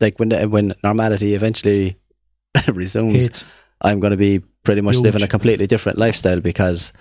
[0.00, 1.98] like when the, when normality eventually
[2.68, 3.44] resumes, Hits.
[3.80, 5.04] I'm going to be pretty much Huge.
[5.04, 6.92] living a completely different lifestyle because,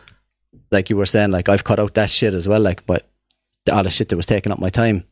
[0.72, 2.60] like you were saying, like I've cut out that shit as well.
[2.62, 3.08] Like, but
[3.72, 5.04] all the shit that was taking up my time,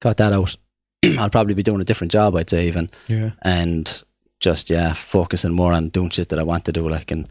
[0.00, 0.56] cut that out.
[1.18, 3.30] I'll probably be doing a different job, I'd say even, Yeah.
[3.42, 4.02] and
[4.40, 7.28] just yeah, focusing more on doing shit that I want to do, like and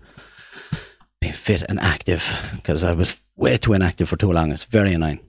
[1.22, 2.24] being fit and active
[2.56, 4.52] because I was way too inactive for too long.
[4.52, 5.20] It's very annoying,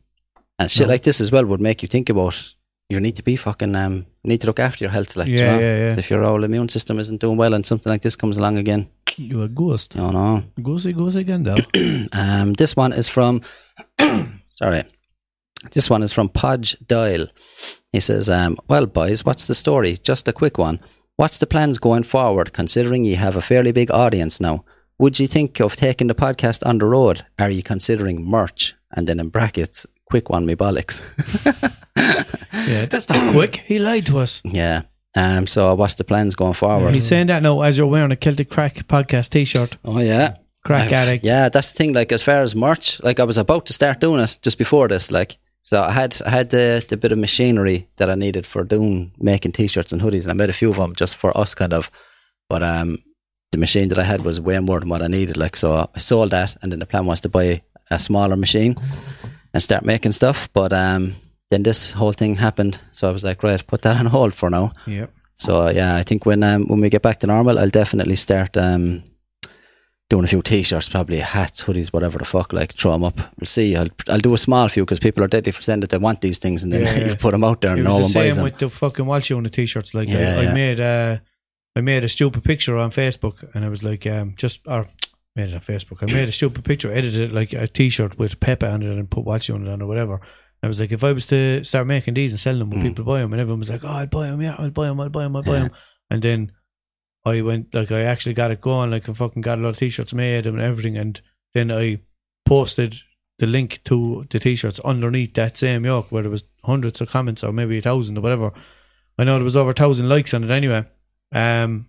[0.58, 0.92] and shit No.
[0.92, 2.54] like this as well would make you think about
[2.92, 5.32] you need to be fucking um you need to look after your health, like do
[5.32, 5.58] you know?
[5.58, 5.96] yeah, yeah.
[5.98, 8.88] if your whole immune system isn't doing well and something like this comes along again,
[9.16, 9.96] you're a ghost.
[9.96, 10.42] oh no.
[10.60, 11.56] Ghosty, ghosty again, though.
[12.12, 13.42] Um, this one is from,
[14.50, 14.84] sorry,
[15.72, 17.26] this one is from Podge Doyle.
[17.92, 19.98] He says, um, "Well, boys, what's the story?
[20.02, 20.78] Just a quick one.
[21.16, 22.52] What's the plans going forward?
[22.52, 24.64] Considering you have a fairly big audience now,
[24.98, 27.24] would you think of taking the podcast on the road?
[27.38, 31.00] Are you considering merch?" And then in brackets, quick one, me bollocks.
[32.68, 33.56] yeah, that's not quick.
[33.66, 34.42] He lied to us.
[34.44, 34.82] yeah.
[35.14, 35.46] Um.
[35.46, 36.94] So, what's the plans going forward?
[36.94, 39.76] He's saying that now as you're wearing a Celtic Crack podcast t shirt.
[39.84, 40.36] oh yeah.
[40.64, 41.24] Crack I've- addict.
[41.24, 41.92] Yeah, that's the thing.
[41.92, 44.88] Like as far as merch, like I was about to start doing it just before
[44.88, 45.10] this.
[45.10, 48.64] Like so, I had I had the the bit of machinery that I needed for
[48.64, 51.54] doing making t-shirts and hoodies, and I made a few of them just for us,
[51.54, 51.90] kind of.
[52.48, 52.98] But um,
[53.50, 55.36] the machine that I had was way more than what I needed.
[55.36, 57.60] Like so, I sold that, and then the plan was to buy
[57.90, 58.76] a smaller machine
[59.52, 60.48] and start making stuff.
[60.54, 61.16] But um,
[61.52, 64.50] then this whole thing happened, so I was like, right, put that on hold for
[64.50, 64.72] now.
[64.86, 65.10] Yep.
[65.36, 68.56] So yeah, I think when um, when we get back to normal, I'll definitely start
[68.56, 69.02] um,
[70.08, 72.52] doing a few t-shirts, probably hats, hoodies, whatever the fuck.
[72.52, 73.18] Like throw them up.
[73.38, 73.76] We'll see.
[73.76, 76.20] I'll I'll do a small few because people are deadly for saying that they want
[76.20, 77.16] these things, and then Yeah, you yeah.
[77.16, 78.44] put them out there It and no was the one buys same them.
[78.44, 79.94] with the fucking Walsh on the t-shirts.
[79.94, 81.18] Like Yeah, I, I made uh,
[81.76, 84.86] I made a stupid picture on Facebook, and I was like, um, just or
[85.34, 86.02] made it on Facebook.
[86.02, 89.10] I made a stupid picture, edited it like a t-shirt with Pepe on it, and
[89.10, 90.20] put Walsh on it on or whatever.
[90.62, 92.82] I was like, if I was to start making these and selling them, would Mm.
[92.88, 93.32] people buy them?
[93.32, 94.40] And everyone was like, oh, I'd buy them.
[94.40, 95.00] Yeah, I'd buy them.
[95.00, 95.36] I'd buy them.
[95.36, 95.70] I'd buy them.
[96.10, 96.52] And then
[97.24, 98.90] I went like I actually got it going.
[98.90, 100.96] Like I fucking got a lot of t-shirts made and everything.
[100.96, 101.20] And
[101.54, 102.00] then I
[102.46, 102.96] posted
[103.38, 107.42] the link to the t-shirts underneath that same yoke where there was hundreds of comments
[107.42, 108.52] or maybe a thousand or whatever.
[109.18, 110.84] I know there was over a thousand likes on it anyway.
[111.32, 111.88] Um,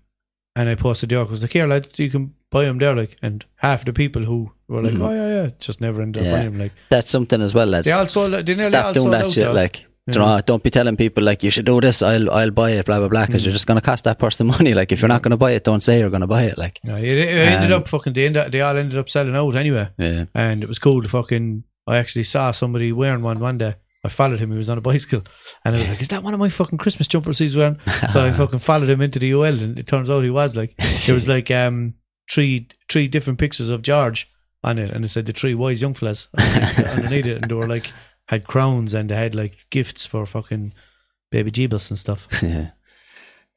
[0.56, 1.28] and I posted the yoke.
[1.30, 2.96] I was like, here, lads, you can buy them there.
[2.96, 5.02] Like, and half the people who were like, Mhm.
[5.02, 6.32] oh yeah, yeah, just never ended up Yeah.
[6.34, 6.60] buying them.
[6.60, 7.86] Like, That's something as well, lads.
[7.86, 8.32] they all sold.
[8.34, 9.44] They nearly Stop doing that shit.
[9.46, 9.52] though.
[9.54, 12.02] Like, you know, don't be telling people like you should do this.
[12.02, 12.86] I'll I'll buy it.
[12.86, 13.26] Blah blah blah.
[13.26, 13.46] Because Mm.
[13.46, 14.74] you're just going to cost that person money.
[14.74, 16.58] Like if you're not going to buy it, don't say you're going to buy it.
[16.58, 18.14] Like Yeah, it, it ended Um, up fucking.
[18.14, 19.90] They, ended, they all ended up selling out anyway.
[19.98, 23.76] yeah, and it was cool to fucking I actually saw somebody wearing one one day.
[24.06, 25.24] I followed him, he was on a bicycle
[25.64, 27.78] and I was like, Is that one of my fucking Christmas jumpers he's wearing?
[28.12, 30.76] So I fucking followed him into the UL and it turns out he was like
[31.06, 31.94] there was like um
[32.30, 34.28] three three different pictures of George
[34.64, 37.68] on it and it said the three wise young fellas underneath it and they were
[37.68, 37.92] like
[38.28, 40.74] had crowns and they had like gifts for fucking
[41.32, 42.28] baby Jeebus and stuff.
[42.44, 42.70] yeah.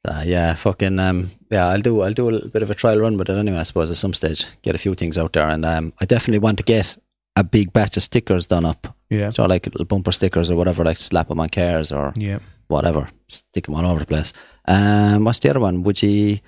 [0.05, 1.67] So yeah, fucking um, yeah.
[1.67, 3.59] I'll do I'll do a little bit of a trial run with it anyway.
[3.59, 6.39] I suppose at some stage, get a few things out there, and um, I definitely
[6.39, 6.97] want to get
[7.35, 9.31] a big batch of stickers done up Yeah.
[9.31, 12.39] So like little bumper stickers or whatever, like slap them on cars or Yeah.
[12.67, 14.33] whatever, stick them all over the place.
[14.67, 15.83] Um, what's the other one?
[15.83, 16.39] Would you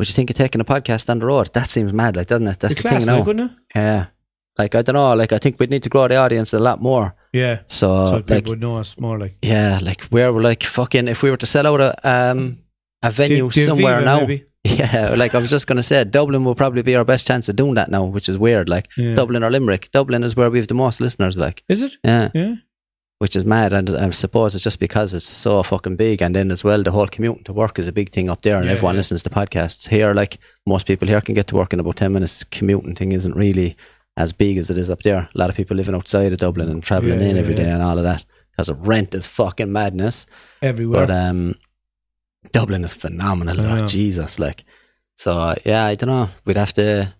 [0.00, 1.52] would you think of taking a podcast on the road?
[1.52, 2.58] That seems mad, like doesn't it?
[2.58, 3.44] That's The the, class, thing now.
[3.44, 4.06] like, yeah,
[4.58, 5.14] like I don't know.
[5.14, 7.14] Like I think we'd need to grow the audience a lot more.
[7.32, 7.60] Yeah.
[7.68, 11.06] So, so people like would know us more like yeah, like where we're like fucking
[11.08, 12.58] if we were to sell out a um
[13.02, 14.20] a venue Div somewhere Viva, now.
[14.20, 14.44] maybe.
[14.64, 17.56] Yeah, like I was just gonna say, Dublin will probably be our best chance of
[17.56, 18.68] doing that now, which is weird.
[18.68, 19.14] Like Yeah.
[19.14, 19.90] Dublin or Limerick.
[19.90, 21.38] Dublin is where we have the most listeners.
[21.38, 21.92] Like Is it?
[22.04, 22.54] yeah, Yeah.
[23.20, 23.72] Which is mad.
[23.72, 26.20] And I suppose it's just because it's so fucking big.
[26.22, 28.56] And then as well, the whole commuting to work is a big thing up there,
[28.56, 29.00] and Yeah, everyone yeah.
[29.00, 30.12] listens to podcasts here.
[30.14, 32.44] Like most people here can get to work in about ten minutes.
[32.44, 33.76] Commuting thing isn't really
[34.16, 35.28] as big as it is up there.
[35.34, 37.82] A lot of people living outside of Dublin and traveling Yeah, in every day and
[37.82, 40.26] all of that because of rent is fucking madness.
[40.62, 41.06] Everywhere.
[41.06, 41.54] But um,
[42.52, 43.56] Dublin is phenomenal.
[43.56, 43.86] Know.
[43.86, 44.64] Jesus, like
[45.14, 45.54] so.
[45.66, 46.30] Yeah, I don't know.
[46.46, 47.14] We'd have to.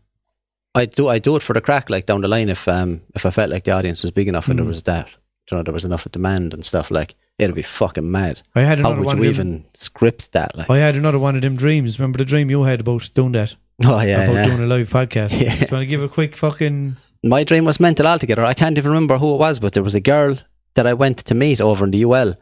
[0.74, 1.08] I do.
[1.08, 2.48] I do it for the crack, like down the line.
[2.48, 4.68] If um, if I felt like the audience was big enough and there Mm.
[4.68, 5.08] was that,
[5.50, 6.90] you know, there was enough of demand and stuff.
[6.90, 8.42] Like it'd be fucking mad.
[8.54, 9.48] I had How another would one you of them.
[9.48, 10.56] even script that?
[10.56, 11.98] Like, I had another one of them dreams.
[11.98, 13.54] Remember the dream you had about doing that?
[13.84, 14.46] oh yeah, about yeah.
[14.46, 15.32] doing a live podcast.
[15.40, 15.54] Yeah.
[15.54, 18.44] Do you want to give a quick fucking My dream was mental altogether.
[18.44, 20.36] I can't even remember who it was, but there was a girl
[20.74, 22.34] that I went to meet over in the UL,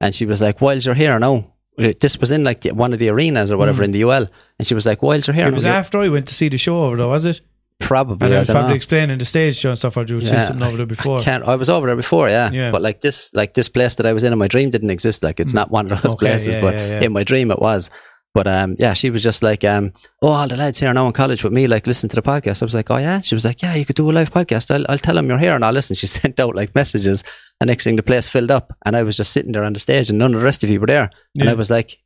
[0.00, 3.00] and she was like, "Whilst you're here no." This was in like the, one of
[3.00, 5.48] the arenas or whatever in the UL, and she was like, "Whilst you're here, Mm.
[5.48, 7.40] It was you're- after I went to see the show over there, was it?
[7.80, 8.74] Probably." And I I was probably know.
[8.76, 9.96] explaining the stage show and stuff.
[9.96, 10.46] You see Yeah.
[10.46, 11.20] something over there before.
[11.20, 11.44] Can't.
[11.44, 12.50] I was over there before, yeah.
[12.50, 12.70] Yeah.
[12.70, 15.22] But like this, like this place that I was in in my dream didn't exist.
[15.22, 17.00] Like it's not one of those Okay, places, yeah, but yeah, yeah.
[17.02, 17.90] in my dream it was.
[18.34, 21.12] But um, yeah, she was just like, um, oh, all the lads here now in
[21.12, 22.62] college with me, like listen to the podcast.
[22.62, 23.20] I was like, oh yeah.
[23.20, 24.74] She was like, yeah, you could do a live podcast.
[24.74, 25.94] I'll, I'll tell them you're here and I'll listen.
[25.94, 27.22] She sent out like messages,
[27.60, 29.78] and next thing the place filled up, and I was just sitting there on the
[29.78, 31.10] stage, and none of the rest of you were there.
[31.38, 31.98] And I was like,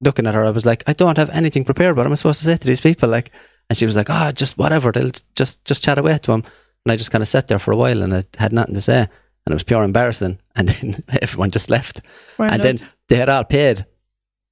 [0.00, 1.96] looking at her, I was like, I don't have anything prepared.
[1.96, 3.08] What am I supposed to say to these people?
[3.08, 3.32] Like,
[3.72, 4.92] and she was like, ah, just whatever.
[4.92, 6.44] They'll just just chat away to them.
[6.84, 8.82] And I just kind of sat there for a while, and I had nothing to
[8.82, 9.08] say, and
[9.50, 10.38] it was pure embarrassing.
[10.56, 12.02] And then everyone just left,
[12.36, 12.62] Why and not?
[12.62, 13.86] then they had all paid.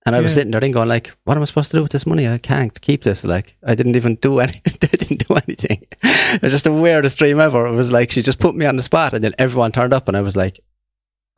[0.07, 1.93] And I was sitting there then going like, what am I supposed to do with
[1.93, 2.27] this money?
[2.27, 3.23] I can't keep this.
[3.23, 5.87] Like, I didn't even do any, I didn't do anything.
[6.33, 7.67] It was just the weirdest dream ever.
[7.67, 10.07] It was like, she just put me on the spot and then everyone turned up
[10.09, 10.61] and I was like,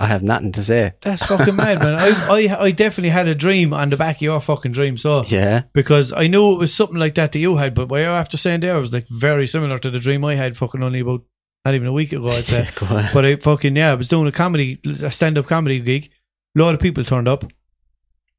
[0.02, 0.92] I have nothing to say.
[1.00, 1.94] That's fucking mad, man.
[1.94, 2.08] I,
[2.58, 5.62] I I definitely had a dream on the back of your fucking dream, so Yeah.
[5.72, 8.36] because I knew it was something like that that you had, but what you're after
[8.36, 11.22] saying there was like very similar to the dream I had fucking only about
[11.64, 12.68] not even a week ago, I'd say.
[13.14, 16.10] But I fucking yeah, I was doing a comedy, a stand up comedy gig.
[16.56, 17.44] A lot of people turned up.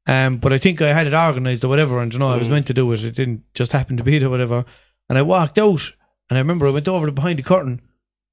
[0.06, 2.48] Um, but I think I had it organised or whatever, and you know, I was
[2.48, 2.50] Mm.
[2.50, 3.02] meant to do it.
[3.04, 4.66] It didn't just happen to be it or whatever.
[5.08, 5.92] And I walked out,
[6.28, 7.80] and I remember I went over to behind the curtain,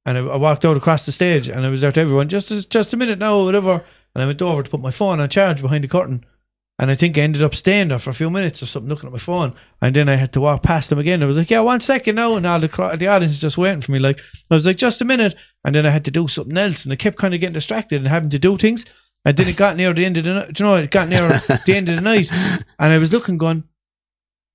[0.06, 2.70] and I, I walked out across the stage, and I was there to everyone, just
[2.70, 3.84] just a minute now, whatever.
[4.14, 6.26] And I went over to put my phone on charge behind the curtain,
[6.78, 9.08] and I think I ended up staying there for a few minutes or something, looking
[9.08, 9.54] at my phone.
[9.82, 11.22] And then I had to walk past them again.
[11.22, 13.82] I was like, "Yeah, one second now," and all the the audience is just waiting
[13.82, 14.00] for me.
[14.00, 16.84] Like I was like, "Just a minute," and then I had to do something else,
[16.84, 18.86] and I kept kind of getting distracted and having to do things.
[19.24, 20.60] And then it got near the end of the night.
[20.60, 21.28] You know, it got near
[21.66, 23.64] the end of the night, and I was looking, going,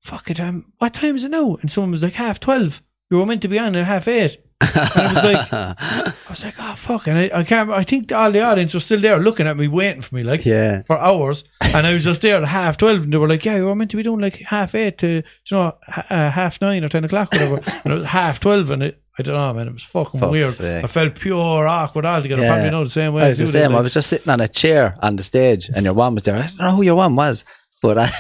[0.03, 2.83] "Fuck it, um, what time is it now?" And someone was like, "Half twelve.
[3.09, 4.39] You were meant to be on at half eight.
[4.61, 7.71] I was like- I was like, "Oh fuck!" And I, I can't.
[7.71, 10.45] I think all the audience was still there, looking at me, waiting for me, like
[10.47, 10.83] yeah.
[10.83, 11.45] for hours.
[11.61, 13.75] And I was just there at half twelve, and they were like, "Yeah, you were
[13.75, 15.77] meant to be doing like half eight to, you know,
[16.11, 19.23] uh, half nine or ten o'clock, whatever." and it was half twelve, and it, I
[19.23, 20.53] don't know, man, it was fucking Fuck's weird.
[20.53, 20.85] sake.
[20.85, 22.43] I felt pure awkward altogether.
[22.43, 22.55] Yeah.
[22.55, 23.25] Probably know the same way.
[23.25, 23.75] I was the same.
[23.75, 26.37] I was just sitting on a chair on the stage, and your one was there.
[26.37, 27.45] I don't know who your one was,
[27.83, 28.11] but I,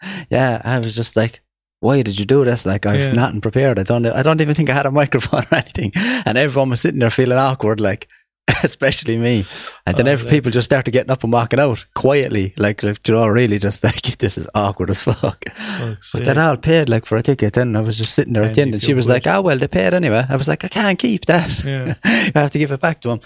[0.30, 1.40] yeah, I was just like,
[1.80, 3.12] "Why did you do this?" Like I've Yeah.
[3.12, 3.78] nothing prepared.
[3.78, 4.06] I don't.
[4.06, 7.10] I don't even think I had a microphone or anything, and everyone was sitting there
[7.10, 8.08] feeling awkward, like.
[8.62, 9.44] Especially me,
[9.86, 13.06] and then Oh, every people just started getting up and walking out quietly, like, like
[13.08, 15.44] you know, really just like this is awkward as fuck.
[15.48, 17.54] Fuck's But then all paid like for a ticket.
[17.54, 19.58] Then I was just sitting there at the end, and she was like, "Oh well,
[19.58, 21.64] they paid anyway." I was like, "I can't keep that.
[21.64, 21.94] Yeah.
[22.04, 23.20] I have to give it back to them."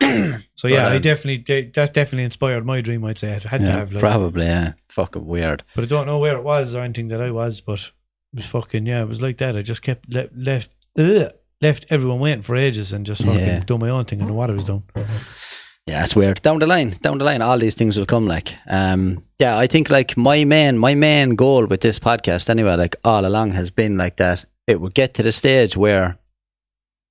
[0.00, 3.04] So yeah, But, I um, definitely de- that definitely inspired my dream.
[3.04, 4.72] I'd say I had to have, like, probably, yeah.
[4.88, 5.62] Fucking weird.
[5.74, 7.80] but I don't know where it was or anything that I was, but
[8.32, 9.56] it was fucking yeah, it was like that.
[9.56, 13.60] I just kept le- left ugh, left everyone waiting for ages and just fucking Yeah.
[13.64, 14.82] do my own thing and what I was doing.
[15.86, 16.42] Yeah, it's weird.
[16.42, 18.26] Down the line, down the line, all these things will come.
[18.26, 22.74] Like, um, yeah, I think like my main, my main goal with this podcast, anyway,
[22.76, 24.44] like all along, has been like that.
[24.66, 26.18] It would get to the stage where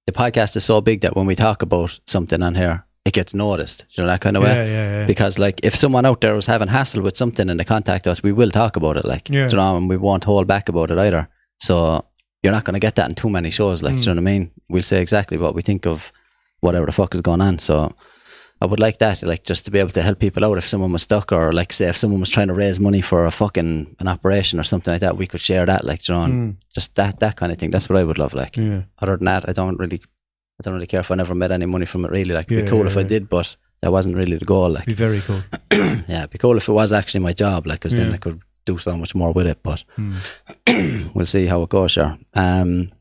[0.08, 3.34] the podcast is so big that when we talk about something on here, it gets
[3.34, 3.86] noticed.
[3.91, 4.49] You know that kind of way.
[4.55, 5.05] Yeah, yeah, yeah.
[5.05, 8.24] Because like if someone out there was having hassle with something and they contact us,
[8.24, 9.05] we will talk about it.
[9.05, 9.49] Like, Yeah.
[9.49, 11.28] you know, and we won't hold back about it either.
[11.60, 12.05] So
[12.43, 13.82] you're not going to get that in too many shows.
[13.84, 13.99] Like, Mm.
[13.99, 14.51] you know what I mean?
[14.70, 16.12] We'll say exactly what we think of
[16.62, 17.60] whatever the fuck is going on.
[17.60, 17.93] So
[18.60, 20.91] I would like that, like just to be able to help people out if someone
[20.91, 23.95] was stuck, or like say if someone was trying to raise money for a fucking
[23.99, 27.20] an operation or something like that, we could share that, like, know, Mm, just that
[27.20, 27.72] that kind of thing.
[27.72, 28.34] That's what I would love.
[28.34, 28.82] Like, yeah.
[28.99, 30.01] other than that, I don't really
[30.60, 32.12] I don't really care if I never made any money from it.
[32.12, 34.70] Really, like, it'd be cool yeah, if I did, but that wasn't really the goal.
[34.72, 35.43] Like, Be very cool.
[35.72, 38.41] yeah, it'd be cool if it was actually my job, like, because then I could
[38.66, 39.60] do so much more with it.
[39.62, 40.16] But Hmm.
[41.14, 41.91] we'll see how it goes.
[41.91, 42.18] Sure.
[42.34, 42.91] Um,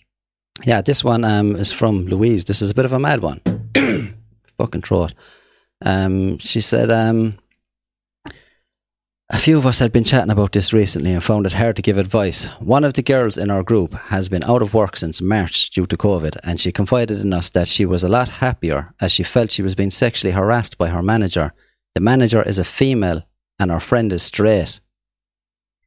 [0.64, 2.44] yeah, this one um is from Louise.
[2.44, 3.40] This is a bit of a mad one.
[4.58, 5.14] Fucking throat.
[5.84, 7.38] Um, she said um.
[9.28, 11.82] A few of us had been chatting about this recently and found it hard to
[11.82, 12.44] give advice.
[12.60, 15.84] One of the girls in our group has been out of work since March due
[15.86, 19.24] to COVID, and she confided in us that she was a lot happier as she
[19.24, 21.52] felt she was being sexually harassed by her manager.
[21.96, 23.24] The manager is a female,
[23.58, 24.78] and our friend is straight.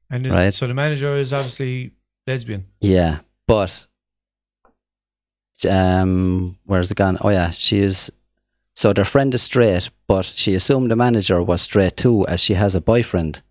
[0.10, 0.54] And is, Right.
[0.54, 1.92] so the manager is obviously
[2.28, 2.66] lesbian.
[2.82, 3.88] Yeah, but
[5.66, 7.18] um, where's it gone?
[7.22, 8.12] Oh yeah, she is.
[8.80, 12.53] So their friend is straight, but she assumed the manager was straight too, as she
[12.53, 13.41] has a boyfriend.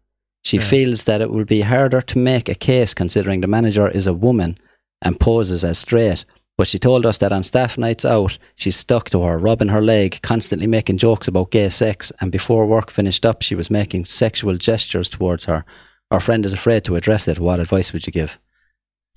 [0.42, 0.62] She Yeah.
[0.62, 4.14] feels that it will be harder to make a case considering the manager is a
[4.14, 4.56] woman
[5.02, 6.24] and poses as straight.
[6.56, 9.82] But she told us that on staff nights out, she's stuck to her, rubbing her
[9.82, 14.06] leg, constantly making jokes about gay sex, and before work finished up, she was making
[14.06, 15.66] sexual gestures towards her.
[16.10, 17.38] Our friend is afraid to address it.
[17.38, 18.38] What advice would you give?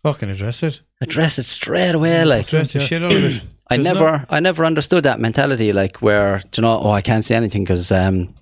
[0.03, 0.81] Fucking address it.
[0.99, 3.41] Address it straight away, like address the shit out of it.
[3.71, 5.73] I There's never, no- I never understood that mentality.
[5.73, 8.35] Like where, you know, oh, I can't say anything because um,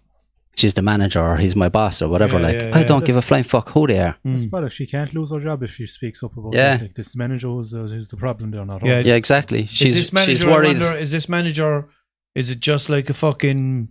[0.56, 2.38] she's the manager or he's my boss or whatever.
[2.38, 2.86] Yeah, like yeah, I yeah.
[2.88, 4.18] don't give a flying fuck who they are.
[4.26, 4.50] That's Hmm.
[4.50, 4.70] better.
[4.70, 6.76] She can't lose her job if she speaks up about Yeah.
[6.76, 6.82] it.
[6.82, 8.86] Like, this manager who's the, who's the problem there, not.
[8.86, 9.00] Yeah.
[9.00, 9.64] Yeah, exactly.
[9.64, 10.80] is She's this manager, she's worried.
[10.80, 11.88] wonder, is this manager?
[12.36, 13.90] Is it just like a fucking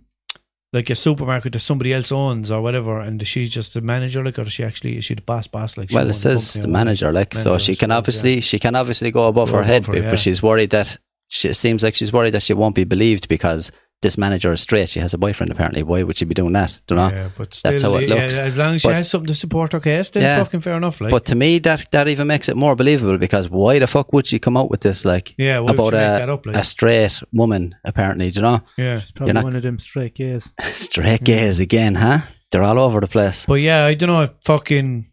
[0.71, 2.99] like a supermarket that somebody else owns or whatever?
[2.99, 5.47] And she's just the manager, like, or is she actually is she the boss?
[5.47, 5.89] Boss, like.
[5.91, 7.57] Well, it owns says company the manager, like so.
[7.57, 10.19] She can suppose, obviously, she can obviously go above Go her head, above her, but
[10.19, 10.97] she's worried that
[11.29, 13.71] she it seems like she's worried that she won't be believed because
[14.01, 14.87] this manager is straight.
[14.87, 15.83] She has a boyfriend apparently.
[15.83, 16.79] Why would she be doing that?
[16.87, 17.09] Don't know.
[17.09, 18.37] Yeah, but still, That's how it yeah, looks.
[18.37, 20.41] as long as she has something to support her case, then Yeah.
[20.43, 21.01] fucking fair enough.
[21.01, 24.13] Like, But to me, that that even makes it more believable because why the fuck
[24.13, 25.03] would she come out with this?
[25.03, 26.45] Like yeah, why would about you make a, that up?
[26.45, 28.31] Like, a straight woman, apparently.
[28.31, 28.61] Do you know?
[28.77, 30.49] yeah, She's probably not- one of them straight gays.
[30.73, 32.19] Straight gays again, huh?
[32.51, 33.45] They're all over the place.
[33.45, 34.21] But yeah, I don't know.
[34.23, 35.05] if Fucking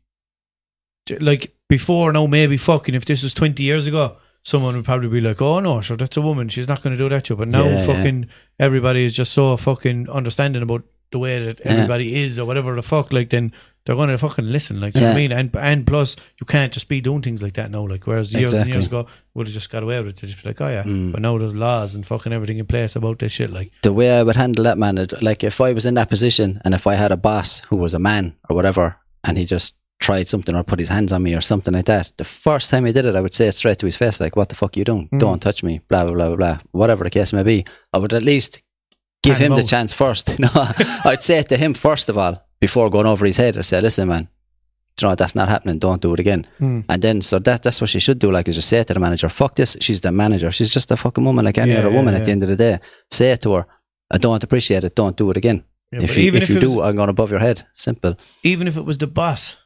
[1.20, 2.94] like before, no, maybe fucking.
[2.94, 4.16] If this was twenty years ago,
[4.52, 6.48] someone would probably be like, "Oh no, sure, that's a woman.
[6.48, 7.86] She's not going to do that to you." But now, Yeah, yeah.
[7.86, 8.18] fucking
[8.60, 10.82] everybody is just so fucking understanding about
[11.12, 11.72] the way that Yeah.
[11.72, 13.12] everybody is or whatever the fuck.
[13.12, 13.52] Like then
[13.84, 14.80] they're going to fucking listen.
[14.80, 15.32] Like, do you know what I mean?
[15.32, 17.86] And and plus, you can't just be doing things like that now.
[17.86, 20.16] Like, whereas years and years ago, would have just got away with it.
[20.18, 21.12] To just be like, "Oh yeah," Mm.
[21.12, 23.50] but now there's laws and fucking everything in place about this shit.
[23.52, 26.60] Like, The way I would handle that, man, like if I was in that position
[26.64, 29.74] and if I had a boss who was a man or whatever, and he just
[30.06, 32.86] tried something or put his hands on me or something like that, the first time
[32.86, 34.72] he did it, I would say it straight to his face, like, "What the fuck
[34.76, 35.08] are you doing?
[35.12, 35.18] Mm.
[35.18, 36.58] Don't touch me." Blah blah blah blah blah.
[36.80, 38.62] Whatever the case may be, I would at least
[39.22, 40.26] give him the chance first.
[40.44, 40.50] No,
[41.10, 43.56] I'd say it to him first of all before going over his head.
[43.58, 44.28] I'd say, "Listen, man."
[45.00, 45.78] You know that's not happening.
[45.78, 46.46] Don't do it again.
[46.58, 46.80] Hmm.
[46.88, 48.30] And then, so that that's what she should do.
[48.32, 50.50] Like, is just say to the manager, "Fuck this." She's the manager.
[50.50, 52.14] She's just a fucking woman, like any Yeah, other yeah, woman.
[52.14, 52.78] At the end of the day,
[53.10, 53.66] say it to her.
[54.10, 54.94] I don't appreciate it.
[54.94, 55.64] Don't do it again.
[55.92, 57.58] yeah, if you, even if if, you was, do, I'm going above your head.
[57.74, 58.14] Simple.
[58.42, 59.56] even if it was the boss,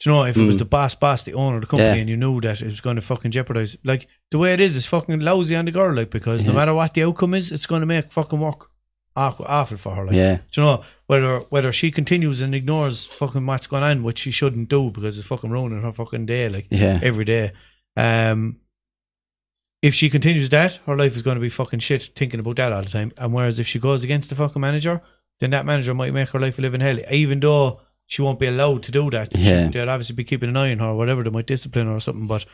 [0.00, 0.60] do you know, if it was Mm.
[0.60, 1.94] the boss, boss, the owner of the company, Yeah.
[1.96, 4.76] and you knew that it was going to fucking jeopardize, like the way it is,
[4.76, 7.66] is fucking lousy on the girl, like because no matter what the outcome is, it's
[7.66, 8.70] going to make fucking work
[9.16, 10.04] awful, awful for her.
[10.06, 14.02] Like, yeah, do you know whether whether she continues and ignores fucking what's going on,
[14.04, 17.50] which she shouldn't do because it's fucking ruining her fucking day, like yeah, every day.
[17.96, 18.58] Um,
[19.82, 22.72] if she continues that, her life is going to be fucking shit thinking about that
[22.72, 23.12] all the time.
[23.18, 25.00] And whereas if she goes against the fucking manager,
[25.40, 28.46] then that manager might make her life a living hell, even though she won't be
[28.48, 29.28] allowed to do that.
[29.36, 29.68] She- Yeah.
[29.68, 31.22] They'll obviously be keeping an eye on her or whatever.
[31.22, 32.26] They might discipline her or something.
[32.26, 32.44] But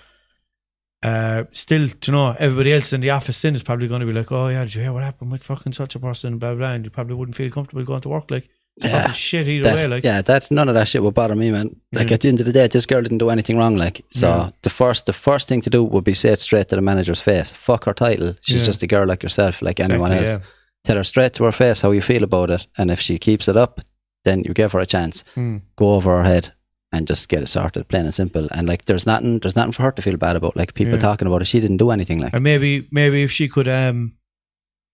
[1.03, 4.13] uh, still, you know, everybody else in the office then is probably going to be
[4.13, 6.73] like, oh, yeah, did you hear what happened with fucking such a person, blah, blah,
[6.73, 8.31] and you probably wouldn't feel comfortable going to work.
[8.31, 8.49] Like,
[8.83, 9.13] Yeah.
[9.13, 9.87] shit either that, way.
[9.87, 10.23] Like, yeah.
[10.23, 11.77] That none of that shit would bother me, man.
[11.93, 12.15] Like Yeah.
[12.15, 13.77] at the end of the day, this girl didn't do anything wrong.
[13.77, 14.51] Like so, Yeah.
[14.63, 17.21] the first the first thing to do would be say it straight to the manager's
[17.21, 17.53] face.
[17.53, 18.35] Fuck her title.
[18.41, 18.67] She's Yeah.
[18.67, 20.43] just a girl like yourself, like anyone Exactly, else.
[20.85, 23.47] Tell her straight to her face how you feel about it, and if she keeps
[23.47, 23.81] it up,
[24.25, 25.23] then you give her a chance.
[25.35, 25.59] Hmm.
[25.77, 26.53] Go over her head
[26.93, 28.49] and just get it sorted, plain and simple.
[28.53, 30.57] And like, there's nothing, there's nothing for her to feel bad about.
[30.57, 31.01] Like people Yeah.
[31.01, 32.21] talking about it, she didn't do anything.
[32.21, 34.17] Like, And maybe maybe if she could um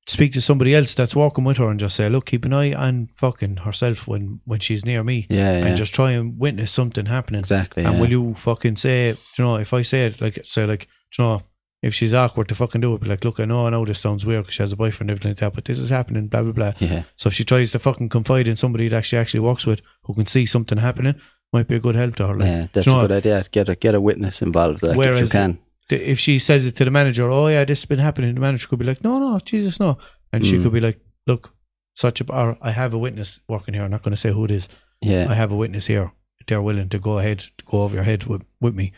[0.08, 2.72] speak to somebody else that's walking with her and just say, look, keep an eye
[2.72, 6.72] on fucking herself when when she's near me, yeah, yeah, and just try and witness
[6.72, 7.40] something happening.
[7.40, 7.84] exactly.
[7.84, 8.00] And yeah.
[8.00, 10.88] will you fucking say, you know, if I say it, like say like,
[11.18, 11.42] you know,
[11.82, 13.98] if she's awkward to fucking do it, be like, look, I know, I know this
[14.00, 16.26] sounds weird because she has a boyfriend and everything like that, but this is happening,
[16.28, 16.72] blah blah blah.
[16.78, 19.80] yeah, So if she tries to fucking confide in somebody that she actually works with
[20.04, 21.14] who can see something happening,
[21.52, 22.36] might be a good help to her.
[22.36, 23.42] Like, yeah, that's you a know, good idea.
[23.50, 25.58] Get a get a witness involved, like if you can.
[25.88, 28.40] the- if she says it to the manager, oh yeah, this has been happening, the
[28.40, 29.98] manager could be like, no, no, Jesus, no,
[30.32, 30.62] and she Mm.
[30.64, 31.52] could be like, look,
[31.94, 33.82] such a, or I have a witness working here.
[33.84, 34.68] I'm not going to say who it is.
[35.00, 35.26] Yeah.
[35.28, 36.12] I have a witness here.
[36.46, 38.92] They're willing to go ahead, to go over your head with, with me.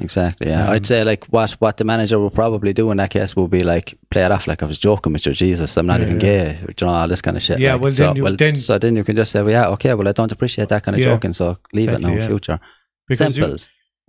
[0.00, 0.48] Exactly.
[0.48, 3.34] Yeah, Um, I'd say like what what the manager will probably do in that case
[3.36, 5.32] will be like play it off like I was joking with you.
[5.32, 6.52] Jesus, I'm not Yeah, even yeah.
[6.52, 6.58] gay.
[6.68, 7.58] You know all this kind of shit.
[7.58, 9.68] Yeah, like, well, so, then you- then- so then you can just say, well, yeah,
[9.74, 12.12] okay, well, I don't appreciate that kind of Yeah, joking, so leave it now exactly,
[12.14, 12.26] in yeah.
[12.26, 12.60] future.
[13.08, 13.56] Because you-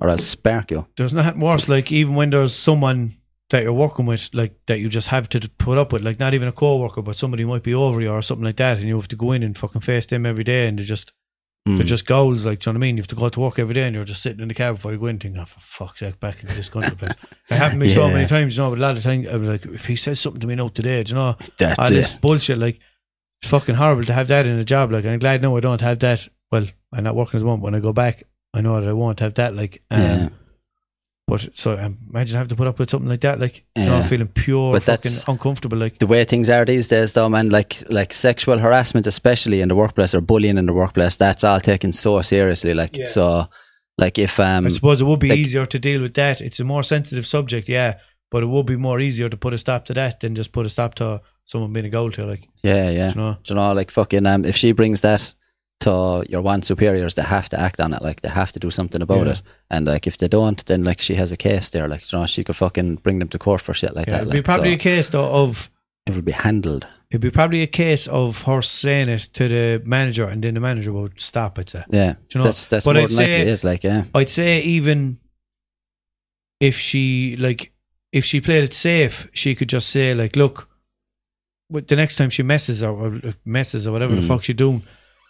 [0.02, 0.86] or I'll spark you.
[0.95, 1.68] there's nothing worse.
[1.68, 3.11] Like even when there's someone
[3.49, 6.34] that you're working with, like that you just have to put up with, like not
[6.34, 8.95] even a co-worker, but somebody might be over you or something like that, and you
[8.95, 11.11] have to go in and fucking face them every day, and they're just
[11.69, 11.77] Mm.
[11.77, 12.45] they're just goals.
[12.45, 12.97] Like, do you know what I mean?
[12.97, 14.73] You have to go to work every day, and you're just sitting in the car
[14.73, 17.11] before you go in, thinking, "Oh, for fuck's sake, back into this country place."
[17.49, 18.69] It happened to me so many times, you know.
[18.69, 20.69] But a lot of times, I was like, if he says something to me now
[20.69, 22.21] today, do you know, That's all this it.
[22.21, 22.79] bullshit, like
[23.41, 24.91] it's fucking horrible to have that in a job.
[24.91, 26.27] Like, I'm glad now I don't have that.
[26.51, 27.61] Well, I'm not working as one.
[27.61, 28.23] When I go back,
[28.53, 29.55] I know that I won't have that.
[29.55, 30.29] Like, um, Yeah.
[31.30, 34.03] But so um, imagine having to put up with something like that, like you know,
[34.03, 35.77] feeling pure, But fucking that's- uncomfortable.
[35.77, 39.69] Like, the way things are these days, though, man, like like sexual harassment, especially in
[39.69, 42.73] the workplace or bullying in the workplace, that's all taken so seriously.
[42.73, 43.06] Like Yeah.
[43.06, 43.45] so,
[43.97, 46.41] like if um, I suppose it would be like- easier to deal with that.
[46.41, 47.95] It's a more sensitive subject, yeah,
[48.31, 50.65] but it would be more easier to put a stop to that than just put
[50.65, 53.38] a stop to someone being a goal to, like, yeah, yeah, you know.
[53.43, 55.34] Do you know, like fucking um, if she brings that
[55.81, 58.01] to your one superiors, they have to act on it.
[58.01, 59.34] Like they have to do something about Yeah.
[59.34, 59.41] it.
[59.69, 61.88] And like if they don't, then like she has a case there.
[61.88, 64.22] Like you know, she could fucking bring them to court for shit like Yeah, that.
[64.23, 65.69] it'd be probably so a case though of
[66.06, 66.88] it would be handled.
[67.11, 70.60] it'd be probably a case of her saying it to the manager, and then the
[70.60, 71.57] manager would stop.
[71.60, 71.72] I'd.
[71.73, 71.84] Yeah,
[72.14, 73.64] Do you know, that's that's but more I'd than say- likely it.
[73.64, 75.18] Like yeah, I'd say even
[76.60, 77.72] if she like
[78.11, 80.68] if she played it safe, she could just say like, "Look,
[81.69, 84.27] the next time she messes or, messes or whatever the Mm.
[84.27, 84.84] fuck she doing,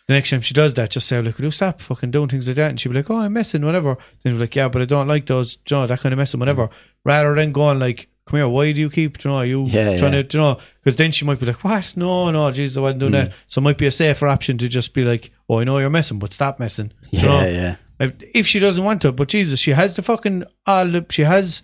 [0.09, 2.47] the next time she does that, just say, "Look, will you stop fucking doing things
[2.47, 4.81] like that?" And she'd be like, "Oh, I'm messing, whatever." Then be like, "Yeah, but
[4.81, 6.69] I don't like those, you know, that kind of messing, whatever."
[7.05, 9.97] Rather than going like, "Come here, why do you keep, you know, are you Yeah,
[9.97, 10.23] trying yeah.
[10.23, 11.93] to, you know?" Because then she might be like, "What?
[11.95, 13.25] No, no, Jesus, I wasn't doing Mm.
[13.25, 15.77] that." So it might be a safer option to just be like, "Oh, I know
[15.77, 17.39] you're messing, but stop messing." You know?
[17.41, 17.75] yeah, yeah.
[17.99, 21.61] If- if she doesn't want to, but Jesus, she has the fucking all she has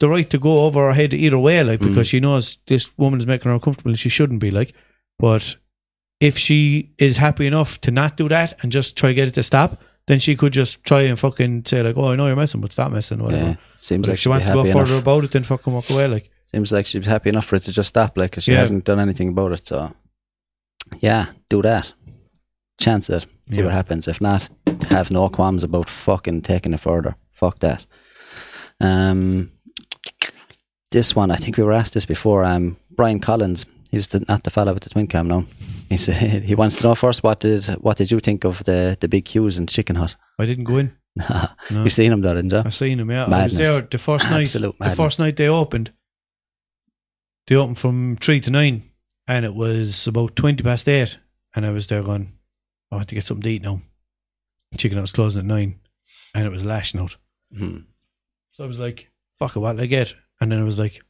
[0.00, 2.10] the right to go over her head either way, like because Mm.
[2.10, 4.72] she knows this woman is making her uncomfortable and she shouldn't be like.
[5.18, 5.56] But
[6.20, 9.34] if she is happy enough to not do that and just try to get it
[9.34, 12.36] to stop, then she could just try and fucking say like, "Oh, I know you're
[12.36, 13.42] messing, but stop messing." Whatever.
[13.50, 13.54] yeah.
[13.76, 15.02] Seems But like if she wants to go further enough.
[15.02, 16.08] about it, then fucking walk away.
[16.08, 18.60] Like, Seems like she's happy enough for it to just stop, like, 'cause she Yeah.
[18.60, 19.66] hasn't done anything about it.
[19.66, 19.92] So,
[21.00, 21.92] yeah, do that.
[22.80, 23.26] Chance it.
[23.50, 23.64] See Yeah.
[23.64, 24.08] what happens.
[24.08, 24.48] If not,
[24.88, 27.16] have no qualms about fucking taking it further.
[27.34, 27.84] Fuck that.
[28.80, 29.50] Um,
[30.90, 32.44] this one, I think we were asked this before.
[32.44, 33.66] Um, Brian Collins.
[33.90, 35.44] He's not the fella with the twin cam now.
[35.88, 38.96] He said he wants to know first what did what did you think of the
[39.00, 40.16] the big queues in Chicken Hut?
[40.38, 40.92] I didn't go in.
[41.70, 41.82] No.
[41.82, 42.62] you seen him there, didn't you?
[42.64, 43.10] I seen him.
[43.10, 43.52] Yeah, I Madness.
[43.52, 44.42] was there the first night.
[44.42, 45.90] Absolute The first night they opened.
[47.46, 48.82] They opened from three to nine,
[49.26, 51.18] and it was about twenty past eight.
[51.56, 52.32] And I was there going,
[52.92, 53.80] I had to get something to eat now.
[54.76, 55.80] Chicken Hut was closing at nine,
[56.34, 57.16] and it was lashing out.
[57.56, 57.78] Hmm.
[58.52, 61.02] So I was like, "Fuck it, what'll I get?" And then I was like,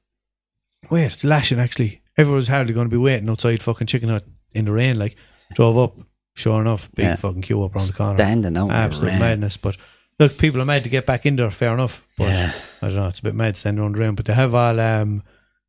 [0.90, 4.24] "Wait, it's lashing actually." Everyone was hardly going to be waiting outside fucking Chicken Hut
[4.52, 4.98] in the rain.
[4.98, 5.16] Like,
[5.54, 5.96] drove up.
[6.34, 7.16] Sure enough, big Yeah.
[7.16, 8.16] fucking queue up around the corner.
[8.16, 8.62] Standing out.
[8.64, 9.18] in the Absolute rain.
[9.18, 9.56] madness.
[9.56, 9.76] But
[10.20, 11.50] look, people are mad to get back in there.
[11.50, 12.04] Fair enough.
[12.16, 12.52] But Yeah.
[12.82, 13.06] I don't know.
[13.08, 14.14] It's a bit mad standing around the room.
[14.14, 15.22] But they have all um,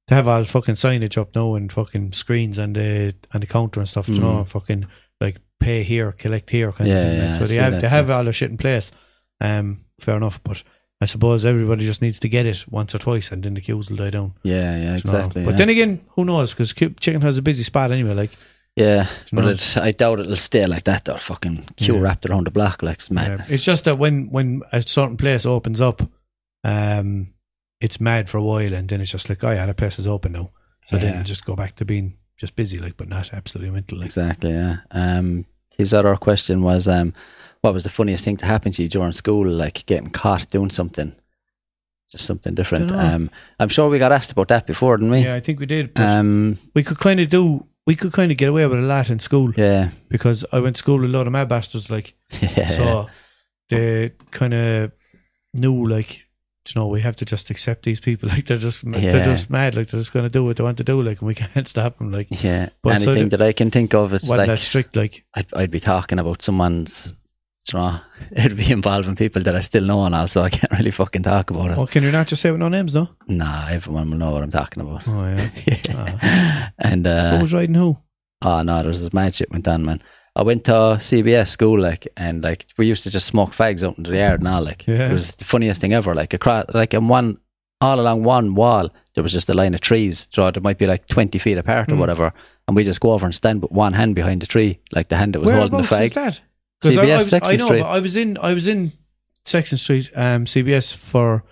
[0.08, 3.80] they have all fucking signage up now and fucking screens and the and the counter
[3.80, 4.08] and stuff.
[4.10, 4.48] You know, Mm.
[4.48, 4.86] fucking
[5.20, 7.18] like pay here, collect here kind Yeah, of thing.
[7.18, 7.30] yeah.
[7.30, 8.92] I so they see have that, they have all their shit in place.
[9.42, 10.40] Um, fair enough.
[10.44, 10.62] But
[11.02, 13.90] I suppose everybody just needs to get it once or twice, and then the queues
[13.90, 14.34] will die down.
[14.44, 14.96] Yeah, yeah, know.
[14.96, 15.46] exactly.
[15.46, 15.58] But yeah.
[15.58, 16.52] then again, who knows?
[16.52, 18.14] Because Chicken has a busy spot anyway.
[18.14, 18.32] Like,
[18.76, 21.06] Yeah, but it's, I doubt it'll stay like that.
[21.06, 22.02] They're fucking queue Yeah.
[22.02, 23.16] wrapped around the block like it's Yeah.
[23.16, 23.50] madness.
[23.50, 26.02] It's just that when when a certain place opens up,
[26.64, 27.34] um,
[27.80, 30.08] it's mad for a while, and then it's just like, oh yeah, the place is
[30.08, 30.50] open now.
[30.88, 31.18] So then Yeah.
[31.20, 33.98] you just go back to being just busy, like, but not absolutely mental.
[34.00, 34.52] Like, exactly.
[34.52, 34.78] Yeah.
[34.92, 35.46] Um,
[35.78, 37.14] his other question was, um,
[37.62, 39.48] what was the funniest thing to happen to you during school?
[39.48, 41.14] Like getting caught doing something,
[42.12, 42.92] just something different.
[42.92, 43.30] Um,
[43.60, 45.20] I'm sure we got asked about that before, didn't we?
[45.20, 45.92] yeah, I think we did.
[46.00, 49.10] Um, we could kind of do, we could kind of get away with a lot
[49.10, 49.90] in school yeah.
[50.10, 52.68] because I went to school with a lot of mad bastards, like, yeah.
[52.68, 53.08] so
[53.70, 54.92] they kind of
[55.54, 56.28] knew, like,
[56.68, 58.30] you know, we have to just accept these people.
[58.34, 59.00] Like, they're just, Yeah.
[59.00, 59.76] they're just mad.
[59.76, 61.02] Like, they're just going to do what they want to do.
[61.02, 62.12] Like, and we can't stop them.
[62.12, 62.70] Like, yeah.
[62.84, 64.96] But Anything the- that I can think of is like that strict.
[64.96, 67.16] Like, I'd, I'd be talking about someone's.
[67.74, 68.00] Know,
[68.36, 71.50] It'd be involving people that I still know and all, I can't really fucking talk
[71.50, 71.78] about it.
[71.78, 73.10] oh, can you not just say with no names, though?
[73.28, 75.08] Nah, everyone will know what I'm talking about.
[75.08, 75.50] Oh, yeah.
[75.66, 77.98] yeah and Who uh, was riding who?
[78.42, 80.02] oh no, there was this mad shit went on, man.
[80.36, 83.98] I went to CBS school, like, and like we used to just smoke fags out
[83.98, 84.86] into the yard and all, like.
[84.88, 85.10] Yeah.
[85.10, 86.16] It was the funniest thing ever.
[86.16, 87.40] Like across, like in one,
[87.82, 90.28] all along one wall, there was just a line of trees.
[90.32, 92.00] So there might be like twenty feet apart or Hmm.
[92.00, 92.32] whatever,
[92.68, 95.18] and we just go over and stand with one hand behind the tree, like the
[95.18, 96.14] hand that was holding the Whereabouts is fag.
[96.14, 96.42] that?
[96.84, 97.82] I, I, CBS was, Sexton I know, Street.
[97.82, 98.92] I was in, I was in
[99.46, 101.44] Sexton Street, um, CBS for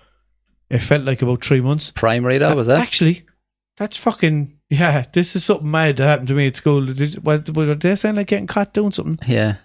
[0.70, 1.90] it felt like about three months.
[1.94, 2.78] Primary though, was that?
[2.78, 3.26] Actually,
[3.76, 5.04] that's fucking yeah.
[5.12, 6.84] This is something mad that happened to me at school.
[6.86, 9.18] Did, was, was they sound like getting caught doing something?
[9.26, 9.56] Yeah.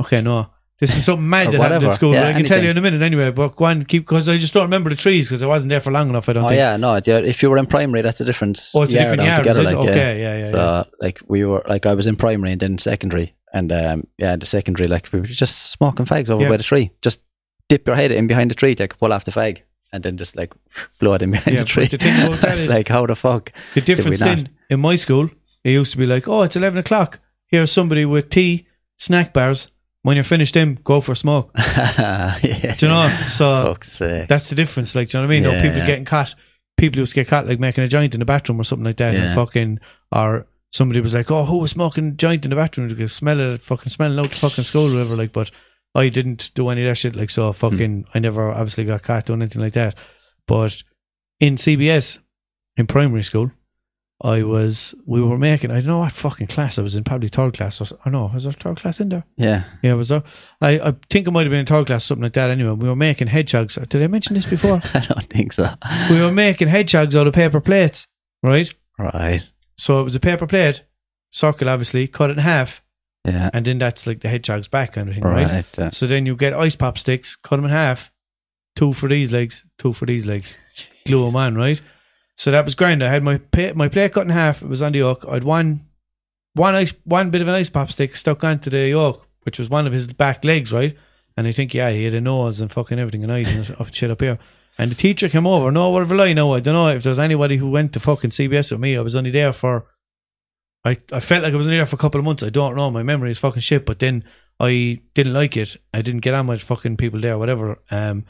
[0.00, 0.50] Okay, no.
[0.78, 2.14] This is something mad that happened at school.
[2.14, 3.30] Yeah, I can tell you in a minute anyway.
[3.30, 5.80] But go on, keep because I just don't remember the trees because I wasn't there
[5.80, 6.26] for long enough.
[6.30, 6.58] I don't Oh think.
[6.58, 6.94] yeah, no.
[6.96, 9.46] If you were in primary, that's a different Oh, it's a different yard.
[9.46, 9.56] it?
[9.56, 9.80] Like, yeah.
[9.80, 10.84] okay, yeah, yeah, so yeah.
[10.98, 14.46] like we were like I was in primary and then secondary, and um, yeah, the
[14.46, 16.48] secondary like we were just smoking fags over Yeah.
[16.50, 16.92] by the tree.
[17.02, 17.20] Just
[17.68, 19.62] dip your head in behind the tree, take a pull off the fag,
[19.92, 20.52] and then just like
[20.98, 21.84] blow it in behind Yeah, the tree.
[21.84, 23.52] but the thing about that like how the fuck?
[23.74, 25.30] The difference then in my school,
[25.64, 27.18] it used to be like, oh, it's eleven o'clock.
[27.48, 28.66] Here's somebody with tea,
[28.98, 29.70] snack bars.
[30.02, 31.50] When you're finished, them go for a smoke.
[31.58, 32.38] yeah.
[32.78, 33.08] Do you know?
[33.26, 34.94] So that's the difference.
[34.94, 35.46] Like, do you know what I mean?
[35.46, 35.86] Or Yeah, people yeah.
[35.86, 36.34] getting caught.
[36.78, 38.96] People used to get caught like making a joint in the bathroom or something like
[38.96, 39.80] that, and fucking
[40.12, 43.40] or somebody was like, "Oh, who was smoking joint in the bathroom?" You could smell
[43.40, 45.16] it, fucking smelling out the fucking school or whatever.
[45.16, 45.50] Like, but
[45.94, 47.16] I didn't do any of that shit.
[47.16, 47.56] Like, so hmm.
[47.56, 49.96] fucking, I never obviously got caught doing anything like that.
[50.46, 50.82] But
[51.38, 52.18] in CBS
[52.76, 53.50] in primary school,
[54.22, 57.28] I was we were making I don't know what fucking class I was in, probably
[57.28, 59.24] third class or, or no, was there third class in there?
[59.36, 59.64] Yeah.
[59.82, 60.22] Yeah, was there?
[60.60, 62.50] I, I think I might have been in third class, something like that.
[62.50, 63.76] Anyway, we were making hedgehogs.
[63.88, 64.82] Did I mention this before?
[64.94, 65.70] I don't think so.
[66.10, 68.06] we were making hedgehogs out of paper plates,
[68.42, 68.72] right?
[68.98, 69.50] Right.
[69.80, 70.82] So it was a paper plate,
[71.30, 72.82] circle obviously, cut it in half,
[73.24, 73.48] Yeah.
[73.54, 75.64] and then that's like the hedgehog's back kind of thing, right?
[75.78, 75.94] Right.
[75.94, 78.12] So then you get ice pop sticks, cut them in half,
[78.76, 80.54] two for these legs, two for these legs,
[81.06, 81.80] glue them on, right?
[82.36, 83.02] So that was grand.
[83.02, 84.60] I had my pa- my plate cut in half.
[84.60, 85.24] It was on the yoke.
[85.26, 85.86] I had one
[86.52, 89.70] one ice one bit of an ice pop stick stuck onto the yoke, which was
[89.70, 90.94] one of his back legs, right?
[91.38, 93.86] And I think yeah, he had a nose and fucking everything and eyes and oh,
[93.90, 94.38] shit up here.
[94.78, 95.70] And the teacher came over.
[95.70, 96.54] No, what will I know?
[96.54, 98.96] I don't know if there's anybody who went to fucking CBS with me.
[98.96, 99.86] I was only there for.
[100.84, 102.42] I, I felt like I was only there for a couple of months.
[102.42, 102.90] I don't know.
[102.90, 103.84] My memory is fucking shit.
[103.84, 104.24] But then
[104.58, 105.76] I didn't like it.
[105.92, 107.78] I didn't get on with fucking people there, whatever.
[107.90, 108.24] Um,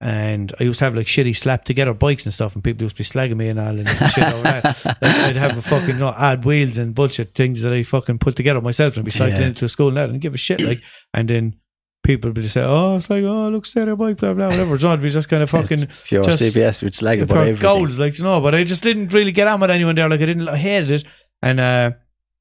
[0.00, 2.96] and I used to have like shitty slap together bikes and stuff, and people used
[2.96, 4.80] to be slagging me and all and shit over that.
[4.84, 8.18] Like, I'd have a fucking you know, odd wheels and bullshit things that I fucking
[8.18, 9.46] put together myself and be cycling Yeah.
[9.48, 10.82] into school and that and give a shit like.
[11.14, 11.56] And then
[12.04, 14.76] people would be say, "Oh, it's like oh, look, stay there, bike, blah blah, whatever."
[14.76, 17.60] John be just kind of fucking It's pure just- CBS slag about everything.
[17.62, 18.40] goals, like you know.
[18.40, 20.08] But I just didn't really get on with anyone there.
[20.08, 21.04] Like I didn't, I hated it,
[21.42, 21.90] and uh,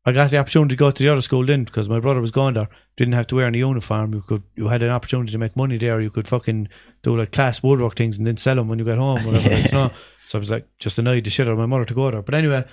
[0.05, 2.31] I got the opportunity to go to the other school then because my brother was
[2.31, 2.67] going there.
[2.97, 4.13] Didn't have to wear any uniform.
[4.13, 5.99] You could, you had an opportunity to make money there.
[6.01, 6.67] You could fucking
[7.01, 9.49] do like class woodwork things and then sell them when you got home, whatever.
[9.49, 9.91] like, you know.
[10.27, 12.21] So I was like, just annoyed the shit out of my mother to go there.
[12.21, 12.65] But anyway,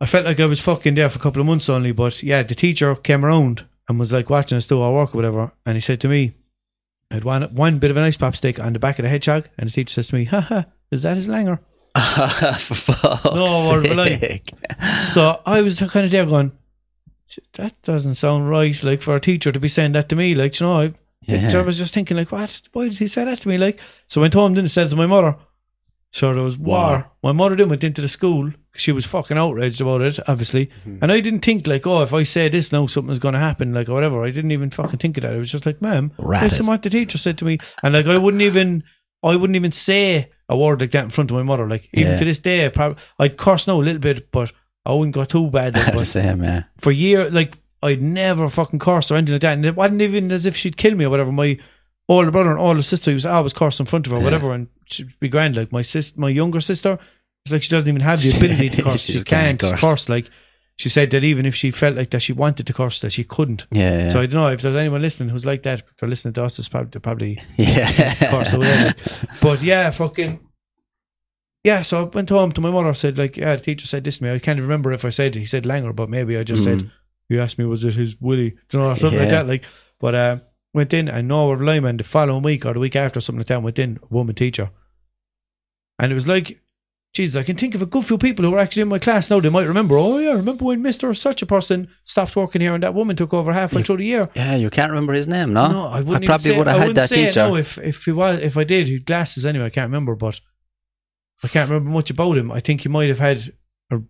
[0.00, 1.92] I felt like I was fucking there for a couple of months only.
[1.92, 5.18] But yeah, the teacher came around and was like watching us do our work or
[5.18, 6.34] whatever, and he said to me.
[7.10, 9.08] I had one, one bit of an ice pop stick on the back of the
[9.08, 10.62] hedgehog, and the teacher says to me, haha,
[10.92, 11.58] is that his langer?
[13.34, 14.42] No, word of a lie.
[15.06, 16.52] So I was kind of there going,
[17.54, 20.36] that doesn't sound right, like for a teacher to be saying that to me.
[20.36, 21.58] Like, you know, I, Yeah.
[21.58, 22.62] I was just thinking, like, what?
[22.72, 23.58] Why did he say that to me?
[23.58, 25.36] Like, so I went home, then said to my mother.
[26.12, 27.10] So there was war.
[27.22, 28.52] My mother then went into the school.
[28.74, 30.66] She was fucking outraged about it, obviously.
[30.66, 30.98] Mm-hmm.
[31.02, 33.72] And I didn't think, like, oh, if I say this now, something's going to happen,
[33.72, 34.22] like, or whatever.
[34.24, 35.34] I didn't even fucking think of that.
[35.34, 36.50] It was just like, ma'am, Ratted.
[36.50, 37.58] listen what the teacher said to me.
[37.82, 38.82] And, like, I wouldn't even,
[39.22, 41.68] I wouldn't even say a word like that in front of my mother.
[41.68, 42.18] Like, even Yeah.
[42.18, 44.52] to this day, probably, I'd curse now a little bit, but
[44.84, 45.76] I wouldn't go too bad.
[45.76, 46.64] Like, the same, yeah.
[46.78, 50.32] for years, like I'd never fucking curse or anything like that, and it wasn't even
[50.32, 51.30] as if she'd kill me or whatever.
[51.32, 51.56] My
[52.10, 54.24] older brother and older sister was always cursed in front of her, Yeah.
[54.24, 55.56] whatever, and she'd be grand.
[55.56, 56.98] Like my sis, my younger sister,
[57.44, 59.02] it's like she doesn't even have the ability to curse.
[59.02, 59.80] She she can't curse.
[59.80, 60.08] curse.
[60.08, 60.28] Like
[60.76, 63.22] she said that even if she felt like that she wanted to curse, that she
[63.24, 63.66] couldn't.
[63.70, 64.10] Yeah, yeah.
[64.10, 65.80] So I don't know if there's anyone listening who's like that.
[65.80, 68.14] If they're listening to us, it's probably, they're probably yeah.
[68.30, 68.94] curse whatever.
[69.42, 70.40] But yeah, fucking.
[71.62, 72.94] Yeah, so I went home to my mother.
[72.94, 74.30] Said like, yeah, the teacher said this to me.
[74.32, 76.90] I can't remember if I said he said Langer, but maybe I just said Mm.
[77.28, 79.46] you asked me was it his Willie, you know, or something like that.
[79.46, 79.64] Like,
[79.98, 80.38] but uh,
[80.72, 83.62] went in and no Lyman the following week or the week after something like that.
[83.62, 84.70] Went in a woman teacher,
[85.98, 86.60] and it was like,
[87.12, 89.30] Jesus, I can think of a good few people who were actually in my class
[89.30, 89.40] now.
[89.40, 89.98] They might remember.
[89.98, 93.34] Oh yeah, remember when Mister such a person stopped working here and that woman took
[93.34, 94.30] over halfway through the year.
[94.34, 95.66] Yeah, you can't remember his name, no?
[95.72, 96.24] No, I wouldn't.
[96.24, 97.40] I probably would I have had that say it teacher.
[97.40, 98.86] now if if he was if I did.
[98.86, 99.64] He glasses anyway.
[99.64, 100.40] I can't remember, but
[101.42, 102.52] I can't remember much about him.
[102.52, 103.52] I think he might have had
[103.90, 104.02] a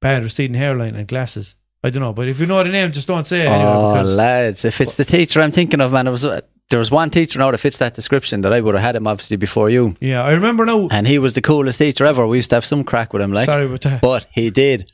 [0.00, 1.56] bad receding hairline and glasses.
[1.86, 3.64] I don't know, but if you know the name, just don't say it anyway.
[3.70, 6.40] oh, because lads, if it's the teacher I'm thinking of, man, it was uh,
[6.70, 9.06] there was one teacher now that fits that description that I would have had him
[9.06, 10.88] obviously before you, yeah, I remember now.
[10.90, 12.26] and he was the coolest teacher ever.
[12.26, 14.00] We used to have some crack with him, like, Sorry about that.
[14.02, 14.90] but he did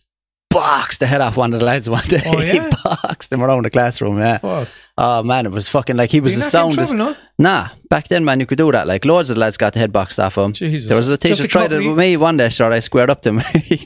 [0.53, 2.20] box the head off one of the lads one day.
[2.27, 2.53] Oh, yeah?
[2.69, 4.19] he boxed him around the classroom.
[4.19, 4.39] Yeah.
[4.39, 4.69] Fuck.
[4.99, 6.93] Oh man, it was fucking like he was the soundest.
[6.93, 7.16] trouble, no?
[7.39, 8.87] Nah, back then, man, you could do that.
[8.87, 10.53] Like loads of the lads got the head boxed off him.
[10.53, 10.87] Jesus.
[10.89, 12.51] There was a teacher tried it with me one day.
[12.51, 13.39] Sure, I squared up to him.
[13.55, 13.77] he,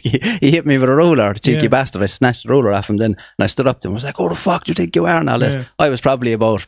[0.41, 1.69] he hit me with a ruler, cheeky Yeah.
[1.69, 2.03] bastard.
[2.03, 2.97] I snatched the ruler off him.
[2.97, 3.93] Then and I stood up to him.
[3.93, 5.55] I was like, "Who the fuck do you think you are?" And all this.
[5.55, 5.65] Yeah.
[5.79, 6.67] I was probably about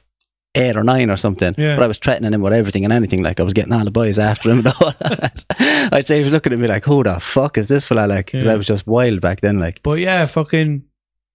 [0.54, 1.54] eight or nine or something.
[1.58, 1.76] Yeah.
[1.76, 3.22] But I was threatening him with everything and anything.
[3.22, 5.44] Like I was getting all the boys after him and all that.
[5.92, 8.26] I'd say he was looking at me like, who the fuck is this fella like?
[8.26, 8.52] Because Yeah.
[8.52, 9.60] I was just wild back then.
[9.60, 10.84] Like, But yeah, fucking.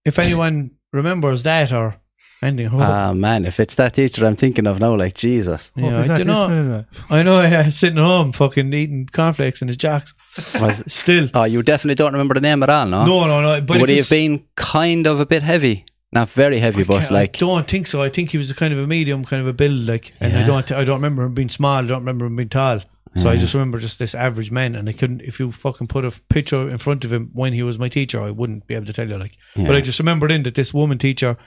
[0.05, 1.95] If anyone remembers that or
[2.41, 5.71] anything, oh, ah man, if it's that teacher I'm thinking of now, like Jesus.
[5.77, 6.33] Yeah, I don't know.
[6.47, 7.13] listening to.
[7.15, 7.41] I know.
[7.41, 10.13] Yeah, sitting home, fucking eating cornflakes in his jacks.
[10.59, 13.05] Was, Still, oh, you definitely don't remember the name at all, no?
[13.05, 13.61] no, no, no.
[13.61, 15.85] But Would if he have been kind of a bit heavy?
[16.13, 18.01] Not very heavy, but like I don't think so.
[18.01, 20.33] I think he was a kind of a medium kind of a build, like, and
[20.33, 20.47] I Yeah.
[20.47, 21.77] don't, I don't remember him being small.
[21.77, 22.81] I don't remember him being tall.
[23.15, 25.21] So I just remember just this average man, and I couldn't.
[25.21, 28.19] If you fucking put a picture in front of him when he was my teacher,
[28.19, 29.19] I wouldn't be able to tell you.
[29.19, 31.37] Like, but I just remembered in that this woman teacher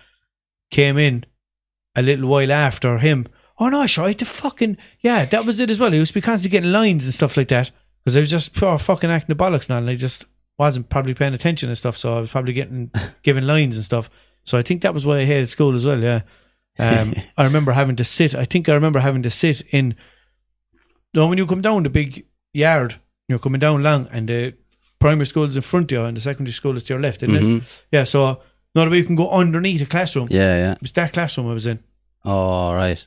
[0.71, 1.25] came in
[1.97, 3.27] a little while after him.
[3.59, 5.91] Oh no, sure, I had to fucking yeah, that was it as well.
[5.91, 7.73] He was constantly getting lines and stuff like that
[8.05, 10.25] because I was just pure fucking acting the bollocks now, and I just
[10.59, 11.97] wasn't probably paying attention and stuff.
[11.97, 12.91] So I was probably getting
[13.25, 14.09] given lines and stuff.
[14.47, 16.01] So I think that was why I hated school as well.
[16.03, 16.23] Yeah,
[16.79, 18.35] um, I remember having to sit.
[18.35, 19.95] I think I remember having to sit in.
[21.15, 22.25] No, when you come down the big
[22.55, 22.97] yard,
[23.29, 24.55] you're coming down long, and the
[24.99, 27.23] primary school is in front of you, and the secondary school is to your left,
[27.23, 27.43] isn't it?
[27.43, 27.63] Mhm.
[27.93, 28.05] Yeah.
[28.05, 28.41] So
[28.75, 30.29] not way you can go underneath a classroom.
[30.31, 30.73] yeah, yeah.
[30.73, 31.81] It was that classroom I was in.
[32.25, 33.05] All right.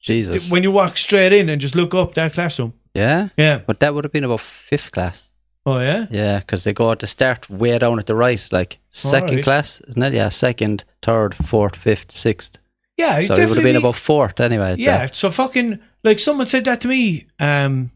[0.00, 0.50] Jesus.
[0.50, 2.74] When you walk straight in and just look up that classroom.
[2.94, 3.58] yeah, Yeah.
[3.66, 5.30] but that would have been about fifth class.
[5.64, 6.06] Oh yeah.
[6.10, 9.44] Yeah, because they go to start way down at the right, like second Alright.
[9.44, 10.12] class, isn't it?
[10.12, 12.58] Yeah, second, third, fourth, fifth, sixth.
[12.96, 13.20] Yeah.
[13.20, 14.76] So it would have been about fourth anyway.
[14.78, 15.08] Yeah.
[15.12, 17.26] So fucking like someone said that to me.
[17.38, 17.90] Um,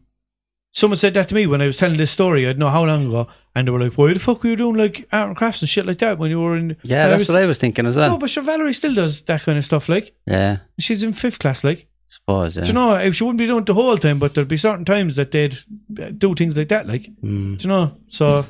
[0.73, 2.45] someone said that to me when I was telling this story.
[2.45, 4.55] I don't know how long ago, and they were like, "Why the fuck were you
[4.55, 7.21] doing like art and crafts and shit like that when you were in?" Yeah, that's
[7.21, 8.11] was, what I was thinking as well.
[8.11, 9.89] No, but sure, Valerie still does that kind of stuff.
[9.89, 11.63] Like yeah, she's in fifth class.
[11.63, 12.55] Like suppose.
[12.57, 12.63] Yeah.
[12.63, 14.57] do you know, if she wouldn't be doing it the whole time, but there'd be
[14.57, 15.55] certain times that they'd
[16.01, 16.87] uh, do things like that.
[16.87, 17.57] Like Mm.
[17.57, 17.95] do you know?
[18.09, 18.45] So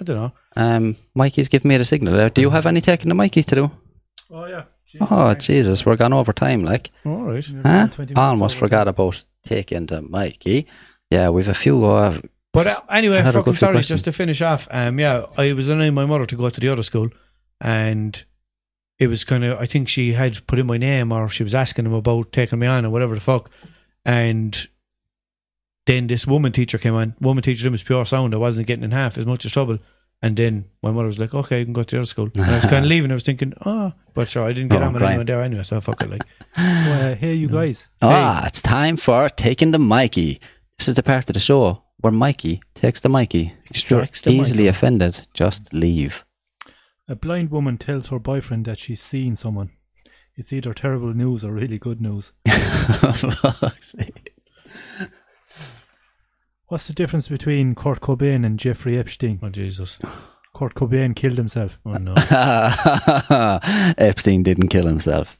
[0.00, 0.32] I don't know.
[0.56, 2.14] Um, Mikey's giving me the signal.
[2.16, 2.28] there.
[2.30, 3.70] Do you have any taking the Mikey to do?
[4.30, 4.64] Oh yeah.
[5.00, 6.64] Oh Jesus, we're gone over time.
[6.64, 7.44] Like, All right.
[7.64, 7.88] huh?
[8.16, 10.66] Almost over forgot about taking the Mikey.
[11.10, 11.84] Yeah, we've a few.
[11.84, 12.18] Uh,
[12.52, 14.00] But uh, anyway, I had a fucking sorry, questions.
[14.00, 14.68] just to finish off.
[14.70, 17.08] Um, yeah, I was allowing my mother to go to the other school,
[17.60, 18.22] and
[19.02, 19.58] it was kind of.
[19.58, 22.58] I think she had put in my name, or she was asking him about taking
[22.58, 23.50] me on, or whatever the fuck.
[24.04, 24.68] And
[25.86, 27.14] then this woman teacher came on.
[27.20, 28.34] Woman teacher them was pure sound.
[28.34, 29.78] I wasn't getting in half as much as trouble.
[30.24, 32.44] And then my mother was like, "Okay, you can go to the other school." And
[32.44, 33.10] I was kind of leaving.
[33.10, 35.08] I was thinking, "Oh, but sure, I didn't get Oh, on with great.
[35.10, 36.22] anyone there anyway, so fuck it." Like,
[36.56, 37.88] Well, hey, you guys.
[38.00, 40.40] Ah, it's time for taking the Mikey.
[40.78, 43.52] This is the part of the show where Mikey takes the Mikey.
[43.68, 44.68] Extracts the easily Mikey.
[44.68, 46.24] offended, just leave.
[47.12, 49.68] A blind woman tells her boyfriend that she's seen someone.
[50.34, 52.32] It's either terrible news or really good news.
[56.68, 59.38] What's the difference between Kurt Cobain and Jeffrey Epstein?
[59.42, 59.98] oh Jesus,
[60.54, 61.78] Kurt Cobain killed himself.
[61.84, 62.14] oh no,
[63.98, 65.38] Epstein didn't kill himself.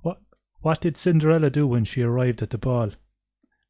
[0.00, 0.18] What
[0.62, 2.90] What did Cinderella do when she arrived at the ball?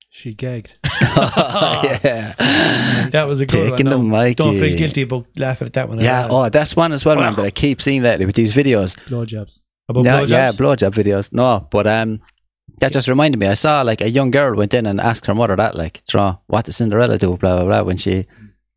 [0.09, 0.79] She gagged.
[0.85, 2.33] yeah.
[3.11, 4.09] that was a good Taking the one.
[4.09, 4.35] No, Mikey.
[4.35, 5.99] Don't feel guilty about laughing at that one.
[6.01, 8.97] Yeah, oh, that's one as well, man, that I keep seeing lately with these videos.
[9.09, 9.61] Blowjobs.
[9.89, 10.29] about No, blowjobs?
[10.31, 11.33] yeah, blowjob videos.
[11.33, 12.21] No, but um,
[12.79, 13.47] that just reminded me.
[13.47, 16.39] I saw like a young girl went in and asked her mother that, like, draw
[16.47, 17.83] what did Cinderella do, blah blah blah.
[17.83, 18.27] When she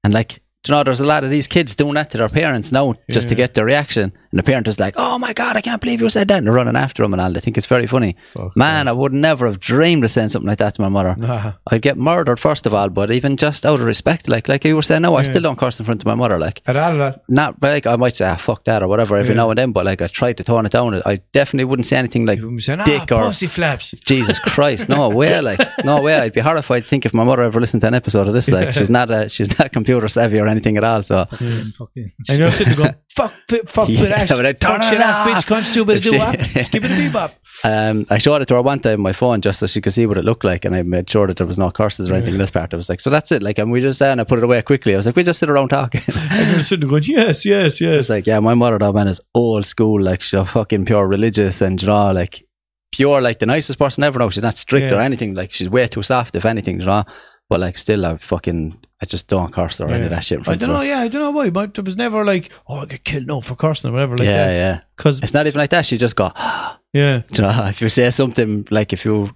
[0.04, 2.30] and like, do you know, there's a lot of these kids doing that to their
[2.30, 5.58] parents now just to get their reaction, and the parent is like, "Oh my god,
[5.58, 7.32] I can't believe you said that," and they're running after them and all.
[7.34, 8.16] They think it's very funny.
[8.34, 11.16] Fuck Man, I would never have dreamed of saying something like that to my mother.
[11.18, 11.54] Nah.
[11.72, 14.76] I'd get murdered first of all, but even just out of respect, like like you
[14.76, 16.92] were saying, no, I still don't curse in front of my mother, like At all
[16.94, 17.24] of that.
[17.28, 19.38] not like I might say ah, fuck that or whatever every Yeah.
[19.42, 21.02] now and then, but like I tried to tone it down.
[21.06, 23.92] I definitely wouldn't say anything like saying, dick ah, or pussy flaps.
[24.06, 26.16] Jesus Christ, no way, like no way.
[26.20, 28.50] I'd be horrified to think if my mother ever listened to an episode of this.
[28.50, 28.72] Like Yeah.
[28.72, 31.04] she's not a she's not computer savvy or anything at all.
[31.04, 32.12] So Fucking, fucking.
[32.30, 35.48] And you're sitting going, fuck, fuck, Yeah, ass, I turn fuck shit it ass bitch,
[35.48, 36.42] cunt, stupid, do what?
[36.42, 37.34] Skip it a bebop.
[37.64, 39.94] um, I showed it to her one time on my phone just so she could
[39.94, 42.16] see what it looked like, and I made sure that there was no curses or
[42.16, 42.74] anything in this part.
[42.74, 43.44] I was like, so that's it.
[43.44, 44.94] Like, and we just and I put it away quickly.
[44.94, 46.02] I was like, we just sit around talking.
[46.32, 48.00] And you're sitting there going, yes, yes, yes.
[48.02, 50.02] It's like, yeah, my mother, though, man, is old school.
[50.02, 52.46] Like, she's a fucking pure religious and, you know, like,
[52.94, 54.20] pure, like, the nicest person ever.
[54.20, 54.98] No, she's not strict Yeah.
[54.98, 55.34] or anything.
[55.34, 57.04] Like, she's way too soft, if anything, you know.
[57.50, 60.48] But, like, still, I fucking, I just don't curse or any of that shit in
[60.48, 62.86] I don't know, yeah, I don't know why, but there was never like, oh, I
[62.86, 64.54] get killed no for cursing or whatever like yeah, that.
[64.54, 64.80] yeah.
[64.98, 65.86] Because, It's not even like that.
[65.86, 66.32] She just go,
[66.94, 69.34] yeah, you know, if you say something, like, if you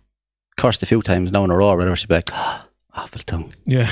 [0.58, 2.30] cursed a few times now in a row or whatever, she'd be like,
[2.94, 3.54] awful tongue.
[3.66, 3.88] yeah.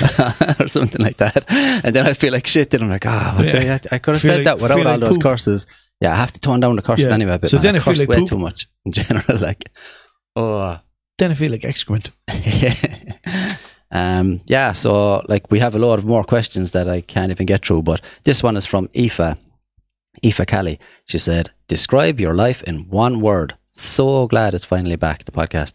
[0.60, 1.44] or something like that.
[1.50, 2.68] And then I feel like shit.
[2.70, 3.78] Then I'm like, ah, what Yeah.
[3.78, 5.22] the- I could have Feel said like- that without all like those poop.
[5.22, 5.66] curses.
[6.02, 7.14] Yeah, I have to tone down the cursing Yeah.
[7.14, 7.38] anyway.
[7.38, 8.28] But So man, then I I feel like way poop.
[8.28, 9.24] too much in general.
[9.40, 9.70] Like,
[10.36, 10.78] oh,
[11.18, 12.10] Then I feel like excrement.
[13.92, 14.72] um, yeah.
[14.72, 17.82] So like, we have a lot of more questions that I can't even get through.
[17.82, 19.36] But this one is from Aoife.
[20.24, 20.78] Aoife Kelly.
[21.04, 23.54] She said, "Describe your life in one word.
[23.72, 25.74] So glad it's finally back, the podcast.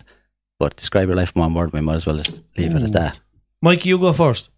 [0.59, 2.91] But describe your life in one word, we might as well just leave it at
[2.93, 3.19] that.
[3.61, 4.49] Mike, you go first.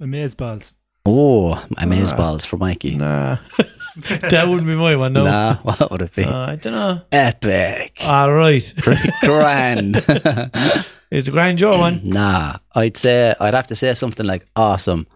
[0.00, 0.72] Amaze balls.
[1.06, 2.16] Oh, amaze Ah.
[2.16, 2.96] balls for Mikey.
[2.96, 3.38] Nah,
[4.30, 5.12] that wouldn't be my one.
[5.12, 6.24] No, Nah, what would it be?
[6.24, 7.00] Uh, I don't know.
[7.12, 7.96] Epic.
[8.04, 8.72] All right,
[9.22, 9.96] Grand.
[11.10, 12.00] it's a grand Joe one.
[12.04, 15.06] nah, I'd say, I'd have to say something like awesome,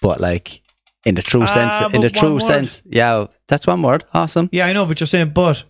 [0.00, 0.62] but like
[1.04, 2.42] in the true Ah, sense, in but the one true word.
[2.42, 2.82] sense.
[2.86, 4.04] Yeah, that's one word.
[4.14, 4.48] Awesome.
[4.52, 5.64] Yeah, I know, but you're saying but.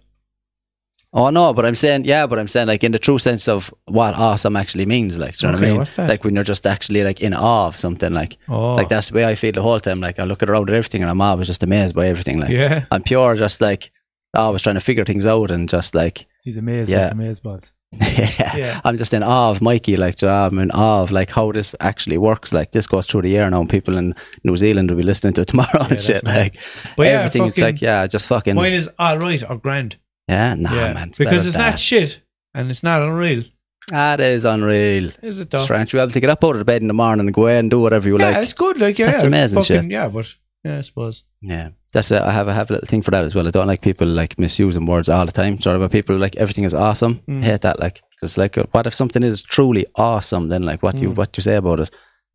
[1.13, 3.75] Oh no, but I'm saying yeah, but I'm saying like in the true sense of
[3.87, 5.79] what awesome actually means, like do you know what I mean?
[5.79, 6.09] what's that?
[6.09, 9.15] Like when you're just actually like in awe of something, like Oh, like that's the
[9.17, 9.99] way I feel the whole time.
[10.01, 12.39] Like I look around at everything and I'm always just amazed by everything.
[12.39, 13.91] Like Yeah, I'm pure, just like
[14.35, 17.07] always trying to figure things out and just like He's amazed Yeah.
[17.07, 17.73] like amaze balls.
[17.93, 18.57] Yeah.
[18.57, 18.81] Yeah.
[18.85, 19.97] I'm just in awe of Mikey.
[19.97, 22.53] Like I'm in awe of like how this actually works.
[22.53, 24.15] Like this goes through the air now, and people in
[24.45, 26.25] New Zealand will be listening to it tomorrow and shit.
[26.25, 26.37] mad.
[26.37, 26.57] Like
[26.97, 29.97] But yeah, everything, fucking- like yeah, just fucking mine is all right or grand.
[30.29, 31.81] yeah, nah, yeah, man, it's because it's not that.
[31.81, 32.21] shit
[32.55, 33.43] and it's not unreal.
[33.91, 35.11] That is unreal.
[35.21, 35.65] Is it though?
[35.65, 35.93] Strange.
[35.93, 37.59] You'll be able to get up out of bed in the morning and go away
[37.59, 38.43] and do whatever you yeah, like.
[38.45, 38.79] it's good.
[38.79, 39.91] Like yeah, That's amazing Fucking, shit.
[39.91, 41.25] Yeah, but yeah, I suppose.
[41.41, 43.47] Yeah, that's a, I have I have a little thing for that as well.
[43.47, 45.61] I don't like people like misusing words all the time.
[45.61, 47.21] Sort of about people like everything is awesome.
[47.29, 47.43] Mm.
[47.43, 47.81] Hate that.
[47.81, 50.49] Like, because like, what if something is truly awesome?
[50.49, 51.17] Then like, what you Mm.
[51.17, 51.91] what you say about it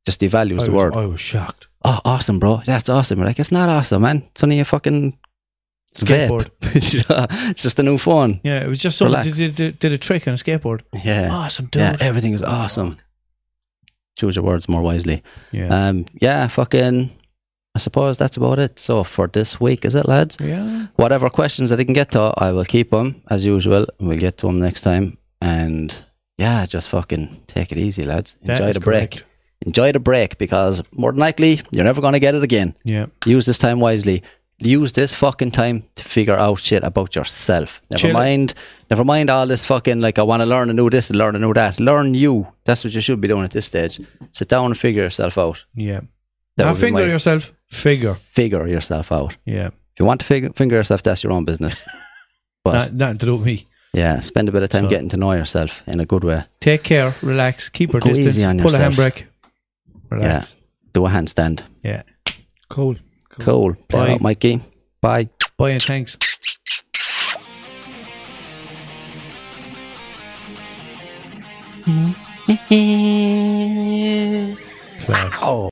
[0.06, 0.96] just devalues I the was, word.
[0.96, 1.68] I was shocked.
[1.84, 2.62] Oh, awesome, bro.
[2.66, 3.20] That's awesome.
[3.20, 4.24] You're like, it's not awesome, man.
[4.32, 5.18] It's only a fucking
[5.96, 6.50] Skateboard.
[6.62, 8.42] it's just a new phone.
[8.44, 10.82] Yeah, it was just someone did, did, did a trick on a skateboard.
[11.06, 11.80] Yeah, Awesome, dude.
[11.82, 11.96] yeah.
[12.02, 12.98] Everything is awesome.
[14.18, 15.24] Choose your words more wisely.
[15.52, 15.68] Yeah.
[15.88, 17.12] Um, yeah, fucking.
[17.76, 18.80] I suppose that's about it.
[18.80, 20.38] So for this week, is it, lads?
[20.40, 20.88] yeah.
[20.96, 23.86] Whatever questions I didn't get to, I will keep them as usual.
[24.00, 25.18] and We'll get to them next time.
[25.42, 25.94] And
[26.38, 28.38] yeah, just fucking take it easy, lads.
[28.44, 29.12] That Enjoy the break.
[29.12, 29.26] correct.
[29.66, 32.76] Enjoy the break because more than likely you're never going to get it again.
[32.84, 33.08] Yeah.
[33.26, 34.24] Use this time wisely.
[34.60, 37.82] Use this fucking time to figure out shit about yourself.
[37.90, 38.14] Never Chill.
[38.14, 38.54] mind.
[38.90, 41.36] Never mind all this fucking like I want to learn and do this and learn
[41.36, 41.78] and do that.
[41.80, 42.48] Learn you.
[42.64, 44.00] That's what you should be doing at this stage.
[44.32, 45.66] Sit down and figure yourself out.
[45.76, 46.02] Yeah.
[46.58, 47.52] That Now finger my- yourself.
[47.70, 48.16] Figure.
[48.32, 49.38] Figure yourself out.
[49.46, 49.68] Yeah.
[49.68, 51.86] If you want to figure, finger yourself, that's your own business.
[52.64, 53.68] But Not, nothing to do with me.
[53.94, 56.46] yeah, spend a bit of time So- getting to know yourself in a good way.
[56.62, 57.14] Take care.
[57.22, 57.70] Relax.
[57.70, 58.28] Keep your Go distance.
[58.38, 58.98] easy on pull yourself.
[58.98, 59.24] a handbrake.
[60.10, 60.56] Relax.
[60.56, 60.62] Yeah.
[60.94, 61.62] Do a handstand.
[61.84, 62.02] Yeah.
[62.70, 62.96] Cool.
[63.40, 63.76] Cool.
[63.88, 64.12] Play Bye.
[64.14, 64.62] out, Mikey.
[65.00, 65.30] Bye.
[65.58, 66.18] Bye and thanks.
[75.06, 75.40] Class.
[75.42, 75.70] Oh.